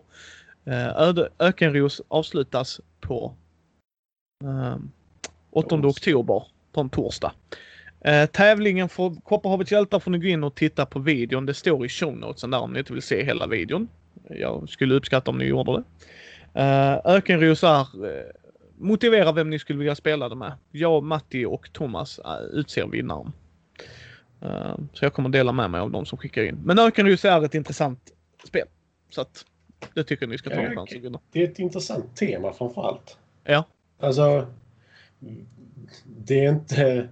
[0.96, 3.36] Öde, Ökenros avslutas på
[4.44, 4.78] eh,
[5.52, 7.32] 8 oktober på en torsdag.
[8.06, 11.46] Eh, tävlingen för Kopparhavets hjältar får ni gå in och titta på videon.
[11.46, 13.88] Det står i show notesen där om ni inte vill se hela videon.
[14.30, 15.84] Jag skulle uppskatta om ni gjorde det.
[16.62, 18.26] Eh, Ökenros är eh,
[18.78, 20.54] motivera vem ni skulle vilja spela det med.
[20.72, 23.32] Jag, Matti och Thomas uh, utser vinnaren.
[24.44, 26.62] Uh, så jag kommer dela med mig av de som skickar in.
[26.64, 28.00] Men Ökenros är ett intressant
[28.48, 28.68] spel.
[29.10, 29.46] Så att
[29.94, 31.20] det tycker ni ska ta en chans att vinna.
[31.32, 33.18] Det är ett intressant tema framförallt.
[33.44, 33.64] Ja.
[34.00, 34.48] Alltså,
[36.06, 37.10] det är inte...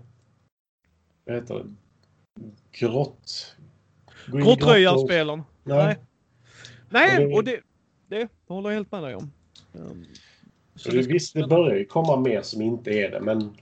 [1.26, 1.70] Vad heter det?
[2.72, 3.56] Grott...
[4.28, 5.44] Grottröjarspelen.
[5.64, 5.98] Nej.
[6.90, 7.60] Nej, Nej och det,
[8.08, 9.32] det håller jag helt med dig om.
[9.74, 10.06] Um,
[10.76, 13.56] så det, visst, det börjar ju komma mer som inte är det, men...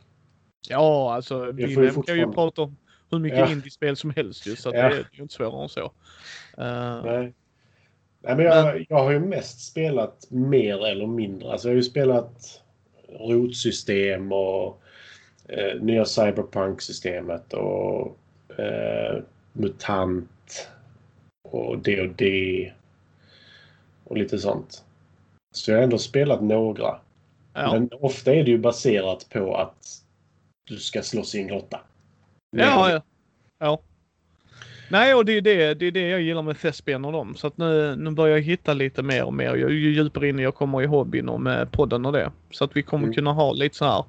[0.70, 2.26] Ja, alltså vi kan fortfarande...
[2.26, 2.78] ju prata om
[3.12, 3.52] hur mycket ja.
[3.52, 4.90] indiespel som helst ju, så ja.
[4.90, 5.82] det är ju inte svårare än så.
[5.82, 7.06] Uh...
[7.06, 7.34] Nej.
[8.24, 8.86] Nej, men jag, men...
[8.90, 11.52] jag har ju mest spelat mer eller mindre.
[11.52, 12.62] Alltså jag har ju spelat
[13.20, 14.82] rotsystem och
[15.52, 18.18] eh, nya Cyberpunk-systemet och
[18.58, 19.24] eh,
[19.54, 20.70] MUTANT
[21.44, 22.72] och D&D
[24.04, 24.84] och lite sånt.
[25.52, 27.00] Så jag har ändå spelat några.
[27.54, 27.74] Ja.
[27.74, 30.02] Men ofta är det ju baserat på att
[30.68, 31.80] du ska slåss i en grotta.
[32.52, 33.02] Ja, ja.
[33.60, 33.82] ja.
[34.92, 37.36] Nej, och det är det, det är det jag gillar med Thespian och dem.
[37.36, 39.56] Så att nu, nu börjar jag hitta lite mer och mer.
[39.56, 42.32] Ju djupare in jag kommer i hobbyn och med podden och det.
[42.52, 43.14] Så att vi kommer mm.
[43.14, 44.06] kunna ha lite så här.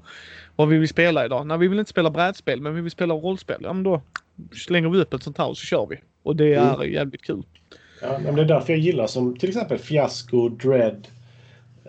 [0.56, 1.46] Vad vi vill spela idag?
[1.46, 3.60] Nej, vi vill inte spela brädspel, men vi vill spela rollspel.
[3.62, 4.02] Ja, men då
[4.52, 5.96] slänger vi upp ett sånt här och så kör vi.
[6.22, 6.92] Och det är mm.
[6.92, 7.42] jävligt kul.
[8.02, 11.08] Ja, men det är därför jag gillar som till exempel Fiasco, Dread,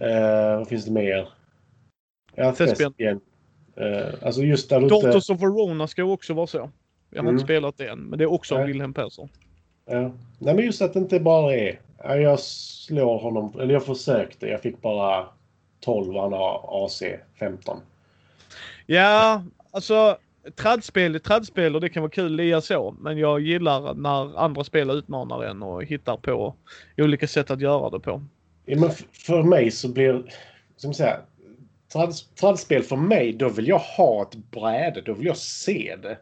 [0.02, 1.28] Uh, vad finns det mer?
[2.36, 2.94] Ja, Thespian.
[3.82, 4.82] Uh, alltså just där.
[4.82, 6.70] Daughters of Verona ska också vara så.
[7.10, 7.36] Jag har mm.
[7.36, 9.30] inte spelat det än, men det är också av Wilhelm Persson.
[9.86, 10.12] Ja.
[10.40, 11.80] Nej, men just att det inte bara är...
[12.04, 14.48] Jag slår honom, eller jag försökte.
[14.48, 15.26] Jag fick bara
[15.80, 17.04] 12 och han har AC
[17.40, 17.78] 15.
[18.86, 20.18] Ja, alltså
[20.56, 22.96] trädspel är trädspel och det kan vara kul lia så.
[23.00, 26.56] Men jag gillar när andra spel utmanar en och hittar på
[26.98, 28.24] olika sätt att göra det på.
[28.66, 30.24] Ja, men för mig så blir...
[30.76, 31.20] Som säga,
[32.40, 35.02] tradspel för mig, då vill jag ha ett bräde.
[35.02, 36.18] Då vill jag se det.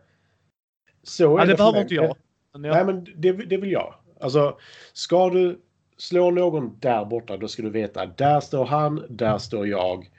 [1.03, 2.15] Så ja, det, det behöver inte jag.
[2.53, 2.73] Men ja.
[2.73, 3.93] Nej, men det, det vill jag.
[4.19, 4.57] Alltså,
[4.93, 5.59] ska du
[5.97, 10.09] slå någon där borta, då ska du veta där står han, där står jag.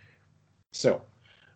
[0.71, 1.01] Så.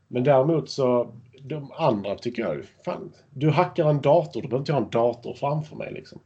[0.09, 4.73] Men däremot så, de andra tycker jag, fan, du hackar en dator, då behöver inte
[4.73, 6.21] ha en dator framför mig liksom.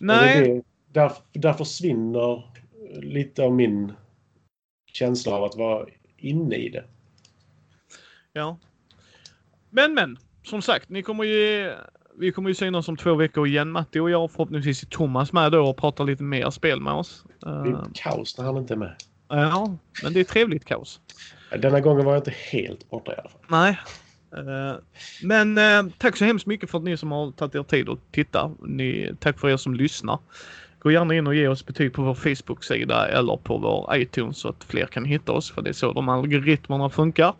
[0.00, 0.48] Nej.
[0.48, 0.62] Det,
[1.00, 2.50] där, där försvinner
[2.92, 3.92] lite av min
[4.92, 5.86] känsla av att vara
[6.16, 6.84] inne i det.
[8.32, 8.58] Ja.
[9.70, 11.72] Men men, som sagt, ni kommer ju
[12.18, 14.30] vi kommer ju synas om två veckor igen Matti och jag.
[14.30, 17.24] Förhoppningsvis är Thomas med då och pratar lite mer spel med oss.
[17.40, 18.94] Det är uh, kaos när han inte är med.
[19.28, 21.00] Ja, men det är trevligt kaos.
[21.58, 23.40] Denna gången var jag inte helt borta i alla fall.
[23.48, 23.78] Nej.
[24.36, 24.76] Eh,
[25.22, 28.12] men eh, tack så hemskt mycket för att ni som har tagit er tid att
[28.12, 28.50] titta.
[28.66, 30.18] Ni, tack för er som lyssnar.
[30.78, 34.48] Gå gärna in och ge oss betyg på vår Facebook-sida eller på vår iTunes så
[34.48, 37.34] att fler kan hitta oss för det är så de algoritmerna funkar.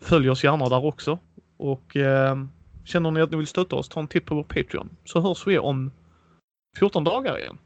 [0.00, 1.18] Följ oss gärna där också.
[1.56, 2.36] Och eh,
[2.84, 5.46] känner ni att ni vill stötta oss, ta en titt på vår Patreon så hörs
[5.46, 5.90] vi om
[6.78, 7.58] 14 dagar igen.